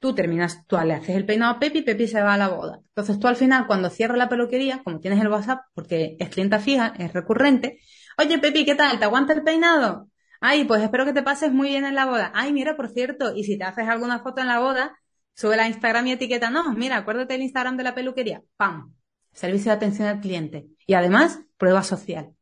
Tú 0.00 0.14
terminas, 0.14 0.66
tú 0.66 0.76
le 0.84 0.94
haces 0.94 1.16
el 1.16 1.26
peinado 1.26 1.54
a 1.54 1.58
Pepi, 1.60 1.82
Pepi 1.82 2.08
se 2.08 2.22
va 2.22 2.34
a 2.34 2.38
la 2.38 2.48
boda. 2.48 2.80
Entonces 2.88 3.20
tú 3.20 3.28
al 3.28 3.36
final, 3.36 3.66
cuando 3.66 3.90
cierras 3.90 4.18
la 4.18 4.28
peluquería, 4.28 4.82
como 4.82 5.00
tienes 5.00 5.20
el 5.20 5.28
WhatsApp, 5.28 5.60
porque 5.74 6.16
es 6.18 6.28
clienta 6.28 6.58
fija, 6.60 6.94
es 6.98 7.12
recurrente, 7.12 7.78
oye 8.16 8.38
Pepi, 8.38 8.64
¿qué 8.64 8.74
tal? 8.74 8.98
¿Te 8.98 9.04
aguanta 9.04 9.32
el 9.32 9.42
peinado? 9.42 10.08
Ay, 10.40 10.64
pues 10.64 10.82
espero 10.82 11.04
que 11.04 11.12
te 11.12 11.22
pases 11.22 11.52
muy 11.52 11.68
bien 11.68 11.84
en 11.84 11.94
la 11.94 12.06
boda. 12.06 12.32
Ay, 12.34 12.52
mira, 12.52 12.76
por 12.76 12.88
cierto, 12.88 13.34
y 13.34 13.44
si 13.44 13.58
te 13.58 13.64
haces 13.64 13.88
alguna 13.88 14.20
foto 14.20 14.40
en 14.40 14.48
la 14.48 14.60
boda, 14.60 14.98
sube 15.34 15.56
la 15.56 15.66
Instagram 15.68 16.06
y 16.06 16.12
etiqueta, 16.12 16.50
no, 16.50 16.72
mira, 16.74 16.96
acuérdate 16.96 17.34
del 17.34 17.42
Instagram 17.42 17.76
de 17.76 17.84
la 17.84 17.94
peluquería. 17.94 18.42
¡Pam! 18.56 18.94
Servicio 19.32 19.70
de 19.70 19.76
atención 19.76 20.08
al 20.08 20.20
cliente. 20.20 20.68
Y 20.86 20.94
además, 20.94 21.40
prueba 21.56 21.82
social. 21.82 22.34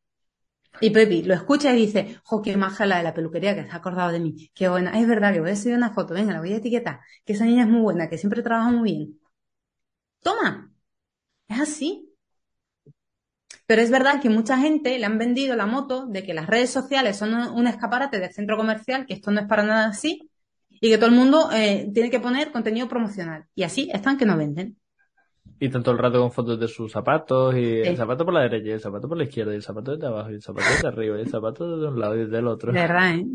Y 0.80 0.90
Pepi 0.90 1.22
lo 1.22 1.34
escucha 1.34 1.72
y 1.74 1.76
dice, 1.76 2.20
jo, 2.24 2.42
qué 2.42 2.56
maja 2.56 2.86
la 2.86 2.98
de 2.98 3.02
la 3.02 3.14
peluquería 3.14 3.54
que 3.54 3.64
se 3.64 3.70
ha 3.70 3.76
acordado 3.76 4.12
de 4.12 4.20
mí. 4.20 4.50
Qué 4.54 4.68
buena. 4.68 4.98
Es 4.98 5.06
verdad 5.08 5.32
que 5.32 5.40
voy 5.40 5.50
a 5.50 5.56
subir 5.56 5.74
una 5.76 5.90
foto. 5.94 6.14
Venga, 6.14 6.32
la 6.32 6.40
voy 6.40 6.52
a 6.52 6.56
etiquetar. 6.56 7.00
Que 7.24 7.32
esa 7.32 7.44
niña 7.46 7.62
es 7.64 7.68
muy 7.68 7.80
buena, 7.80 8.08
que 8.08 8.18
siempre 8.18 8.42
trabaja 8.42 8.70
muy 8.70 8.92
bien. 8.92 9.20
Toma. 10.22 10.70
Es 11.48 11.60
así. 11.60 12.05
Pero 13.66 13.82
es 13.82 13.90
verdad 13.90 14.20
que 14.20 14.30
mucha 14.30 14.58
gente 14.58 14.98
le 14.98 15.04
han 15.04 15.18
vendido 15.18 15.56
la 15.56 15.66
moto 15.66 16.06
de 16.06 16.22
que 16.22 16.34
las 16.34 16.46
redes 16.46 16.70
sociales 16.70 17.16
son 17.16 17.34
un 17.34 17.66
escaparate 17.66 18.20
del 18.20 18.32
centro 18.32 18.56
comercial, 18.56 19.06
que 19.06 19.14
esto 19.14 19.30
no 19.30 19.40
es 19.40 19.46
para 19.46 19.64
nada 19.64 19.88
así, 19.88 20.30
y 20.70 20.88
que 20.88 20.98
todo 20.98 21.08
el 21.08 21.16
mundo 21.16 21.50
eh, 21.52 21.90
tiene 21.92 22.10
que 22.10 22.20
poner 22.20 22.52
contenido 22.52 22.88
promocional. 22.88 23.44
Y 23.54 23.64
así 23.64 23.90
están 23.92 24.16
que 24.16 24.24
no 24.24 24.36
venden. 24.36 24.76
Y 25.58 25.68
tanto 25.68 25.90
el 25.90 25.98
rato 25.98 26.20
con 26.20 26.30
fotos 26.30 26.60
de 26.60 26.68
sus 26.68 26.92
zapatos, 26.92 27.56
y 27.56 27.80
el 27.80 27.96
zapato 27.96 28.24
por 28.24 28.34
la 28.34 28.42
derecha, 28.42 28.68
y 28.68 28.72
el 28.72 28.80
zapato 28.80 29.08
por 29.08 29.16
la 29.16 29.24
izquierda, 29.24 29.52
y 29.52 29.56
el 29.56 29.62
zapato 29.62 29.96
de 29.96 30.06
abajo, 30.06 30.30
y 30.30 30.34
el 30.34 30.42
zapato 30.42 30.68
de 30.82 30.88
arriba, 30.88 31.18
y 31.18 31.20
el 31.22 31.28
zapato 31.28 31.78
de 31.78 31.88
un 31.88 31.98
lado 31.98 32.14
y 32.14 32.26
del 32.26 32.46
otro. 32.46 32.72
De 32.72 32.80
verdad, 32.80 33.14
¿eh? 33.14 33.26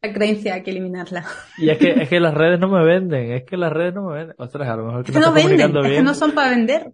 La 0.00 0.12
creencia 0.12 0.54
hay 0.54 0.62
que 0.62 0.70
eliminarla. 0.70 1.24
Y 1.58 1.70
es 1.70 1.78
que, 1.78 1.90
es 1.90 2.08
que 2.08 2.18
las 2.18 2.34
redes 2.34 2.58
no 2.58 2.68
me 2.68 2.84
venden, 2.84 3.32
es 3.32 3.44
que 3.44 3.56
las 3.56 3.72
redes 3.72 3.94
no 3.94 4.08
me 4.08 4.14
venden. 4.14 4.36
Ostras, 4.38 4.68
a 4.68 4.76
lo 4.76 4.86
mejor 4.86 5.04
que, 5.04 5.12
no, 5.12 5.32
venden, 5.32 5.76
es 5.76 5.92
que 5.92 6.02
no 6.02 6.14
son 6.14 6.32
para 6.32 6.50
vender. 6.50 6.92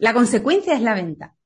La 0.00 0.14
consecuencia 0.14 0.72
es 0.72 0.80
la 0.80 0.94
venta. 0.94 1.36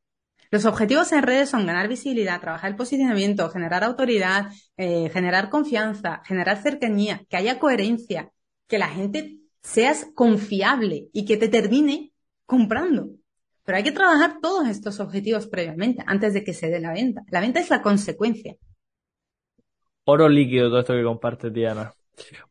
Los 0.53 0.65
objetivos 0.65 1.11
en 1.11 1.25
redes 1.25 1.51
son 1.51 1.67
ganar 1.67 1.89
visibilidad, 1.89 2.41
trabajar 2.41 2.71
el 2.71 2.77
posicionamiento, 2.77 3.51
generar 3.51 3.83
autoridad, 3.83 4.53
eh, 4.77 5.11
generar 5.11 5.51
confianza, 5.51 6.23
generar 6.25 6.63
cercanía, 6.63 7.25
que 7.29 7.37
haya 7.37 7.59
coherencia, 7.59 8.31
que 8.69 8.79
la 8.79 8.87
gente 8.87 9.39
seas 9.61 10.07
confiable 10.15 11.09
y 11.13 11.25
que 11.25 11.37
te 11.37 11.49
termine 11.49 12.13
comprando. 12.47 13.09
Pero 13.65 13.79
hay 13.79 13.83
que 13.83 13.91
trabajar 13.91 14.39
todos 14.41 14.69
estos 14.69 15.01
objetivos 15.01 15.49
previamente, 15.49 16.05
antes 16.07 16.33
de 16.33 16.45
que 16.45 16.53
se 16.53 16.71
dé 16.71 16.79
la 16.79 16.93
venta. 16.93 17.23
La 17.33 17.41
venta 17.41 17.59
es 17.59 17.71
la 17.71 17.83
consecuencia. 17.83 18.55
Oro 20.05 20.29
líquido 20.29 20.69
todo 20.69 20.79
esto 20.79 20.93
que 20.93 21.03
comparte 21.03 21.51
Diana. 21.51 21.93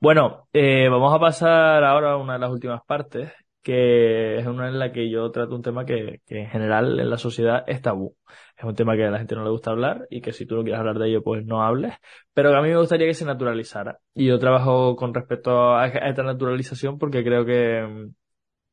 Bueno, 0.01 0.49
eh, 0.51 0.89
vamos 0.89 1.15
a 1.15 1.19
pasar 1.19 1.81
ahora 1.85 2.11
a 2.11 2.17
una 2.17 2.33
de 2.33 2.39
las 2.39 2.51
últimas 2.51 2.81
partes, 2.85 3.31
que 3.63 4.37
es 4.37 4.45
una 4.45 4.67
en 4.67 4.77
la 4.79 4.91
que 4.91 5.09
yo 5.09 5.31
trato 5.31 5.55
un 5.55 5.61
tema 5.63 5.85
que, 5.85 6.21
que, 6.27 6.41
en 6.41 6.49
general 6.49 6.99
en 6.99 7.09
la 7.09 7.17
sociedad 7.17 7.63
es 7.67 7.81
tabú. 7.81 8.15
Es 8.57 8.63
un 8.65 8.75
tema 8.75 8.95
que 8.95 9.05
a 9.05 9.11
la 9.11 9.19
gente 9.19 9.35
no 9.35 9.43
le 9.43 9.49
gusta 9.49 9.71
hablar 9.71 10.07
y 10.09 10.21
que 10.21 10.33
si 10.33 10.45
tú 10.45 10.55
no 10.55 10.63
quieres 10.63 10.79
hablar 10.79 10.99
de 10.99 11.09
ello, 11.09 11.23
pues 11.23 11.45
no 11.45 11.63
hables. 11.63 11.95
Pero 12.33 12.51
que 12.51 12.57
a 12.57 12.61
mí 12.61 12.69
me 12.69 12.77
gustaría 12.77 13.07
que 13.07 13.13
se 13.13 13.25
naturalizara. 13.25 13.99
Y 14.13 14.27
yo 14.27 14.37
trabajo 14.39 14.95
con 14.95 15.13
respecto 15.13 15.75
a 15.75 15.87
esta 15.87 16.23
naturalización 16.23 16.99
porque 16.99 17.23
creo 17.23 17.45
que, 17.45 18.09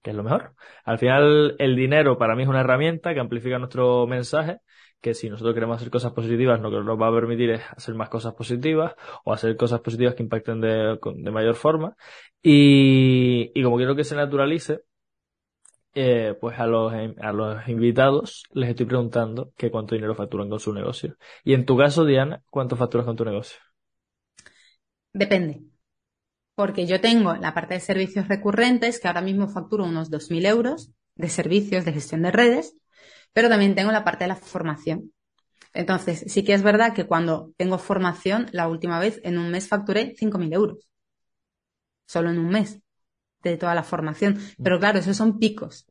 que 0.03 0.11
es 0.11 0.17
lo 0.17 0.25
mejor. 0.25 0.55
Al 0.85 0.99
final, 0.99 1.57
el 1.59 1.77
dinero 1.77 2.19
para 2.19 2.35
mí 2.35 2.43
es 2.43 2.49
una 2.49 2.61
herramienta 2.61 3.15
que 3.15 3.21
amplifica 3.21 3.59
nuestro 3.59 4.07
mensaje 4.07 4.59
que 5.01 5.15
si 5.15 5.31
nosotros 5.31 5.55
queremos 5.55 5.77
hacer 5.77 5.91
cosas 5.91 6.13
positivas, 6.13 6.61
lo 6.61 6.71
que 6.71 6.77
nos 6.77 7.01
va 7.01 7.09
a 7.09 7.13
permitir 7.13 7.51
es 7.51 7.63
hacer 7.77 7.95
más 7.95 8.09
cosas 8.09 8.35
positivas 8.35 8.95
o 9.25 9.33
hacer 9.33 9.57
cosas 9.57 9.81
positivas 9.81 10.15
que 10.15 10.23
impacten 10.23 10.61
de, 10.61 11.31
mayor 11.31 11.55
forma. 11.55 11.97
Y, 12.43 13.63
como 13.63 13.77
quiero 13.77 13.97
que 13.97 14.05
se 14.05 14.15
naturalice, 14.15 14.83
eh, 15.95 16.35
pues 16.41 16.59
a 16.59 16.67
los, 16.67 16.93
a 16.93 17.33
los 17.33 17.69
invitados 17.69 18.45
les 18.53 18.71
estoy 18.71 18.87
preguntando 18.87 19.53
que 19.57 19.71
cuánto 19.71 19.95
dinero 19.95 20.15
facturan 20.15 20.49
con 20.49 20.61
su 20.61 20.73
negocio. 20.73 21.17
Y 21.45 21.55
en 21.55 21.65
tu 21.65 21.77
caso, 21.77 22.05
Diana, 22.05 22.43
¿cuánto 22.51 22.77
facturas 22.77 23.07
con 23.07 23.17
tu 23.17 23.25
negocio? 23.25 23.59
Depende. 25.13 25.63
Porque 26.55 26.87
yo 26.87 27.01
tengo 27.01 27.35
la 27.37 27.55
parte 27.55 27.75
de 27.75 27.81
servicios 27.81 28.29
recurrentes, 28.29 29.01
que 29.01 29.09
ahora 29.09 29.23
mismo 29.23 29.49
facturo 29.49 29.85
unos 29.85 30.11
2.000 30.11 30.47
euros 30.47 30.93
de 31.15 31.29
servicios 31.29 31.85
de 31.85 31.93
gestión 31.93 32.23
de 32.23 32.31
redes, 32.31 32.77
pero 33.33 33.49
también 33.49 33.75
tengo 33.75 33.93
la 33.93 34.05
parte 34.05 34.25
de 34.25 34.29
la 34.29 34.37
formación. 34.37 35.13
Entonces, 35.73 36.25
sí 36.27 36.43
que 36.43 36.53
es 36.53 36.63
verdad 36.63 36.95
que 36.95 37.07
cuando 37.07 37.53
tengo 37.57 37.79
formación, 37.79 38.47
la 38.53 38.69
última 38.69 38.99
vez 38.99 39.21
en 39.23 39.39
un 39.39 39.51
mes 39.51 39.69
facturé 39.69 40.15
5.000 40.17 40.53
euros. 40.53 40.89
Solo 42.07 42.31
en 42.31 42.39
un 42.39 42.49
mes 42.49 42.81
de 43.43 43.57
toda 43.57 43.75
la 43.75 43.85
formación. 43.85 44.39
Pero 44.63 44.81
claro, 44.81 44.99
esos 44.99 45.17
son 45.17 45.39
picos. 45.39 45.87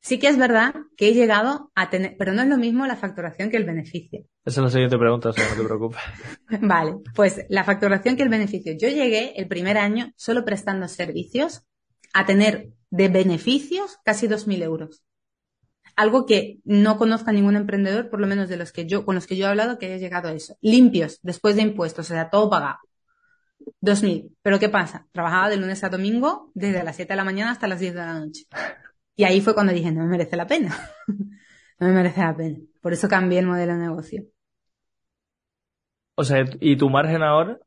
Sí 0.00 0.18
que 0.18 0.28
es 0.28 0.38
verdad 0.38 0.74
que 0.96 1.08
he 1.08 1.14
llegado 1.14 1.72
a 1.74 1.90
tener, 1.90 2.16
pero 2.18 2.32
no 2.32 2.42
es 2.42 2.48
lo 2.48 2.56
mismo 2.56 2.86
la 2.86 2.96
facturación 2.96 3.50
que 3.50 3.56
el 3.56 3.64
beneficio. 3.64 4.20
Esa 4.44 4.60
es 4.60 4.64
la 4.64 4.70
siguiente 4.70 4.96
pregunta, 4.96 5.30
o 5.30 5.32
sea, 5.32 5.48
no 5.48 5.56
te 5.56 5.64
preocupes. 5.64 6.00
vale, 6.62 6.96
pues 7.14 7.44
la 7.48 7.64
facturación 7.64 8.16
que 8.16 8.22
el 8.22 8.28
beneficio. 8.28 8.74
Yo 8.78 8.88
llegué 8.88 9.32
el 9.36 9.48
primer 9.48 9.76
año 9.76 10.12
solo 10.16 10.44
prestando 10.44 10.86
servicios 10.86 11.62
a 12.12 12.26
tener 12.26 12.70
de 12.90 13.08
beneficios 13.08 13.98
casi 14.04 14.28
2.000 14.28 14.62
euros 14.62 15.02
algo 15.98 16.26
que 16.26 16.60
no 16.64 16.96
conozca 16.96 17.32
ningún 17.32 17.56
emprendedor, 17.56 18.08
por 18.08 18.20
lo 18.20 18.28
menos 18.28 18.48
de 18.48 18.56
los 18.56 18.70
que 18.70 18.86
yo, 18.86 19.04
con 19.04 19.16
los 19.16 19.26
que 19.26 19.36
yo 19.36 19.46
he 19.46 19.48
hablado, 19.48 19.78
que 19.78 19.86
haya 19.86 19.96
llegado 19.96 20.28
a 20.28 20.32
eso. 20.32 20.56
Limpios, 20.60 21.18
después 21.24 21.56
de 21.56 21.62
impuestos, 21.62 22.08
o 22.08 22.14
sea, 22.14 22.30
todo 22.30 22.48
pagado. 22.48 22.78
2000. 23.80 24.30
Pero 24.40 24.60
¿qué 24.60 24.68
pasa? 24.68 25.08
Trabajaba 25.10 25.50
de 25.50 25.56
lunes 25.56 25.82
a 25.82 25.88
domingo, 25.88 26.52
desde 26.54 26.84
las 26.84 26.94
7 26.94 27.12
de 27.12 27.16
la 27.16 27.24
mañana 27.24 27.50
hasta 27.50 27.66
las 27.66 27.80
10 27.80 27.94
de 27.94 28.00
la 28.00 28.20
noche. 28.20 28.44
Y 29.16 29.24
ahí 29.24 29.40
fue 29.40 29.54
cuando 29.54 29.72
dije, 29.72 29.90
no 29.90 30.02
me 30.02 30.06
merece 30.06 30.36
la 30.36 30.46
pena. 30.46 30.72
no 31.08 31.86
me 31.88 31.92
merece 31.92 32.20
la 32.20 32.36
pena. 32.36 32.58
Por 32.80 32.92
eso 32.92 33.08
cambié 33.08 33.40
el 33.40 33.46
modelo 33.46 33.72
de 33.72 33.80
negocio. 33.80 34.22
O 36.14 36.22
sea, 36.22 36.44
¿y 36.60 36.76
tu 36.76 36.88
margen 36.88 37.24
ahora? 37.24 37.58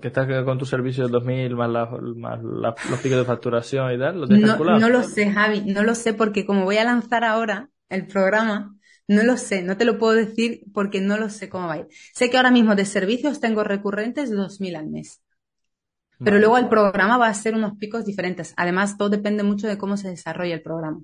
Que 0.00 0.08
estás 0.08 0.26
con 0.44 0.58
tu 0.58 0.66
servicio 0.66 1.04
de 1.04 1.10
2000 1.10 1.56
más, 1.56 1.70
más 2.16 2.42
los 2.42 3.00
picos 3.00 3.18
de 3.18 3.24
facturación 3.24 3.92
y 3.92 3.98
tal, 3.98 4.20
¿lo 4.20 4.28
tienes 4.28 4.58
no, 4.58 4.78
No 4.78 4.88
lo 4.88 5.02
sé, 5.02 5.30
Javi, 5.30 5.62
no 5.62 5.82
lo 5.82 5.94
sé 5.94 6.14
porque 6.14 6.46
como 6.46 6.64
voy 6.64 6.78
a 6.78 6.84
lanzar 6.84 7.24
ahora 7.24 7.68
el 7.88 8.06
programa, 8.06 8.76
no 9.08 9.22
lo 9.22 9.36
sé, 9.36 9.62
no 9.62 9.76
te 9.76 9.84
lo 9.84 9.98
puedo 9.98 10.14
decir 10.14 10.62
porque 10.72 11.00
no 11.00 11.18
lo 11.18 11.28
sé 11.28 11.48
cómo 11.48 11.66
va 11.66 11.74
a 11.74 11.78
ir. 11.78 11.86
Sé 12.14 12.30
que 12.30 12.36
ahora 12.36 12.50
mismo 12.50 12.74
de 12.74 12.84
servicios 12.84 13.40
tengo 13.40 13.64
recurrentes 13.64 14.30
2000 14.30 14.76
al 14.76 14.88
mes. 14.88 15.20
Pero 16.24 16.38
luego 16.38 16.56
el 16.56 16.68
programa 16.68 17.18
va 17.18 17.26
a 17.26 17.34
ser 17.34 17.56
unos 17.56 17.76
picos 17.78 18.04
diferentes. 18.04 18.54
Además, 18.56 18.96
todo 18.96 19.08
depende 19.08 19.42
mucho 19.42 19.66
de 19.66 19.76
cómo 19.76 19.96
se 19.96 20.08
desarrolla 20.08 20.54
el 20.54 20.62
programa 20.62 21.00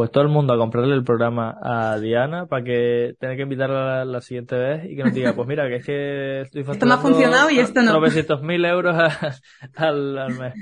pues 0.00 0.12
todo 0.12 0.24
el 0.24 0.30
mundo 0.30 0.54
a 0.54 0.56
comprarle 0.56 0.94
el 0.94 1.04
programa 1.04 1.58
a 1.60 1.98
Diana 1.98 2.46
para 2.46 2.64
que 2.64 3.16
tenga 3.20 3.36
que 3.36 3.42
invitarla 3.42 4.06
la, 4.06 4.22
siguiente 4.22 4.56
vez 4.56 4.86
y 4.86 4.96
que 4.96 5.04
nos 5.04 5.12
diga, 5.12 5.34
pues 5.34 5.46
mira, 5.46 5.68
que 5.68 5.76
es 5.76 5.84
que 5.84 6.40
estoy. 6.40 6.62
Esto 6.62 6.86
me 6.86 6.94
ha 6.94 6.96
funcionado 6.96 7.50
y 7.50 7.58
esto 7.58 7.82
no. 7.82 8.00
900.000 8.00 8.66
euros 8.66 8.96
al, 9.76 10.16
al, 10.16 10.38
mes. 10.38 10.54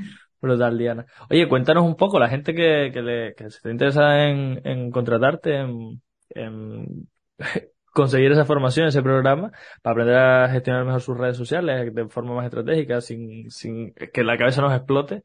Brutal, 0.43 0.77
Diana. 0.77 1.07
Oye, 1.31 1.47
cuéntanos 1.47 1.85
un 1.85 1.95
poco, 1.95 2.19
la 2.19 2.29
gente 2.29 2.53
que, 2.53 2.91
que, 2.93 3.01
le, 3.01 3.35
que 3.37 3.49
se 3.49 3.71
interesa 3.71 4.25
en, 4.25 4.61
en 4.65 4.91
contratarte, 4.91 5.55
en, 5.55 6.03
en 6.31 7.07
conseguir 7.95 8.33
esa 8.33 8.45
formación, 8.45 8.89
ese 8.89 9.03
programa, 9.03 9.53
para 9.83 9.93
aprender 9.93 10.17
a 10.17 10.49
gestionar 10.49 10.85
mejor 10.85 11.01
sus 11.01 11.17
redes 11.17 11.37
sociales 11.37 11.95
de 11.95 12.09
forma 12.09 12.35
más 12.35 12.47
estratégica, 12.47 13.01
sin, 13.01 13.53
sin 13.53 13.95
que 13.95 14.25
la 14.25 14.37
cabeza 14.37 14.63
nos 14.63 14.75
explote, 14.75 15.23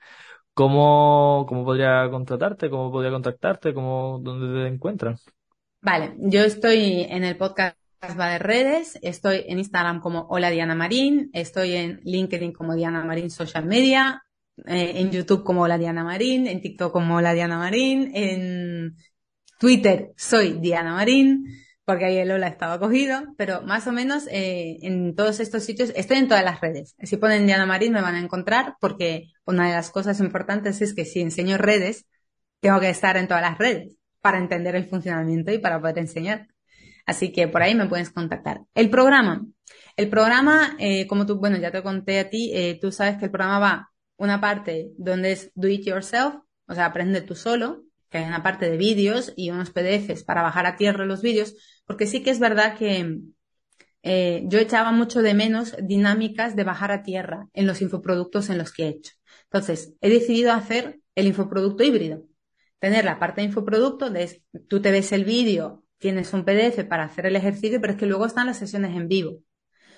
¿Cómo, 0.53 1.45
cómo 1.47 1.65
podría 1.65 2.09
contratarte? 2.11 2.69
¿Cómo 2.69 2.91
podría 2.91 3.11
contactarte? 3.11 3.73
¿Cómo, 3.73 4.19
¿Dónde 4.21 4.63
te 4.63 4.73
encuentran? 4.73 5.17
Vale, 5.81 6.15
yo 6.19 6.41
estoy 6.43 7.05
en 7.09 7.23
el 7.23 7.35
podcast 7.37 7.75
de 8.01 8.39
redes, 8.39 8.99
estoy 9.01 9.43
en 9.47 9.59
Instagram 9.59 9.99
como 9.99 10.27
Hola 10.29 10.49
Diana 10.49 10.75
Marín, 10.75 11.29
estoy 11.33 11.73
en 11.73 12.01
LinkedIn 12.03 12.53
como 12.53 12.75
Diana 12.75 13.03
Marín 13.03 13.29
Social 13.29 13.65
Media, 13.65 14.23
eh, 14.67 14.93
en 14.95 15.11
YouTube 15.11 15.43
como 15.43 15.63
Hola 15.63 15.77
Diana 15.77 16.03
Marín, 16.03 16.47
en 16.47 16.61
TikTok 16.61 16.91
como 16.91 17.15
Hola 17.15 17.33
Diana 17.33 17.57
Marín, 17.57 18.11
en 18.13 18.95
Twitter 19.59 20.11
soy 20.17 20.59
Diana 20.59 20.93
Marín, 20.93 21.45
porque 21.85 22.05
ahí 22.05 22.17
el 22.17 22.31
Hola 22.31 22.47
estaba 22.47 22.79
cogido, 22.79 23.21
pero 23.37 23.61
más 23.61 23.87
o 23.87 23.91
menos 23.91 24.27
eh, 24.31 24.77
en 24.81 25.15
todos 25.15 25.39
estos 25.39 25.63
sitios, 25.63 25.91
estoy 25.95 26.17
en 26.17 26.27
todas 26.27 26.43
las 26.43 26.61
redes. 26.61 26.95
Si 27.03 27.17
ponen 27.17 27.45
Diana 27.45 27.65
Marín 27.65 27.93
me 27.93 28.01
van 28.01 28.15
a 28.15 28.19
encontrar 28.19 28.75
porque 28.79 29.31
una 29.45 29.67
de 29.67 29.73
las 29.73 29.89
cosas 29.89 30.19
importantes 30.19 30.81
es 30.81 30.93
que 30.93 31.05
si 31.05 31.21
enseño 31.21 31.57
redes, 31.57 32.05
tengo 32.61 32.79
que 32.79 32.89
estar 32.89 33.17
en 33.17 33.27
todas 33.27 33.43
las 33.43 33.57
redes 33.57 33.97
para 34.21 34.37
entender 34.37 34.75
el 34.75 34.85
funcionamiento 34.87 35.51
y 35.51 35.57
para 35.57 35.81
poder 35.81 35.99
enseñar. 35.99 36.47
Así 37.05 37.33
que 37.33 37.49
por 37.49 37.61
ahí 37.61 37.75
me 37.75 37.87
puedes 37.87 38.09
contactar. 38.09 38.61
El 38.73 38.89
programa. 38.89 39.45
El 39.97 40.09
programa, 40.09 40.75
eh, 40.79 41.05
como 41.07 41.25
tú, 41.25 41.37
bueno, 41.37 41.57
ya 41.57 41.71
te 41.71 41.83
conté 41.83 42.19
a 42.19 42.29
ti, 42.29 42.51
eh, 42.53 42.79
tú 42.81 42.91
sabes 42.91 43.17
que 43.17 43.25
el 43.25 43.31
programa 43.31 43.59
va 43.59 43.89
una 44.17 44.39
parte 44.39 44.91
donde 44.97 45.33
es 45.33 45.51
do 45.55 45.67
it 45.67 45.85
yourself, 45.85 46.35
o 46.67 46.73
sea, 46.73 46.85
aprende 46.85 47.21
tú 47.21 47.35
solo, 47.35 47.83
que 48.09 48.19
hay 48.19 48.25
una 48.25 48.43
parte 48.43 48.69
de 48.69 48.77
vídeos 48.77 49.33
y 49.35 49.49
unos 49.49 49.71
PDFs 49.71 50.23
para 50.23 50.41
bajar 50.41 50.65
a 50.65 50.77
tierra 50.77 51.05
los 51.05 51.21
vídeos, 51.21 51.55
porque 51.85 52.07
sí 52.07 52.23
que 52.23 52.31
es 52.31 52.39
verdad 52.39 52.77
que 52.77 53.19
eh, 54.03 54.43
yo 54.47 54.59
echaba 54.59 54.91
mucho 54.91 55.21
de 55.21 55.33
menos 55.33 55.75
dinámicas 55.81 56.55
de 56.55 56.63
bajar 56.63 56.91
a 56.91 57.03
tierra 57.03 57.47
en 57.53 57.65
los 57.65 57.81
infoproductos 57.81 58.49
en 58.49 58.57
los 58.57 58.71
que 58.71 58.83
he 58.83 58.89
hecho. 58.89 59.13
Entonces, 59.45 59.93
he 60.01 60.09
decidido 60.09 60.51
hacer 60.51 60.99
el 61.15 61.27
infoproducto 61.27 61.83
híbrido. 61.83 62.23
Tener 62.79 63.05
la 63.05 63.17
parte 63.17 63.41
de 63.41 63.47
infoproducto, 63.47 64.09
de, 64.09 64.43
tú 64.67 64.81
te 64.81 64.91
ves 64.91 65.13
el 65.13 65.23
vídeo, 65.23 65.85
tienes 65.99 66.33
un 66.33 66.43
PDF 66.43 66.83
para 66.83 67.05
hacer 67.05 67.25
el 67.25 67.37
ejercicio, 67.37 67.79
pero 67.79 67.93
es 67.93 67.99
que 67.99 68.05
luego 68.05 68.25
están 68.25 68.47
las 68.47 68.57
sesiones 68.57 68.95
en 68.95 69.07
vivo, 69.07 69.37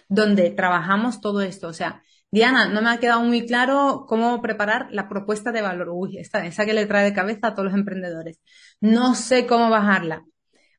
donde 0.07 0.51
trabajamos 0.51 1.19
todo 1.19 1.41
esto. 1.41 1.67
O 1.67 1.73
sea, 1.73 2.03
Diana, 2.29 2.67
no 2.67 2.81
me 2.83 2.91
ha 2.91 2.99
quedado 2.99 3.21
muy 3.23 3.47
claro 3.47 4.05
cómo 4.07 4.41
preparar 4.41 4.87
la 4.91 5.09
propuesta 5.09 5.51
de 5.51 5.61
valor. 5.61 5.89
Uy, 5.91 6.17
esa 6.19 6.65
que 6.65 6.73
le 6.73 6.85
trae 6.85 7.05
de 7.05 7.13
cabeza 7.13 7.47
a 7.47 7.53
todos 7.55 7.65
los 7.65 7.73
emprendedores. 7.73 8.39
No 8.81 9.15
sé 9.15 9.47
cómo 9.47 9.69
bajarla. 9.69 10.25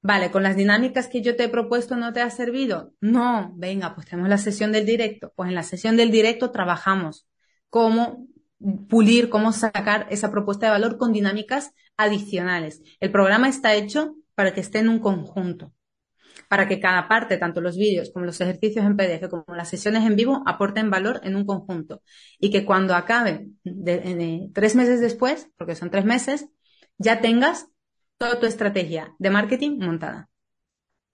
Vale, 0.03 0.31
con 0.31 0.43
las 0.43 0.57
dinámicas 0.57 1.09
que 1.09 1.23
yo 1.23 1.37
te 1.37 1.45
he 1.45 1.49
propuesto 1.49 1.97
no 1.97 2.13
te 2.13 2.21
ha 2.21 2.31
servido. 2.31 2.93
No, 3.01 3.53
venga, 3.57 3.95
pues 3.95 4.07
tenemos 4.07 4.29
la 4.29 4.39
sesión 4.39 4.73
del 4.73 4.87
directo. 4.87 5.33
Pues 5.35 5.49
en 5.49 5.55
la 5.55 5.63
sesión 5.63 5.97
del 5.97 6.11
directo 6.11 6.51
trabajamos 6.51 7.27
cómo 7.71 8.27
pulir, 8.89 9.29
cómo 9.29 9.53
sacar 9.53 10.07
esa 10.11 10.31
propuesta 10.31 10.67
de 10.67 10.73
valor 10.73 10.97
con 10.99 11.13
dinámicas 11.13 11.73
adicionales. 11.97 12.83
El 13.01 13.11
programa 13.11 13.49
está 13.49 13.75
hecho 13.75 14.17
para 14.35 14.55
que 14.55 14.61
esté 14.61 14.79
en 14.79 14.89
un 14.89 15.01
conjunto 15.01 15.73
para 16.49 16.69
que 16.69 16.81
cada 16.81 17.09
parte, 17.09 17.39
tanto 17.39 17.61
los 17.61 17.77
vídeos 17.77 18.11
como 18.11 18.27
los 18.27 18.41
ejercicios 18.41 18.85
en 18.85 18.97
PDF 18.97 19.29
como 19.29 19.45
las 19.55 19.69
sesiones 19.69 20.05
en 20.05 20.17
vivo, 20.17 20.43
aporten 20.47 20.91
valor 20.91 21.21
en 21.25 21.37
un 21.37 21.45
conjunto. 21.45 22.03
Y 22.39 22.51
que 22.51 22.65
cuando 22.65 22.95
acabe 22.95 23.49
tres 24.55 24.77
meses 24.77 25.01
después, 25.01 25.51
porque 25.57 25.75
son 25.75 25.91
tres 25.91 26.05
meses, 26.05 26.47
ya 26.99 27.21
tengas 27.21 27.69
toda 28.19 28.39
tu 28.39 28.47
estrategia 28.47 29.15
de 29.19 29.31
marketing 29.31 29.79
montada. 29.79 30.29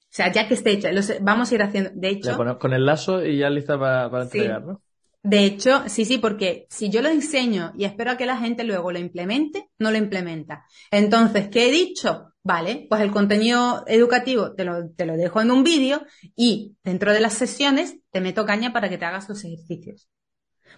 O 0.01 0.15
sea, 0.15 0.31
ya 0.31 0.47
que 0.47 0.55
esté 0.55 0.73
hecha, 0.73 0.91
vamos 1.21 1.51
a 1.51 1.55
ir 1.55 1.63
haciendo. 1.63 1.91
De 1.95 2.09
hecho. 2.09 2.37
con 2.59 2.73
el 2.73 2.85
lazo 2.85 3.25
y 3.25 3.39
ya 3.39 3.49
lista 3.49 3.79
para, 3.79 4.11
para 4.11 4.25
entregar, 4.25 4.63
¿no? 4.63 4.83
De 5.23 5.45
hecho, 5.45 5.85
sí, 5.89 6.05
sí, 6.05 6.19
porque 6.19 6.67
si 6.69 6.91
yo 6.91 7.01
lo 7.01 7.09
enseño 7.09 7.73
y 7.77 7.85
espero 7.85 8.11
a 8.11 8.17
que 8.17 8.27
la 8.27 8.37
gente 8.37 8.65
luego 8.65 8.91
lo 8.91 8.99
implemente, 8.99 9.69
no 9.79 9.93
lo 9.93 9.97
implementa. 9.97 10.65
Entonces, 10.91 11.49
¿qué 11.49 11.69
he 11.69 11.73
dicho? 11.73 12.33
Vale, 12.43 12.87
pues 12.91 13.01
el 13.03 13.13
contenido 13.13 13.85
educativo 13.87 14.53
te 14.55 14.65
lo, 14.65 14.91
te 14.91 15.07
lo 15.07 15.17
dejo 15.17 15.41
en 15.41 15.53
un 15.53 15.63
vídeo 15.63 16.05
y 16.35 16.77
dentro 16.83 17.13
de 17.13 17.21
las 17.21 17.35
sesiones 17.35 17.99
te 18.11 18.21
meto 18.21 18.45
caña 18.45 18.73
para 18.73 18.89
que 18.89 18.99
te 18.99 19.05
hagas 19.05 19.29
los 19.29 19.45
ejercicios. 19.45 20.09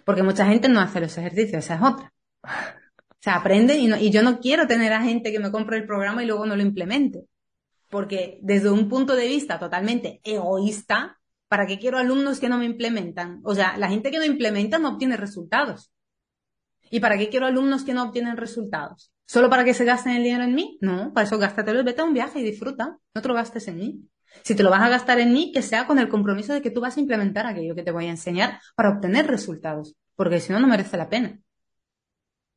Porque 0.04 0.22
mucha 0.22 0.44
gente 0.44 0.68
no 0.68 0.80
hace 0.80 1.00
los 1.00 1.16
ejercicios, 1.16 1.64
esa 1.64 1.76
es 1.76 1.82
otra. 1.82 2.12
Sea, 3.24 3.36
aprende 3.36 3.76
y, 3.76 3.90
y 3.92 4.10
yo 4.10 4.22
no 4.22 4.38
quiero 4.38 4.66
tener 4.66 4.92
a 4.92 5.02
gente 5.02 5.32
que 5.32 5.38
me 5.38 5.50
compre 5.50 5.78
el 5.78 5.86
programa 5.86 6.22
y 6.22 6.26
luego 6.26 6.44
no 6.44 6.56
lo 6.56 6.62
implemente. 6.62 7.24
Porque 7.88 8.38
desde 8.42 8.70
un 8.70 8.88
punto 8.88 9.16
de 9.16 9.28
vista 9.28 9.58
totalmente 9.58 10.20
egoísta, 10.24 11.18
¿Para 11.54 11.66
qué 11.68 11.78
quiero 11.78 11.98
alumnos 11.98 12.40
que 12.40 12.48
no 12.48 12.58
me 12.58 12.64
implementan? 12.64 13.40
O 13.44 13.54
sea, 13.54 13.76
la 13.76 13.88
gente 13.88 14.10
que 14.10 14.18
no 14.18 14.24
implementa 14.24 14.78
no 14.80 14.88
obtiene 14.88 15.16
resultados. 15.16 15.92
¿Y 16.90 16.98
para 16.98 17.16
qué 17.16 17.28
quiero 17.28 17.46
alumnos 17.46 17.84
que 17.84 17.94
no 17.94 18.02
obtienen 18.02 18.36
resultados? 18.36 19.12
¿Solo 19.24 19.48
para 19.48 19.64
que 19.64 19.72
se 19.72 19.84
gasten 19.84 20.16
el 20.16 20.24
dinero 20.24 20.42
en 20.42 20.54
mí? 20.54 20.78
No, 20.80 21.12
para 21.12 21.28
eso 21.28 21.38
gástatelo 21.38 21.84
vete 21.84 22.00
a 22.00 22.04
un 22.06 22.12
viaje 22.12 22.40
y 22.40 22.42
disfruta. 22.42 22.98
No 23.14 23.22
te 23.22 23.28
lo 23.28 23.34
gastes 23.34 23.68
en 23.68 23.76
mí. 23.76 24.00
Si 24.42 24.56
te 24.56 24.64
lo 24.64 24.70
vas 24.70 24.82
a 24.82 24.88
gastar 24.88 25.20
en 25.20 25.32
mí, 25.32 25.52
que 25.52 25.62
sea 25.62 25.86
con 25.86 26.00
el 26.00 26.08
compromiso 26.08 26.52
de 26.52 26.60
que 26.60 26.72
tú 26.72 26.80
vas 26.80 26.96
a 26.96 27.00
implementar 27.00 27.46
aquello 27.46 27.76
que 27.76 27.84
te 27.84 27.92
voy 27.92 28.06
a 28.06 28.10
enseñar 28.10 28.58
para 28.74 28.90
obtener 28.90 29.28
resultados. 29.28 29.94
Porque 30.16 30.40
si 30.40 30.52
no, 30.52 30.58
no 30.58 30.66
merece 30.66 30.96
la 30.96 31.08
pena. 31.08 31.38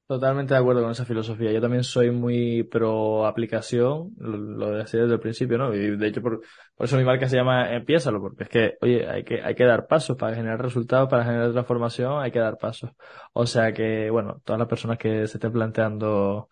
Totalmente 0.08 0.54
de 0.54 0.60
acuerdo 0.62 0.84
con 0.84 0.92
esa 0.92 1.04
filosofía. 1.04 1.52
Yo 1.52 1.60
también 1.60 1.84
soy 1.84 2.12
muy 2.12 2.64
pro 2.64 3.26
aplicación, 3.26 4.14
lo, 4.18 4.72
decía 4.72 5.02
desde 5.02 5.16
el 5.16 5.20
principio, 5.20 5.58
¿no? 5.58 5.74
Y 5.76 5.98
de 5.98 6.08
hecho, 6.08 6.22
por, 6.22 6.40
eso 6.80 6.96
mi 6.96 7.04
marca 7.04 7.28
se 7.28 7.36
llama 7.36 7.74
Empiézalo, 7.74 8.22
porque 8.22 8.44
es 8.44 8.50
que, 8.50 8.78
oye, 8.80 9.06
hay 9.06 9.26
que, 9.26 9.42
hay 9.42 9.54
que 9.54 9.66
dar 9.66 9.86
pasos 9.86 10.16
para 10.16 10.34
generar 10.34 10.62
resultados, 10.62 11.10
para 11.10 11.26
generar 11.26 11.52
transformación, 11.52 12.22
hay 12.22 12.32
que 12.32 12.40
dar 12.40 12.58
pasos. 12.58 12.92
O 13.34 13.46
sea 13.46 13.74
que, 13.74 14.10
bueno, 14.10 14.42
todas 14.46 14.60
las 14.60 14.70
personas 14.70 14.98
que 14.98 15.28
se 15.28 15.38
estén 15.38 15.52
planteando 15.52 16.48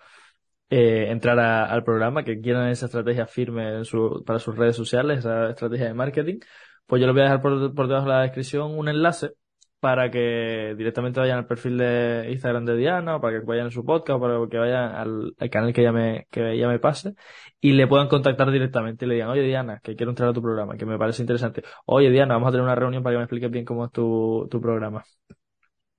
eh, 0.69 1.09
entrar 1.09 1.39
al 1.39 1.83
programa, 1.85 2.23
que 2.25 2.41
quieran 2.41 2.69
esa 2.69 2.87
estrategia 2.87 3.25
firme 3.25 3.77
en 3.77 3.85
su, 3.85 4.21
para 4.25 4.39
sus 4.39 4.57
redes 4.57 4.75
sociales, 4.75 5.19
esa 5.19 5.51
estrategia 5.51 5.87
de 5.87 5.93
marketing, 5.93 6.39
pues 6.87 6.99
yo 6.99 7.07
les 7.07 7.13
voy 7.13 7.21
a 7.21 7.25
dejar 7.25 7.41
por, 7.41 7.73
por 7.73 7.87
debajo 7.87 8.07
de 8.07 8.13
la 8.13 8.21
descripción 8.23 8.77
un 8.77 8.89
enlace 8.89 9.31
para 9.85 10.09
que 10.09 10.73
directamente 10.75 11.19
vayan 11.19 11.37
al 11.37 11.45
perfil 11.45 11.77
de 11.77 12.25
Instagram 12.31 12.65
de 12.65 12.75
Diana 12.75 13.17
o 13.17 13.21
para 13.21 13.39
que 13.39 13.45
vayan 13.45 13.67
a 13.67 13.69
su 13.69 13.85
podcast 13.85 14.17
o 14.17 14.19
para 14.19 14.49
que 14.49 14.57
vayan 14.57 14.95
al, 14.95 15.35
canal 15.51 15.73
que 15.73 15.81
ella, 15.81 15.91
me, 15.91 16.25
que 16.31 16.53
ella 16.53 16.67
me 16.67 16.79
pase 16.79 17.13
y 17.61 17.73
le 17.73 17.85
puedan 17.85 18.07
contactar 18.07 18.49
directamente 18.49 19.05
y 19.05 19.09
le 19.09 19.13
digan, 19.13 19.29
oye 19.29 19.43
Diana, 19.43 19.79
que 19.83 19.95
quiero 19.95 20.09
entrar 20.09 20.29
a 20.29 20.33
tu 20.33 20.41
programa, 20.41 20.75
que 20.75 20.87
me 20.87 20.97
parece 20.97 21.21
interesante. 21.21 21.61
Oye 21.85 22.09
Diana, 22.09 22.33
vamos 22.33 22.47
a 22.49 22.51
tener 22.53 22.63
una 22.63 22.73
reunión 22.73 23.03
para 23.03 23.13
que 23.13 23.17
me 23.19 23.23
expliques 23.25 23.51
bien 23.51 23.63
cómo 23.63 23.85
es 23.85 23.91
tu, 23.91 24.47
tu 24.49 24.59
programa. 24.59 25.03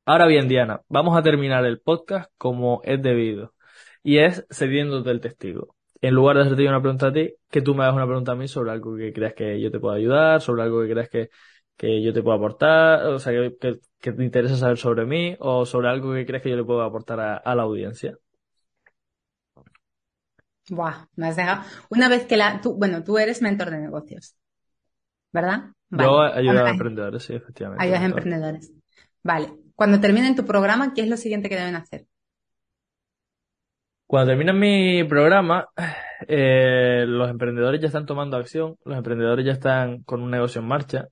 Ahora 0.05 0.26
bien, 0.26 0.49
Diana, 0.49 0.80
vamos 0.89 1.16
a 1.16 1.22
terminar 1.22 1.64
el 1.64 1.78
podcast 1.80 2.28
como 2.39 2.80
es 2.82 3.01
debido 3.01 3.55
y 4.03 4.18
es 4.18 4.45
cediéndote 4.51 5.12
el 5.12 5.20
testigo. 5.20 5.76
En 6.01 6.12
lugar 6.14 6.37
de 6.37 6.43
hacerte 6.43 6.68
una 6.68 6.80
pregunta 6.80 7.07
a 7.07 7.12
ti, 7.12 7.34
que 7.49 7.62
tú 7.62 7.76
me 7.76 7.84
hagas 7.84 7.95
una 7.95 8.07
pregunta 8.07 8.32
a 8.32 8.34
mí 8.34 8.49
sobre 8.49 8.72
algo 8.72 8.97
que 8.97 9.12
creas 9.12 9.34
que 9.34 9.61
yo 9.61 9.70
te 9.70 9.78
pueda 9.78 9.95
ayudar, 9.95 10.41
sobre 10.41 10.64
algo 10.64 10.82
que 10.82 10.91
creas 10.91 11.09
que 11.09 11.28
que 11.76 12.02
yo 12.02 12.12
te 12.12 12.22
puedo 12.22 12.36
aportar, 12.36 13.06
o 13.06 13.18
sea, 13.18 13.32
que, 13.32 13.80
que, 14.00 14.12
te 14.12 14.24
interesa 14.24 14.56
saber 14.56 14.78
sobre 14.78 15.04
mí 15.04 15.36
o 15.40 15.66
sobre 15.66 15.88
algo 15.88 16.14
que 16.14 16.24
crees 16.24 16.42
que 16.42 16.50
yo 16.50 16.56
le 16.56 16.64
puedo 16.64 16.82
aportar 16.82 17.20
a, 17.20 17.54
la 17.54 17.62
audiencia. 17.62 18.16
Buah, 20.68 21.06
me 21.14 21.28
has 21.28 21.36
dejado. 21.36 21.62
Una 21.90 22.08
vez 22.08 22.26
que 22.26 22.36
la, 22.36 22.60
tú, 22.60 22.76
bueno, 22.76 23.04
tú 23.04 23.18
eres 23.18 23.42
mentor 23.42 23.70
de 23.70 23.78
negocios, 23.78 24.36
¿verdad? 25.32 25.72
Yo 25.90 26.20
ayudo 26.20 26.64
a 26.64 26.70
emprendedores, 26.70 27.22
sí, 27.22 27.34
efectivamente. 27.34 27.84
Ayudas 27.84 28.00
a 28.00 28.06
emprendedores. 28.06 28.72
Vale. 29.22 29.52
Cuando 29.74 30.00
terminen 30.00 30.34
tu 30.34 30.44
programa, 30.44 30.94
¿qué 30.94 31.02
es 31.02 31.08
lo 31.08 31.16
siguiente 31.16 31.48
que 31.48 31.56
deben 31.56 31.76
hacer? 31.76 32.06
Cuando 34.06 34.30
terminen 34.30 34.58
mi 34.58 35.04
programa, 35.04 35.68
eh, 36.26 37.04
los 37.06 37.28
emprendedores 37.28 37.80
ya 37.80 37.88
están 37.88 38.06
tomando 38.06 38.36
acción, 38.36 38.76
los 38.84 38.96
emprendedores 38.96 39.44
ya 39.44 39.52
están 39.52 40.02
con 40.04 40.22
un 40.22 40.30
negocio 40.30 40.60
en 40.60 40.68
marcha, 40.68 41.08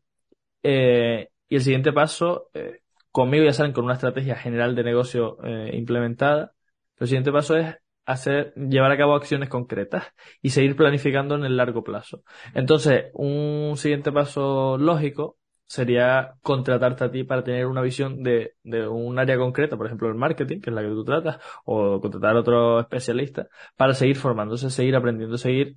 eh, 0.65 1.29
y 1.49 1.57
el 1.57 1.63
siguiente 1.63 1.93
paso, 1.93 2.51
eh, 2.55 2.81
conmigo 3.11 3.45
ya 3.45 3.53
salen 3.53 3.73
con 3.73 3.85
una 3.85 3.95
estrategia 3.95 4.35
general 4.37 4.75
de 4.75 4.83
negocio 4.83 5.39
eh, 5.45 5.71
implementada. 5.75 6.55
El 6.99 7.07
siguiente 7.07 7.31
paso 7.33 7.57
es 7.57 7.77
hacer, 8.07 8.55
llevar 8.55 8.91
a 8.93 8.97
cabo 8.97 9.15
acciones 9.15 9.49
concretas 9.49 10.05
y 10.43 10.51
seguir 10.51 10.75
planificando 10.77 11.35
en 11.37 11.45
el 11.45 11.57
largo 11.57 11.85
plazo. 11.85 12.23
Entonces, 12.55 13.07
un 13.15 13.77
siguiente 13.77 14.11
paso 14.11 14.79
lógico 14.79 15.39
sería 15.67 16.35
contratarte 16.43 17.05
a 17.05 17.11
ti 17.11 17.25
para 17.25 17.43
tener 17.45 17.67
una 17.67 17.83
visión 17.83 18.23
de, 18.23 18.55
de 18.63 18.87
un 18.89 19.19
área 19.19 19.37
concreta, 19.37 19.77
por 19.77 19.87
ejemplo 19.87 20.09
el 20.09 20.15
marketing, 20.15 20.61
que 20.61 20.71
es 20.71 20.75
la 20.77 20.83
que 20.83 20.89
tú 20.89 21.05
tratas, 21.05 21.39
o 21.65 22.01
contratar 22.01 22.37
a 22.37 22.41
otro 22.41 22.81
especialista 22.81 23.49
para 23.77 23.95
seguir 23.95 24.17
formándose, 24.17 24.71
seguir 24.71 24.97
aprendiendo, 24.97 25.39
seguir 25.39 25.77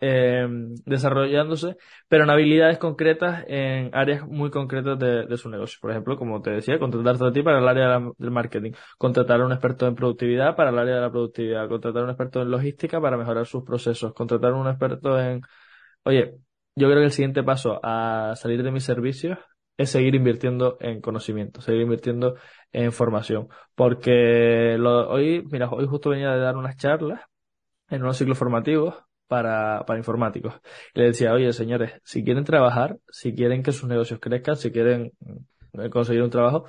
eh, 0.00 0.46
desarrollándose, 0.84 1.76
pero 2.08 2.24
en 2.24 2.30
habilidades 2.30 2.78
concretas 2.78 3.44
en 3.48 3.90
áreas 3.94 4.26
muy 4.26 4.50
concretas 4.50 4.98
de, 4.98 5.36
su 5.36 5.48
negocio. 5.50 5.78
Por 5.80 5.90
ejemplo, 5.90 6.16
como 6.16 6.40
te 6.40 6.50
decía, 6.50 6.78
contratarte 6.78 7.26
a 7.26 7.32
ti 7.32 7.42
para 7.42 7.58
el 7.58 7.68
área 7.68 8.00
del 8.16 8.30
marketing, 8.30 8.72
contratar 8.96 9.40
a 9.40 9.46
un 9.46 9.52
experto 9.52 9.86
en 9.86 9.94
productividad 9.94 10.56
para 10.56 10.70
el 10.70 10.78
área 10.78 10.96
de 10.96 11.00
la 11.00 11.10
productividad, 11.10 11.68
contratar 11.68 12.02
a 12.02 12.04
un 12.04 12.10
experto 12.10 12.42
en 12.42 12.50
logística 12.50 13.00
para 13.00 13.16
mejorar 13.16 13.46
sus 13.46 13.64
procesos, 13.64 14.12
contratar 14.14 14.52
a 14.52 14.56
un 14.56 14.68
experto 14.68 15.18
en... 15.20 15.42
Oye, 16.04 16.34
yo 16.76 16.86
creo 16.86 17.00
que 17.00 17.04
el 17.06 17.12
siguiente 17.12 17.42
paso 17.42 17.80
a 17.82 18.34
salir 18.36 18.62
de 18.62 18.70
mis 18.70 18.84
servicios 18.84 19.38
es 19.76 19.90
seguir 19.90 20.14
invirtiendo 20.14 20.76
en 20.80 21.00
conocimiento, 21.00 21.60
seguir 21.60 21.82
invirtiendo 21.82 22.36
en 22.72 22.92
formación. 22.92 23.48
Porque 23.74 24.76
hoy, 24.78 25.44
mira, 25.50 25.70
hoy 25.70 25.86
justo 25.86 26.10
venía 26.10 26.30
de 26.32 26.40
dar 26.40 26.56
unas 26.56 26.76
charlas 26.76 27.22
en 27.88 28.02
unos 28.02 28.16
ciclos 28.18 28.38
formativos 28.38 29.07
para, 29.28 29.84
para 29.86 29.98
informáticos. 29.98 30.54
Y 30.94 31.00
le 31.00 31.06
decía, 31.08 31.32
oye, 31.32 31.52
señores, 31.52 31.92
si 32.04 32.24
quieren 32.24 32.44
trabajar, 32.44 32.98
si 33.10 33.34
quieren 33.34 33.62
que 33.62 33.72
sus 33.72 33.88
negocios 33.88 34.18
crezcan, 34.20 34.56
si 34.56 34.72
quieren 34.72 35.12
mm, 35.20 35.88
conseguir 35.90 36.22
un 36.22 36.30
trabajo, 36.30 36.64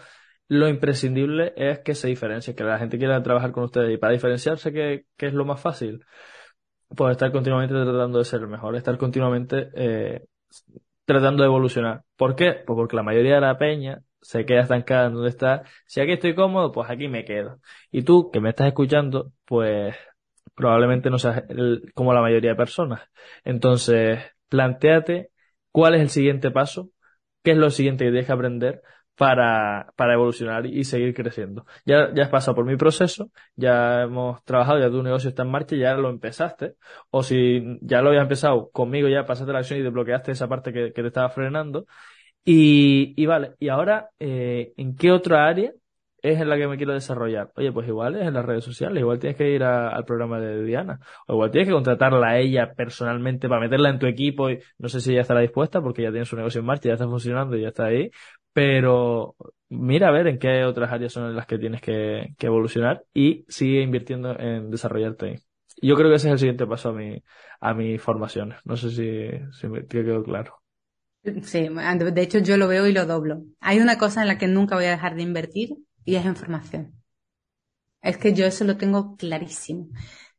lo 0.50 0.68
imprescindible 0.68 1.54
es 1.56 1.80
que 1.80 1.96
se 1.96 2.08
diferencie, 2.08 2.56
que 2.56 2.64
la 2.64 2.80
gente 2.80 2.98
quiera 2.98 3.22
trabajar 3.24 3.52
con 3.52 3.64
ustedes. 3.64 3.94
Y 3.94 3.98
para 3.98 4.14
diferenciarse, 4.14 4.72
¿qué, 4.74 5.06
qué 5.18 5.28
es 5.28 5.34
lo 5.34 5.46
más 5.46 5.62
fácil? 5.62 6.04
Pues 6.96 7.12
estar 7.12 7.32
continuamente 7.32 7.74
tratando 7.74 8.20
de 8.20 8.26
ser 8.26 8.42
el 8.42 8.48
mejor, 8.48 8.76
estar 8.76 8.98
continuamente 8.98 9.70
eh, 9.76 10.26
tratando 11.06 11.44
de 11.44 11.48
evolucionar. 11.48 12.04
¿Por 12.18 12.36
qué? 12.36 12.54
Pues 12.66 12.76
porque 12.76 12.96
la 12.96 13.04
mayoría 13.04 13.36
de 13.36 13.42
la 13.42 13.58
peña 13.58 14.02
se 14.22 14.46
queda 14.46 14.62
estancada 14.62 15.08
en 15.08 15.14
donde 15.14 15.30
está. 15.30 15.64
Si 15.86 16.02
aquí 16.02 16.14
estoy 16.14 16.36
cómodo, 16.36 16.72
pues 16.72 16.90
aquí 16.90 17.08
me 17.08 17.26
quedo. 17.26 17.60
Y 17.92 18.04
tú, 18.04 18.32
que 18.32 18.40
me 18.40 18.50
estás 18.50 18.68
escuchando, 18.68 19.32
pues 19.46 19.96
probablemente 20.60 21.10
no 21.10 21.18
seas 21.18 21.44
como 21.94 22.14
la 22.14 22.20
mayoría 22.22 22.50
de 22.52 22.56
personas. 22.58 23.02
Entonces, 23.46 24.20
planteate 24.50 25.30
cuál 25.72 25.96
es 25.96 26.02
el 26.02 26.10
siguiente 26.10 26.52
paso, 26.52 26.90
qué 27.44 27.52
es 27.52 27.58
lo 27.58 27.70
siguiente 27.70 28.04
que 28.04 28.12
tienes 28.12 28.28
que 28.28 28.34
aprender 28.34 28.82
para, 29.16 29.94
para 29.96 30.16
evolucionar 30.16 30.66
y 30.66 30.84
seguir 30.84 31.14
creciendo. 31.14 31.66
Ya, 31.86 32.14
ya 32.14 32.24
has 32.24 32.30
pasado 32.30 32.56
por 32.56 32.66
mi 32.66 32.76
proceso, 32.76 33.32
ya 33.56 34.04
hemos 34.04 34.44
trabajado, 34.44 34.80
ya 34.80 34.90
tu 34.90 35.02
negocio 35.02 35.30
está 35.30 35.44
en 35.44 35.52
marcha, 35.52 35.78
ya 35.78 35.94
lo 35.94 36.10
empezaste, 36.10 36.76
o 37.10 37.24
si 37.24 37.80
ya 37.82 38.02
lo 38.02 38.10
habías 38.10 38.24
empezado 38.24 38.70
conmigo, 38.72 39.08
ya 39.08 39.26
pasaste 39.26 39.54
la 39.54 39.60
acción 39.60 39.80
y 39.80 39.84
desbloqueaste 39.84 40.34
esa 40.34 40.50
parte 40.50 40.74
que, 40.74 40.92
que 40.92 41.02
te 41.02 41.08
estaba 41.08 41.30
frenando. 41.30 41.86
Y, 42.44 43.14
y 43.22 43.26
vale, 43.28 43.54
y 43.60 43.70
ahora, 43.70 44.10
eh, 44.20 44.74
¿en 44.76 44.96
qué 44.98 45.12
otra 45.14 45.48
área 45.48 45.72
es 46.22 46.40
en 46.40 46.50
la 46.50 46.58
que 46.58 46.68
me 46.68 46.78
quiero 46.78 46.94
desarrollar. 46.94 47.52
Oye, 47.56 47.72
pues 47.72 47.88
igual 47.88 48.16
es 48.16 48.28
en 48.28 48.34
las 48.34 48.46
redes 48.46 48.64
sociales, 48.64 49.02
igual 49.02 49.20
tienes 49.20 49.38
que 49.38 49.50
ir 49.50 49.64
al 49.64 50.06
programa 50.06 50.40
de 50.40 50.64
Diana, 50.64 51.00
o 51.28 51.34
igual 51.34 51.52
tienes 51.52 51.68
que 51.68 51.74
contratarla 51.74 52.30
a 52.30 52.40
ella 52.40 52.74
personalmente 52.76 53.48
para 53.48 53.62
meterla 53.62 53.90
en 53.90 54.00
tu 54.00 54.06
equipo 54.08 54.50
y 54.50 54.60
no 54.78 54.90
sé 54.90 55.02
si 55.02 55.12
ella 55.12 55.22
estará 55.22 55.42
dispuesta 55.42 55.82
porque 55.82 56.04
ya 56.04 56.12
tiene 56.12 56.26
su 56.26 56.36
negocio 56.36 56.60
en 56.60 56.66
marcha, 56.66 56.90
ya 56.90 56.94
está 56.94 57.06
funcionando 57.06 57.56
y 57.58 57.62
ya 57.62 57.70
está 57.70 57.86
ahí, 57.86 58.12
pero 58.54 59.36
mira 59.70 60.10
a 60.10 60.12
ver 60.12 60.28
en 60.28 60.40
qué 60.40 60.66
otras 60.66 60.92
áreas 60.92 61.14
son 61.14 61.36
las 61.36 61.46
que 61.46 61.58
tienes 61.58 61.82
que, 61.82 62.34
evolucionar 62.40 63.04
y 63.14 63.46
sigue 63.48 63.82
invirtiendo 63.82 64.38
en 64.40 64.70
desarrollarte 64.70 65.26
ahí. 65.26 65.36
Yo 65.82 65.96
creo 65.96 66.10
que 66.10 66.16
ese 66.16 66.28
es 66.28 66.34
el 66.34 66.40
siguiente 66.40 66.68
paso 66.68 66.90
a 66.90 66.94
mi, 66.94 67.24
a 67.62 67.74
mi 67.74 67.98
formación. 67.98 68.56
No 68.66 68.76
sé 68.76 68.90
si, 68.90 69.30
si 69.54 69.68
me 69.68 69.86
quedó 69.86 70.24
claro. 70.24 70.56
Sí, 71.44 71.68
de 71.70 72.22
hecho 72.22 72.40
yo 72.40 72.58
lo 72.58 72.68
veo 72.68 72.88
y 72.88 72.94
lo 72.94 73.06
doblo. 73.06 73.44
Hay 73.60 73.80
una 73.80 73.98
cosa 73.98 74.22
en 74.22 74.28
la 74.28 74.38
que 74.38 74.48
nunca 74.48 74.76
voy 74.76 74.86
a 74.86 74.92
dejar 74.92 75.16
de 75.16 75.22
invertir 75.22 75.78
y 76.06 76.16
es 76.16 76.26
información. 76.26 76.94
Es 78.02 78.18
que 78.18 78.34
yo 78.34 78.46
eso 78.46 78.64
lo 78.64 78.78
tengo 78.78 79.16
clarísimo. 79.18 79.90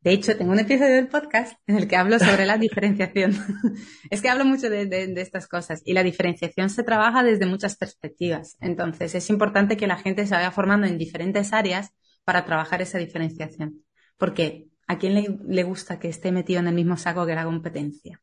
De 0.03 0.13
hecho, 0.13 0.35
tengo 0.35 0.53
un 0.53 0.59
episodio 0.59 0.95
del 0.95 1.09
podcast 1.09 1.59
en 1.67 1.77
el 1.77 1.87
que 1.87 1.97
hablo 1.97 2.19
sobre 2.19 2.47
la 2.47 2.57
diferenciación. 2.59 3.37
es 4.11 4.23
que 4.23 4.31
hablo 4.31 4.47
mucho 4.47 4.71
de, 4.71 4.87
de, 4.87 5.21
estas 5.21 5.47
cosas 5.47 5.83
y 5.85 5.93
la 5.93 6.03
diferenciación 6.03 6.71
se 6.71 6.85
trabaja 6.85 7.23
desde 7.23 7.45
muchas 7.45 7.77
perspectivas. 7.77 8.57
Entonces, 8.61 9.15
es 9.15 9.29
importante 9.29 9.77
que 9.77 9.87
la 9.87 9.99
gente 9.99 10.27
se 10.27 10.35
vaya 10.35 10.51
formando 10.53 10.87
en 10.87 10.97
diferentes 10.97 11.53
áreas 11.53 11.91
para 12.25 12.47
trabajar 12.47 12.81
esa 12.81 12.97
diferenciación. 12.97 13.85
Porque 14.17 14.69
¿a 14.87 14.97
quién 14.97 15.15
le, 15.15 15.39
le 15.47 15.63
gusta 15.65 15.99
que 15.99 16.09
esté 16.09 16.33
metido 16.33 16.61
en 16.61 16.69
el 16.69 16.75
mismo 16.75 16.97
saco 16.97 17.27
que 17.27 17.35
la 17.35 17.45
competencia? 17.45 18.23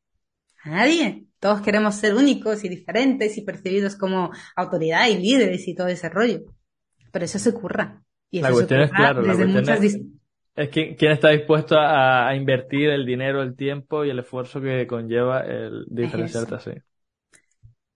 A 0.64 0.70
nadie. 0.72 1.28
Todos 1.40 1.62
queremos 1.62 1.94
ser 1.96 2.16
únicos 2.16 2.64
y 2.64 2.70
diferentes 2.70 3.38
y 3.38 3.42
percibidos 3.42 3.96
como 3.96 4.32
autoridad 4.56 5.08
y 5.08 5.18
líderes 5.20 5.68
y 5.68 5.76
todo 5.76 5.88
ese 5.88 6.10
rollo. 6.10 6.42
Pero 7.12 7.26
eso 7.26 7.40
se 7.40 7.54
curra. 7.54 8.04
Y 8.30 8.42
la 8.42 8.52
cuestión 8.52 8.82
es 8.82 8.92
claro, 8.92 9.22
la 9.22 9.36
cuestión 9.36 9.84
es, 9.84 10.00
es 10.58 10.70
quién 10.70 11.12
está 11.12 11.30
dispuesto 11.30 11.76
a, 11.78 12.36
invertir 12.36 12.90
el 12.90 13.06
dinero, 13.06 13.42
el 13.42 13.56
tiempo 13.56 14.04
y 14.04 14.10
el 14.10 14.20
esfuerzo 14.20 14.60
que 14.60 14.88
conlleva 14.88 15.42
el 15.42 15.86
diferenciarte 15.88 16.56
así. 16.56 16.72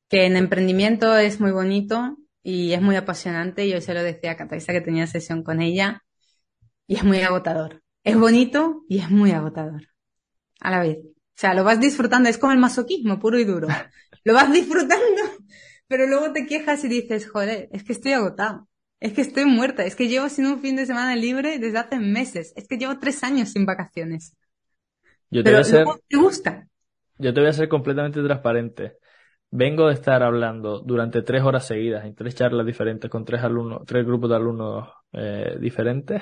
Que 0.07 0.25
en 0.25 0.37
emprendimiento 0.37 1.17
es 1.17 1.39
muy 1.39 1.51
bonito 1.51 2.17
y 2.43 2.73
es 2.73 2.81
muy 2.81 2.95
apasionante. 2.95 3.67
Yo 3.67 3.81
se 3.81 3.93
lo 3.93 4.03
decía 4.03 4.31
a 4.31 4.37
Catalisa 4.37 4.73
que 4.73 4.81
tenía 4.81 5.07
sesión 5.07 5.43
con 5.43 5.61
ella 5.61 6.03
y 6.85 6.95
es 6.95 7.03
muy 7.03 7.21
agotador. 7.21 7.81
Es 8.03 8.17
bonito 8.17 8.83
y 8.87 8.99
es 8.99 9.09
muy 9.09 9.31
agotador. 9.31 9.87
A 10.59 10.71
la 10.71 10.81
vez. 10.81 10.97
O 10.99 11.41
sea, 11.41 11.55
lo 11.55 11.63
vas 11.63 11.79
disfrutando, 11.79 12.29
es 12.29 12.37
como 12.37 12.53
el 12.53 12.59
masoquismo 12.59 13.19
puro 13.19 13.39
y 13.39 13.43
duro. 13.43 13.67
Lo 14.23 14.35
vas 14.35 14.53
disfrutando, 14.53 15.23
pero 15.87 16.05
luego 16.05 16.31
te 16.31 16.45
quejas 16.45 16.83
y 16.83 16.87
dices, 16.87 17.27
joder, 17.27 17.69
es 17.71 17.83
que 17.83 17.93
estoy 17.93 18.11
agotado. 18.11 18.67
Es 19.01 19.13
que 19.13 19.21
estoy 19.21 19.45
muerta, 19.45 19.83
es 19.83 19.95
que 19.95 20.07
llevo 20.07 20.29
sin 20.29 20.45
un 20.45 20.61
fin 20.61 20.75
de 20.75 20.85
semana 20.85 21.15
libre 21.15 21.57
desde 21.57 21.79
hace 21.79 21.99
meses, 21.99 22.53
es 22.55 22.67
que 22.67 22.77
llevo 22.77 22.99
tres 22.99 23.23
años 23.23 23.49
sin 23.49 23.65
vacaciones. 23.65 24.37
Yo 25.31 25.43
te 25.43 25.49
Pero 25.49 25.63
voy 25.63 25.95
a 25.95 25.97
¿te 26.07 26.17
gusta? 26.17 26.67
Yo 27.17 27.33
te 27.33 27.39
voy 27.39 27.49
a 27.49 27.53
ser 27.53 27.67
completamente 27.67 28.21
transparente. 28.21 28.97
Vengo 29.49 29.87
de 29.87 29.95
estar 29.95 30.21
hablando 30.21 30.81
durante 30.81 31.23
tres 31.23 31.41
horas 31.41 31.65
seguidas 31.65 32.05
en 32.05 32.13
tres 32.13 32.35
charlas 32.35 32.65
diferentes 32.65 33.09
con 33.09 33.25
tres 33.25 33.41
alumnos, 33.43 33.81
tres 33.87 34.05
grupos 34.05 34.29
de 34.29 34.35
alumnos 34.35 34.87
eh, 35.13 35.57
diferentes. 35.59 36.21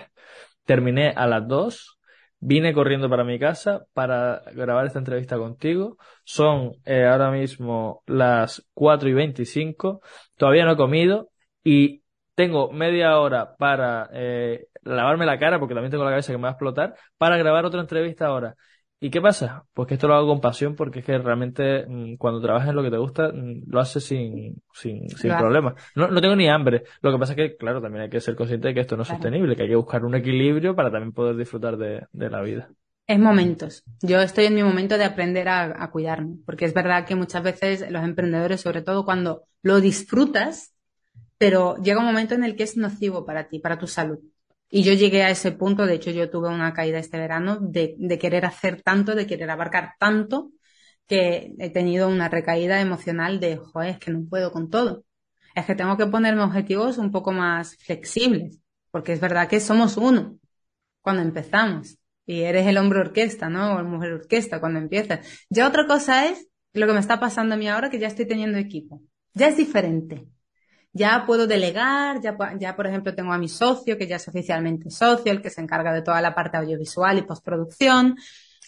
Terminé 0.63 1.09
a 1.09 1.27
las 1.27 1.45
dos, 1.47 1.99
vine 2.39 2.73
corriendo 2.73 3.09
para 3.09 3.25
mi 3.25 3.37
casa 3.37 3.85
para 3.93 4.41
grabar 4.53 4.85
esta 4.85 4.99
entrevista 4.99 5.37
contigo. 5.37 5.97
Son 6.23 6.71
eh, 6.85 7.05
ahora 7.05 7.29
mismo 7.29 8.03
las 8.07 8.65
cuatro 8.73 9.09
y 9.09 9.13
veinticinco. 9.13 10.01
Todavía 10.37 10.63
no 10.63 10.71
he 10.71 10.77
comido 10.77 11.29
y 11.61 11.98
tengo 12.39 12.71
media 12.71 13.19
hora 13.19 13.57
para 13.57 14.09
eh, 14.13 14.67
lavarme 14.83 15.25
la 15.25 15.37
cara, 15.37 15.59
porque 15.59 15.73
también 15.73 15.91
tengo 15.91 16.05
la 16.05 16.11
cabeza 16.11 16.31
que 16.31 16.37
me 16.37 16.43
va 16.43 16.47
a 16.47 16.51
explotar, 16.51 16.95
para 17.17 17.35
grabar 17.35 17.65
otra 17.65 17.81
entrevista 17.81 18.27
ahora. 18.27 18.55
¿Y 19.01 19.09
qué 19.09 19.19
pasa? 19.19 19.65
Pues 19.73 19.89
que 19.89 19.95
esto 19.95 20.07
lo 20.07 20.15
hago 20.15 20.29
con 20.29 20.39
pasión 20.39 20.73
porque 20.73 20.99
es 20.99 21.05
que 21.05 21.17
realmente 21.17 21.85
mm, 21.85 22.15
cuando 22.15 22.39
trabajas 22.39 22.69
en 22.69 22.77
lo 22.77 22.83
que 22.83 22.91
te 22.91 22.97
gusta 22.97 23.33
mm, 23.33 23.63
lo 23.67 23.81
haces 23.81 24.05
sin, 24.05 24.63
sin, 24.73 25.09
sin 25.09 25.35
problemas. 25.35 25.73
No, 25.95 26.07
no 26.07 26.21
tengo 26.21 26.37
ni 26.37 26.47
hambre. 26.47 26.83
Lo 27.01 27.11
que 27.11 27.17
pasa 27.17 27.33
es 27.33 27.35
que, 27.35 27.57
claro, 27.57 27.81
también 27.81 28.03
hay 28.03 28.09
que 28.09 28.21
ser 28.21 28.37
consciente 28.37 28.69
de 28.69 28.73
que 28.73 28.79
esto 28.79 28.95
no 28.95 29.01
es 29.01 29.09
sostenible, 29.09 29.57
que 29.57 29.63
hay 29.63 29.69
que 29.69 29.75
buscar 29.75 30.05
un 30.05 30.15
equilibrio 30.15 30.73
para 30.77 30.89
también 30.89 31.11
poder 31.11 31.35
disfrutar 31.35 31.75
de, 31.75 32.07
de 32.13 32.29
la 32.29 32.41
vida. 32.41 32.69
Es 33.05 33.19
momentos. 33.19 33.83
Yo 34.01 34.21
estoy 34.21 34.45
en 34.45 34.55
mi 34.55 34.63
momento 34.63 34.97
de 34.97 35.03
aprender 35.03 35.49
a, 35.49 35.83
a 35.83 35.91
cuidarme, 35.91 36.37
porque 36.45 36.63
es 36.63 36.73
verdad 36.73 37.05
que 37.05 37.15
muchas 37.15 37.43
veces 37.43 37.91
los 37.91 38.03
emprendedores, 38.05 38.61
sobre 38.61 38.81
todo 38.81 39.03
cuando 39.03 39.43
lo 39.61 39.81
disfrutas, 39.81 40.73
pero 41.39 41.77
llega 41.77 42.01
un 42.01 42.05
momento 42.05 42.35
en 42.35 42.43
el 42.43 42.55
que 42.55 42.63
es 42.63 42.77
nocivo 42.77 43.25
para 43.25 43.47
ti, 43.47 43.59
para 43.59 43.79
tu 43.79 43.87
salud. 43.87 44.19
Y 44.69 44.83
yo 44.83 44.93
llegué 44.93 45.23
a 45.23 45.31
ese 45.31 45.51
punto, 45.53 45.85
de 45.87 45.95
hecho 45.95 46.11
yo 46.11 46.29
tuve 46.29 46.49
una 46.49 46.73
caída 46.73 46.99
este 46.99 47.17
verano 47.17 47.57
de, 47.59 47.95
de 47.97 48.19
querer 48.19 48.45
hacer 48.45 48.83
tanto, 48.83 49.15
de 49.15 49.25
querer 49.25 49.49
abarcar 49.49 49.93
tanto, 49.99 50.51
que 51.07 51.53
he 51.57 51.69
tenido 51.71 52.09
una 52.09 52.29
recaída 52.29 52.81
emocional 52.81 53.39
de, 53.39 53.57
joder, 53.57 53.91
es 53.91 53.99
que 53.99 54.11
no 54.11 54.27
puedo 54.29 54.51
con 54.51 54.69
todo. 54.69 55.05
Es 55.55 55.65
que 55.65 55.75
tengo 55.75 55.97
que 55.97 56.07
ponerme 56.07 56.43
objetivos 56.43 56.97
un 56.99 57.11
poco 57.11 57.31
más 57.31 57.77
flexibles, 57.77 58.59
porque 58.91 59.13
es 59.13 59.21
verdad 59.21 59.47
que 59.47 59.59
somos 59.61 59.97
uno 59.97 60.37
cuando 61.01 61.23
empezamos. 61.23 61.97
Y 62.25 62.41
eres 62.41 62.67
el 62.67 62.77
hombre 62.77 62.99
orquesta, 62.99 63.49
¿no? 63.49 63.75
O 63.75 63.77
la 63.77 63.83
mujer 63.83 64.13
orquesta 64.13 64.59
cuando 64.59 64.79
empiezas. 64.79 65.25
Ya 65.49 65.67
otra 65.67 65.87
cosa 65.87 66.27
es 66.27 66.47
lo 66.73 66.85
que 66.85 66.93
me 66.93 66.99
está 66.99 67.19
pasando 67.19 67.55
a 67.55 67.57
mí 67.57 67.67
ahora 67.67 67.89
que 67.89 67.99
ya 67.99 68.07
estoy 68.07 68.27
teniendo 68.27 68.57
equipo. 68.59 69.01
Ya 69.33 69.47
es 69.47 69.57
diferente 69.57 70.27
ya 70.93 71.23
puedo 71.25 71.47
delegar, 71.47 72.21
ya, 72.21 72.35
ya 72.59 72.75
por 72.75 72.87
ejemplo 72.87 73.15
tengo 73.15 73.31
a 73.33 73.37
mi 73.37 73.47
socio, 73.47 73.97
que 73.97 74.07
ya 74.07 74.15
es 74.17 74.27
oficialmente 74.27 74.89
socio, 74.89 75.31
el 75.31 75.41
que 75.41 75.49
se 75.49 75.61
encarga 75.61 75.93
de 75.93 76.01
toda 76.01 76.21
la 76.21 76.33
parte 76.35 76.57
audiovisual 76.57 77.17
y 77.17 77.21
postproducción. 77.23 78.17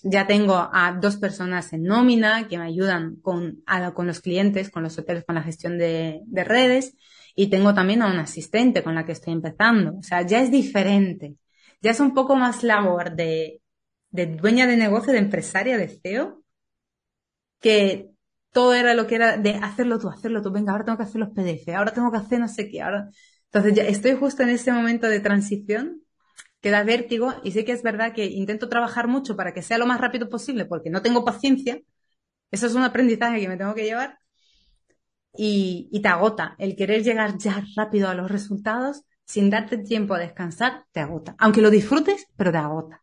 Ya 0.04 0.26
tengo 0.28 0.56
a 0.56 0.98
dos 1.00 1.18
personas 1.18 1.74
en 1.74 1.84
nómina 1.84 2.48
que 2.48 2.58
me 2.58 2.66
ayudan 2.66 3.18
con, 3.22 3.64
con 3.94 4.08
los 4.08 4.20
clientes, 4.22 4.72
con 4.72 4.84
los 4.84 4.98
hoteles, 4.98 5.26
con 5.26 5.36
la 5.36 5.44
gestión 5.44 5.78
de, 5.78 6.22
de 6.26 6.44
redes. 6.44 6.96
Y 7.36 7.48
tengo 7.50 7.74
también 7.74 8.02
a 8.02 8.08
un 8.08 8.20
asistente 8.20 8.84
con 8.84 8.96
la 8.96 9.06
que 9.06 9.12
estoy 9.14 9.34
empezando. 9.34 9.98
O 9.98 10.04
sea, 10.04 10.24
ya 10.24 10.42
es 10.42 10.52
diferente. 10.52 11.36
Ya 11.82 11.92
es 11.92 12.00
un 12.00 12.14
poco 12.14 12.36
más 12.36 12.64
labor 12.64 13.16
de, 13.16 13.62
de 14.10 14.26
dueña 14.28 14.68
de 14.68 14.78
negocio, 14.78 15.14
de 15.14 15.20
empresaria, 15.20 15.78
de 15.78 15.88
CEO, 15.90 16.44
que 17.60 18.11
todo 18.52 18.74
era 18.74 18.94
lo 18.94 19.08
que 19.08 19.16
era 19.16 19.38
de 19.38 19.52
hacerlo 19.56 20.00
tú, 20.00 20.10
hacerlo 20.10 20.42
tú, 20.42 20.52
venga, 20.52 20.72
ahora 20.74 20.86
tengo 20.86 20.98
que 20.98 21.04
hacer 21.04 21.20
los 21.22 21.30
PDF, 21.30 21.76
ahora 21.76 21.94
tengo 21.94 22.12
que 22.12 22.18
hacer 22.18 22.40
no 22.40 22.48
sé 22.48 22.70
qué, 22.70 22.82
ahora. 22.82 23.10
Entonces 23.46 23.74
ya 23.76 23.84
estoy 23.84 24.16
justo 24.16 24.44
en 24.44 24.50
ese 24.50 24.72
momento 24.72 25.08
de 25.08 25.20
transición 25.20 26.02
que 26.62 26.72
da 26.72 26.84
vértigo 26.84 27.34
y 27.44 27.52
sé 27.54 27.66
que 27.66 27.74
es 27.74 27.84
verdad 27.84 28.14
que 28.14 28.26
intento 28.28 28.70
trabajar 28.70 29.08
mucho 29.08 29.36
para 29.38 29.54
que 29.54 29.62
sea 29.64 29.78
lo 29.80 29.88
más 29.88 30.02
rápido 30.02 30.30
posible 30.30 30.66
porque 30.66 30.90
no 30.92 31.02
tengo 31.04 31.26
paciencia. 31.26 31.82
Eso 32.52 32.68
es 32.68 32.76
un 32.76 32.84
aprendizaje 32.84 33.40
que 33.42 33.50
me 33.50 33.58
tengo 33.58 33.76
que 33.76 33.86
llevar 33.86 34.20
y, 35.34 35.90
y 35.92 36.02
te 36.02 36.08
agota. 36.10 36.56
El 36.60 36.76
querer 36.76 37.04
llegar 37.04 37.38
ya 37.38 37.64
rápido 37.76 38.10
a 38.10 38.14
los 38.16 38.30
resultados 38.32 39.04
sin 39.26 39.50
darte 39.50 39.78
tiempo 39.78 40.14
a 40.14 40.20
descansar, 40.20 40.86
te 40.92 41.00
agota. 41.00 41.36
Aunque 41.40 41.62
lo 41.62 41.70
disfrutes, 41.70 42.28
pero 42.36 42.52
te 42.52 42.58
agota. 42.58 43.01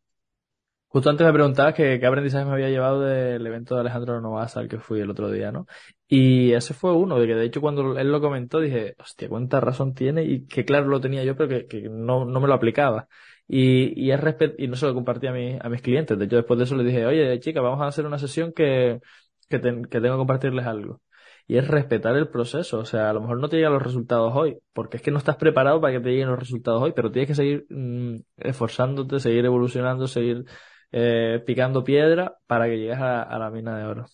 Justo 0.91 1.11
antes 1.11 1.26
me 1.26 1.32
preguntabas 1.34 1.74
que 1.74 2.01
qué 2.01 2.07
aprendizaje 2.07 2.47
me 2.47 2.53
había 2.53 2.70
llevado 2.70 3.03
del 3.03 3.47
evento 3.47 3.74
de 3.74 3.82
Alejandro 3.82 4.22
Novas 4.22 4.57
al 4.57 4.68
que 4.68 4.78
fui 4.78 5.01
el 5.01 5.11
otro 5.11 5.30
día, 5.30 5.53
¿no? 5.53 5.66
Y 6.07 6.53
ese 6.53 6.72
fue 6.72 6.93
uno, 6.93 7.18
de 7.20 7.26
que 7.26 7.34
de 7.34 7.45
hecho 7.45 7.61
cuando 7.61 7.99
él 7.99 8.11
lo 8.11 8.20
comentó 8.22 8.59
dije, 8.59 8.95
hostia, 8.99 9.28
cuánta 9.28 9.61
razón 9.61 9.93
tiene 9.93 10.24
y 10.24 10.47
que 10.47 10.64
claro 10.64 10.89
lo 10.89 11.01
tenía 11.01 11.24
yo, 11.24 11.36
pero 11.36 11.51
que, 11.51 11.66
que 11.66 11.89
no, 11.91 12.24
no 12.24 12.41
me 12.41 12.49
lo 12.49 12.55
aplicaba. 12.55 13.07
Y, 13.47 14.03
y, 14.03 14.12
es 14.12 14.20
y 14.59 14.68
no 14.68 14.76
se 14.76 14.86
lo 14.86 14.95
compartí 14.95 15.26
a, 15.26 15.32
mi, 15.32 15.59
a 15.61 15.68
mis 15.68 15.82
clientes. 15.82 16.18
De 16.18 16.24
hecho, 16.24 16.36
después 16.36 16.59
de 16.59 16.64
eso 16.64 16.76
les 16.76 16.86
dije, 16.86 17.07
oye, 17.07 17.39
chica, 17.41 17.61
vamos 17.61 17.80
a 17.82 17.86
hacer 17.86 18.07
una 18.07 18.18
sesión 18.18 18.53
que, 18.53 19.01
que, 19.49 19.61
que 19.61 20.01
tengo 20.01 20.14
que 20.14 20.18
compartirles 20.18 20.66
algo. 20.66 21.01
Y 21.47 21.57
es 21.59 21.66
respetar 21.68 22.14
el 22.16 22.28
proceso. 22.28 22.78
O 22.78 22.84
sea, 22.84 23.11
a 23.11 23.12
lo 23.14 23.20
mejor 23.22 23.41
no 23.41 23.49
te 23.49 23.57
llegan 23.57 23.72
los 23.72 23.82
resultados 23.82 24.32
hoy, 24.34 24.59
porque 24.74 24.99
es 24.99 25.03
que 25.03 25.11
no 25.11 25.18
estás 25.18 25.36
preparado 25.36 25.80
para 25.80 25.95
que 25.95 26.01
te 26.01 26.11
lleguen 26.11 26.28
los 26.28 26.39
resultados 26.39 26.82
hoy, 26.82 26.93
pero 26.95 27.11
tienes 27.11 27.28
que 27.28 27.34
seguir 27.34 27.66
mm, 27.70 28.16
esforzándote, 28.36 29.18
seguir 29.20 29.45
evolucionando, 29.47 30.07
seguir 30.09 30.45
eh, 30.93 31.43
picando 31.47 31.84
piedra 31.84 32.39
para 32.47 32.66
que 32.66 32.78
llegues 32.78 32.99
a, 32.99 33.39
la 33.39 33.51
mina 33.51 33.78
de 33.78 33.84
oro. 33.84 34.07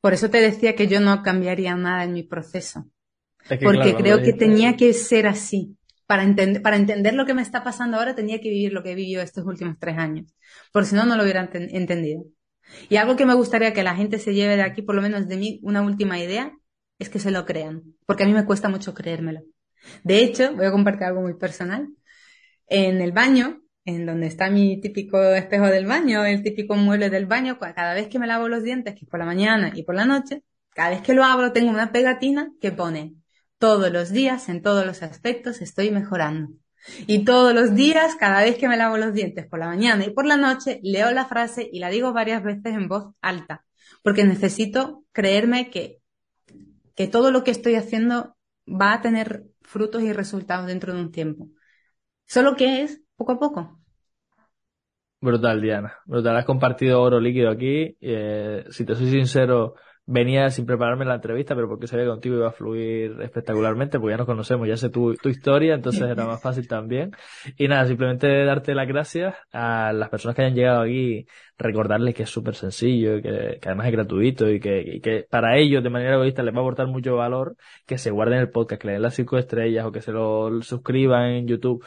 Por 0.00 0.12
eso 0.12 0.30
te 0.30 0.40
decía 0.40 0.74
que 0.74 0.86
yo 0.86 1.00
no 1.00 1.22
cambiaría 1.22 1.74
nada 1.76 2.04
en 2.04 2.12
mi 2.12 2.22
proceso. 2.22 2.86
porque 3.62 3.94
creo 3.94 4.22
que 4.22 4.32
tenía 4.32 4.76
que 4.76 4.92
ser 4.92 5.26
así. 5.26 5.76
Para, 6.06 6.22
entender, 6.22 6.60
para 6.60 6.76
entender 6.76 7.14
lo 7.14 7.24
que 7.24 7.32
me 7.32 7.40
está 7.40 7.64
pasando 7.64 7.96
ahora 7.96 8.14
tenía 8.14 8.38
que 8.38 8.50
vivir 8.50 8.74
lo 8.74 8.82
que 8.82 8.92
he 8.92 8.94
vivido 8.94 9.22
estos 9.22 9.46
últimos 9.46 9.78
tres 9.78 9.96
años. 9.96 10.34
Por 10.70 10.84
si 10.84 10.94
no, 10.94 11.06
no 11.06 11.16
lo 11.16 11.22
hubiera 11.22 11.48
entendido. 11.52 12.24
Y 12.90 12.96
algo 12.96 13.16
que 13.16 13.24
me 13.24 13.34
gustaría 13.34 13.72
que 13.72 13.82
la 13.82 13.96
gente 13.96 14.18
se 14.18 14.34
lleve 14.34 14.56
de 14.56 14.62
aquí, 14.62 14.82
por 14.82 14.94
lo 14.94 15.02
menos 15.02 15.28
de 15.28 15.36
mí, 15.36 15.60
una 15.62 15.82
última 15.82 16.18
idea, 16.18 16.52
es 16.98 17.08
que 17.08 17.18
se 17.18 17.30
lo 17.30 17.46
crean. 17.46 17.82
Porque 18.06 18.24
a 18.24 18.26
mí 18.26 18.34
me 18.34 18.44
cuesta 18.44 18.68
mucho 18.68 18.92
creérmelo. 18.92 19.40
De 20.02 20.22
hecho, 20.22 20.54
voy 20.54 20.66
a 20.66 20.72
compartir 20.72 21.04
algo 21.04 21.22
muy 21.22 21.34
personal. 21.34 21.88
En 22.66 23.00
el 23.00 23.12
baño, 23.12 23.62
en 23.84 24.06
donde 24.06 24.26
está 24.26 24.50
mi 24.50 24.80
típico 24.80 25.22
espejo 25.22 25.66
del 25.66 25.86
baño, 25.86 26.24
el 26.24 26.42
típico 26.42 26.74
mueble 26.74 27.10
del 27.10 27.26
baño, 27.26 27.58
cada 27.58 27.94
vez 27.94 28.08
que 28.08 28.18
me 28.18 28.26
lavo 28.26 28.48
los 28.48 28.62
dientes, 28.62 28.94
que 28.94 29.04
es 29.04 29.10
por 29.10 29.20
la 29.20 29.26
mañana 29.26 29.72
y 29.74 29.82
por 29.82 29.94
la 29.94 30.06
noche, 30.06 30.42
cada 30.70 30.90
vez 30.90 31.02
que 31.02 31.14
lo 31.14 31.24
abro 31.24 31.52
tengo 31.52 31.70
una 31.70 31.92
pegatina 31.92 32.50
que 32.60 32.72
pone 32.72 33.14
todos 33.58 33.92
los 33.92 34.10
días, 34.10 34.48
en 34.48 34.62
todos 34.62 34.86
los 34.86 35.02
aspectos, 35.02 35.60
estoy 35.60 35.90
mejorando. 35.90 36.52
Y 37.06 37.24
todos 37.24 37.54
los 37.54 37.74
días, 37.74 38.14
cada 38.16 38.42
vez 38.42 38.58
que 38.58 38.68
me 38.68 38.76
lavo 38.76 38.98
los 38.98 39.14
dientes 39.14 39.46
por 39.46 39.58
la 39.58 39.66
mañana 39.66 40.04
y 40.04 40.10
por 40.10 40.26
la 40.26 40.36
noche, 40.36 40.80
leo 40.82 41.10
la 41.12 41.24
frase 41.24 41.68
y 41.72 41.78
la 41.78 41.88
digo 41.88 42.12
varias 42.12 42.42
veces 42.42 42.74
en 42.74 42.88
voz 42.88 43.14
alta, 43.22 43.64
porque 44.02 44.24
necesito 44.24 45.04
creerme 45.12 45.70
que, 45.70 46.00
que 46.94 47.06
todo 47.06 47.30
lo 47.30 47.42
que 47.44 47.52
estoy 47.52 47.76
haciendo 47.76 48.36
va 48.68 48.92
a 48.92 49.00
tener 49.00 49.44
frutos 49.62 50.02
y 50.02 50.12
resultados 50.12 50.66
dentro 50.66 50.92
de 50.92 51.00
un 51.00 51.12
tiempo. 51.12 51.48
Solo 52.26 52.56
que 52.56 52.82
es 52.82 53.03
poco 53.16 53.32
a 53.32 53.38
poco. 53.38 53.78
Brutal, 55.20 55.60
Diana. 55.60 55.94
Brutal. 56.04 56.36
Has 56.36 56.44
compartido 56.44 57.00
oro 57.00 57.18
líquido 57.18 57.50
aquí. 57.50 57.96
Eh, 58.00 58.64
si 58.70 58.84
te 58.84 58.94
soy 58.94 59.10
sincero, 59.10 59.74
venía 60.06 60.50
sin 60.50 60.66
prepararme 60.66 61.04
la 61.04 61.14
entrevista, 61.14 61.54
pero 61.54 61.68
porque 61.68 61.86
sabía 61.86 62.04
que 62.04 62.10
contigo 62.10 62.36
iba 62.36 62.48
a 62.48 62.52
fluir 62.52 63.16
espectacularmente, 63.22 63.98
porque 63.98 64.12
ya 64.12 64.18
nos 64.18 64.26
conocemos, 64.26 64.68
ya 64.68 64.76
sé 64.76 64.90
tu, 64.90 65.14
tu 65.14 65.28
historia, 65.30 65.74
entonces 65.74 66.02
era 66.02 66.26
más 66.26 66.42
fácil 66.42 66.68
también. 66.68 67.12
Y 67.56 67.68
nada, 67.68 67.86
simplemente 67.86 68.44
darte 68.44 68.74
las 68.74 68.86
gracias 68.86 69.34
a 69.52 69.92
las 69.92 70.10
personas 70.10 70.36
que 70.36 70.42
hayan 70.42 70.54
llegado 70.54 70.82
aquí, 70.82 71.26
recordarles 71.56 72.14
que 72.14 72.24
es 72.24 72.30
súper 72.30 72.54
sencillo, 72.54 73.22
que, 73.22 73.58
que, 73.60 73.68
además 73.68 73.86
es 73.86 73.92
gratuito 73.92 74.50
y 74.50 74.60
que, 74.60 74.82
y 74.96 75.00
que 75.00 75.26
para 75.28 75.56
ellos 75.56 75.82
de 75.82 75.90
manera 75.90 76.14
egoísta 76.16 76.42
les 76.42 76.54
va 76.54 76.58
a 76.58 76.62
aportar 76.62 76.86
mucho 76.88 77.16
valor 77.16 77.56
que 77.86 77.98
se 77.98 78.10
guarden 78.10 78.40
el 78.40 78.50
podcast, 78.50 78.80
que 78.82 78.88
le 78.88 78.92
den 78.94 79.02
las 79.02 79.14
cinco 79.14 79.38
estrellas 79.38 79.86
o 79.86 79.92
que 79.92 80.02
se 80.02 80.12
lo 80.12 80.60
suscriban 80.62 81.30
en 81.30 81.46
YouTube. 81.46 81.84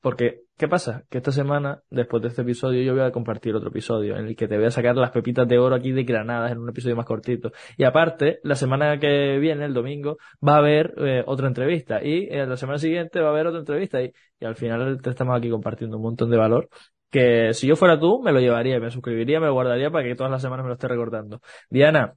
Porque, 0.00 0.42
¿qué 0.60 0.68
pasa? 0.68 1.04
Que 1.08 1.18
esta 1.18 1.32
semana, 1.32 1.82
después 1.88 2.22
de 2.22 2.28
este 2.28 2.42
episodio, 2.42 2.82
yo 2.82 2.92
voy 2.92 3.02
a 3.02 3.10
compartir 3.10 3.54
otro 3.54 3.70
episodio 3.70 4.18
en 4.18 4.26
el 4.26 4.36
que 4.36 4.46
te 4.46 4.58
voy 4.58 4.66
a 4.66 4.70
sacar 4.70 4.94
las 4.94 5.10
pepitas 5.10 5.48
de 5.48 5.58
oro 5.58 5.74
aquí 5.74 5.90
de 5.90 6.04
granadas 6.04 6.52
en 6.52 6.58
un 6.58 6.68
episodio 6.68 6.96
más 6.96 7.06
cortito. 7.06 7.50
Y 7.78 7.84
aparte, 7.84 8.40
la 8.42 8.54
semana 8.56 8.98
que 8.98 9.38
viene, 9.38 9.64
el 9.64 9.72
domingo, 9.72 10.18
va 10.46 10.56
a 10.56 10.58
haber 10.58 10.92
eh, 10.98 11.24
otra 11.26 11.48
entrevista. 11.48 12.04
Y 12.04 12.28
eh, 12.30 12.46
la 12.46 12.58
semana 12.58 12.78
siguiente 12.78 13.20
va 13.22 13.28
a 13.28 13.30
haber 13.30 13.46
otra 13.46 13.60
entrevista. 13.60 14.02
Y, 14.02 14.12
al 14.42 14.54
final 14.54 15.00
te 15.00 15.08
estamos 15.10 15.34
aquí 15.38 15.48
compartiendo 15.48 15.96
un 15.96 16.02
montón 16.02 16.30
de 16.30 16.36
valor 16.36 16.68
que 17.10 17.54
si 17.54 17.66
yo 17.66 17.74
fuera 17.74 17.98
tú, 17.98 18.20
me 18.22 18.30
lo 18.32 18.40
llevaría, 18.40 18.78
me 18.80 18.90
suscribiría, 18.90 19.40
me 19.40 19.50
guardaría 19.50 19.90
para 19.90 20.04
que 20.04 20.14
todas 20.14 20.30
las 20.30 20.42
semanas 20.42 20.64
me 20.64 20.68
lo 20.68 20.74
esté 20.74 20.88
recordando. 20.88 21.40
Diana, 21.70 22.14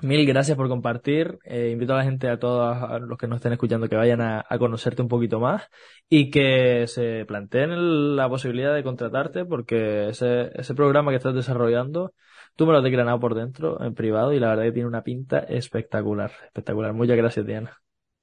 Mil 0.00 0.26
gracias 0.26 0.56
por 0.56 0.68
compartir. 0.68 1.38
Eh, 1.44 1.70
invito 1.72 1.94
a 1.94 1.98
la 1.98 2.04
gente, 2.04 2.28
a 2.28 2.38
todos 2.38 3.00
los 3.02 3.16
que 3.16 3.26
nos 3.26 3.36
estén 3.36 3.52
escuchando, 3.52 3.88
que 3.88 3.96
vayan 3.96 4.20
a, 4.20 4.44
a, 4.46 4.58
conocerte 4.58 5.02
un 5.02 5.08
poquito 5.08 5.40
más 5.40 5.70
y 6.08 6.30
que 6.30 6.86
se 6.88 7.24
planteen 7.26 8.16
la 8.16 8.28
posibilidad 8.28 8.74
de 8.74 8.82
contratarte 8.82 9.44
porque 9.44 10.08
ese, 10.08 10.50
ese 10.54 10.74
programa 10.74 11.10
que 11.10 11.16
estás 11.16 11.34
desarrollando, 11.34 12.12
tú 12.56 12.66
me 12.66 12.72
lo 12.72 12.78
has 12.78 12.84
declarado 12.84 13.20
por 13.20 13.34
dentro, 13.34 13.82
en 13.82 13.94
privado, 13.94 14.32
y 14.32 14.40
la 14.40 14.48
verdad 14.48 14.64
que 14.64 14.72
tiene 14.72 14.88
una 14.88 15.02
pinta 15.04 15.38
espectacular. 15.38 16.32
Espectacular. 16.44 16.92
Muchas 16.92 17.16
gracias, 17.16 17.46
Diana. 17.46 17.80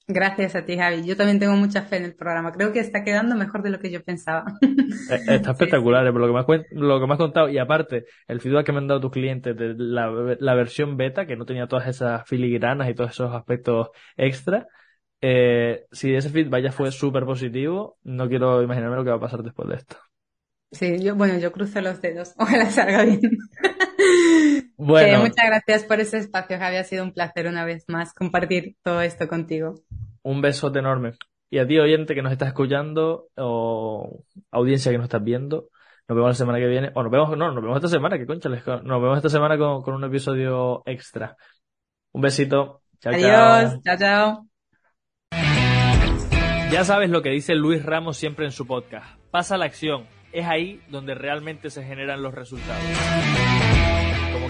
Gracias 0.07 0.55
a 0.55 0.65
ti, 0.65 0.77
Javi. 0.77 1.05
Yo 1.05 1.15
también 1.15 1.39
tengo 1.39 1.55
mucha 1.55 1.83
fe 1.83 1.97
en 1.97 2.05
el 2.05 2.15
programa. 2.15 2.51
Creo 2.51 2.73
que 2.73 2.79
está 2.79 3.03
quedando 3.03 3.35
mejor 3.35 3.61
de 3.61 3.69
lo 3.69 3.79
que 3.79 3.91
yo 3.91 4.03
pensaba. 4.03 4.45
Eh, 4.61 5.19
está 5.27 5.51
espectacular, 5.51 6.05
sí. 6.05 6.11
por 6.11 6.21
lo 6.21 6.27
que, 6.27 6.33
me 6.33 6.39
has, 6.39 6.65
lo 6.71 6.99
que 6.99 7.07
me 7.07 7.13
has 7.13 7.19
contado. 7.19 7.49
Y 7.49 7.57
aparte, 7.57 8.05
el 8.27 8.41
feedback 8.41 8.65
que 8.65 8.71
me 8.71 8.79
han 8.79 8.87
dado 8.87 9.01
tus 9.01 9.11
clientes 9.11 9.55
de 9.55 9.75
la, 9.77 10.35
la 10.39 10.55
versión 10.55 10.97
beta, 10.97 11.25
que 11.25 11.35
no 11.35 11.45
tenía 11.45 11.67
todas 11.67 11.87
esas 11.87 12.27
filigranas 12.27 12.89
y 12.89 12.93
todos 12.93 13.11
esos 13.11 13.33
aspectos 13.33 13.89
extra. 14.17 14.67
Eh, 15.21 15.85
si 15.91 16.13
ese 16.15 16.29
feedback 16.29 16.63
ya 16.63 16.71
fue 16.71 16.91
súper 16.91 17.25
positivo, 17.25 17.97
no 18.03 18.27
quiero 18.27 18.61
imaginarme 18.63 18.95
lo 18.95 19.03
que 19.03 19.11
va 19.11 19.17
a 19.17 19.21
pasar 19.21 19.43
después 19.43 19.69
de 19.69 19.75
esto. 19.75 19.97
Sí, 20.71 21.03
yo, 21.03 21.15
bueno, 21.15 21.37
yo 21.37 21.51
cruzo 21.51 21.81
los 21.81 22.01
dedos. 22.01 22.33
Ojalá 22.39 22.69
salga 22.71 23.03
bien. 23.03 23.21
Bueno. 24.83 25.19
Muchas 25.19 25.45
gracias 25.45 25.83
por 25.83 25.99
ese 25.99 26.17
espacio, 26.17 26.57
Javi. 26.57 26.77
Ha 26.77 26.83
sido 26.83 27.03
un 27.03 27.13
placer 27.13 27.45
una 27.45 27.63
vez 27.65 27.85
más 27.87 28.15
compartir 28.15 28.77
todo 28.81 29.01
esto 29.01 29.27
contigo. 29.27 29.75
Un 30.23 30.41
besote 30.41 30.79
enorme. 30.79 31.13
Y 31.51 31.59
a 31.59 31.67
ti, 31.67 31.77
oyente 31.77 32.15
que 32.15 32.23
nos 32.23 32.31
estás 32.31 32.47
escuchando, 32.47 33.27
o 33.35 34.23
audiencia 34.49 34.91
que 34.91 34.97
nos 34.97 35.05
estás 35.05 35.23
viendo, 35.23 35.67
nos 36.07 36.15
vemos 36.15 36.29
la 36.31 36.33
semana 36.33 36.57
que 36.57 36.65
viene. 36.65 36.89
O 36.95 37.03
nos 37.03 37.11
vemos, 37.11 37.37
no, 37.37 37.51
nos 37.51 37.61
vemos 37.61 37.75
esta 37.75 37.89
semana, 37.89 38.17
que 38.17 38.25
concha, 38.25 38.49
nos 38.49 39.01
vemos 39.01 39.17
esta 39.17 39.29
semana 39.29 39.55
con, 39.55 39.83
con 39.83 39.93
un 39.93 40.03
episodio 40.03 40.81
extra. 40.87 41.35
Un 42.13 42.21
besito. 42.21 42.81
Chao, 43.01 43.13
Adiós. 43.13 43.79
Chao, 43.83 43.97
chao. 43.99 44.47
Ya 46.71 46.83
sabes 46.85 47.11
lo 47.11 47.21
que 47.21 47.29
dice 47.29 47.53
Luis 47.53 47.85
Ramos 47.85 48.17
siempre 48.17 48.45
en 48.45 48.51
su 48.51 48.65
podcast. 48.65 49.19
Pasa 49.29 49.57
la 49.57 49.65
acción. 49.65 50.07
Es 50.31 50.47
ahí 50.47 50.81
donde 50.89 51.13
realmente 51.13 51.69
se 51.69 51.83
generan 51.83 52.23
los 52.23 52.33
resultados. 52.33 52.81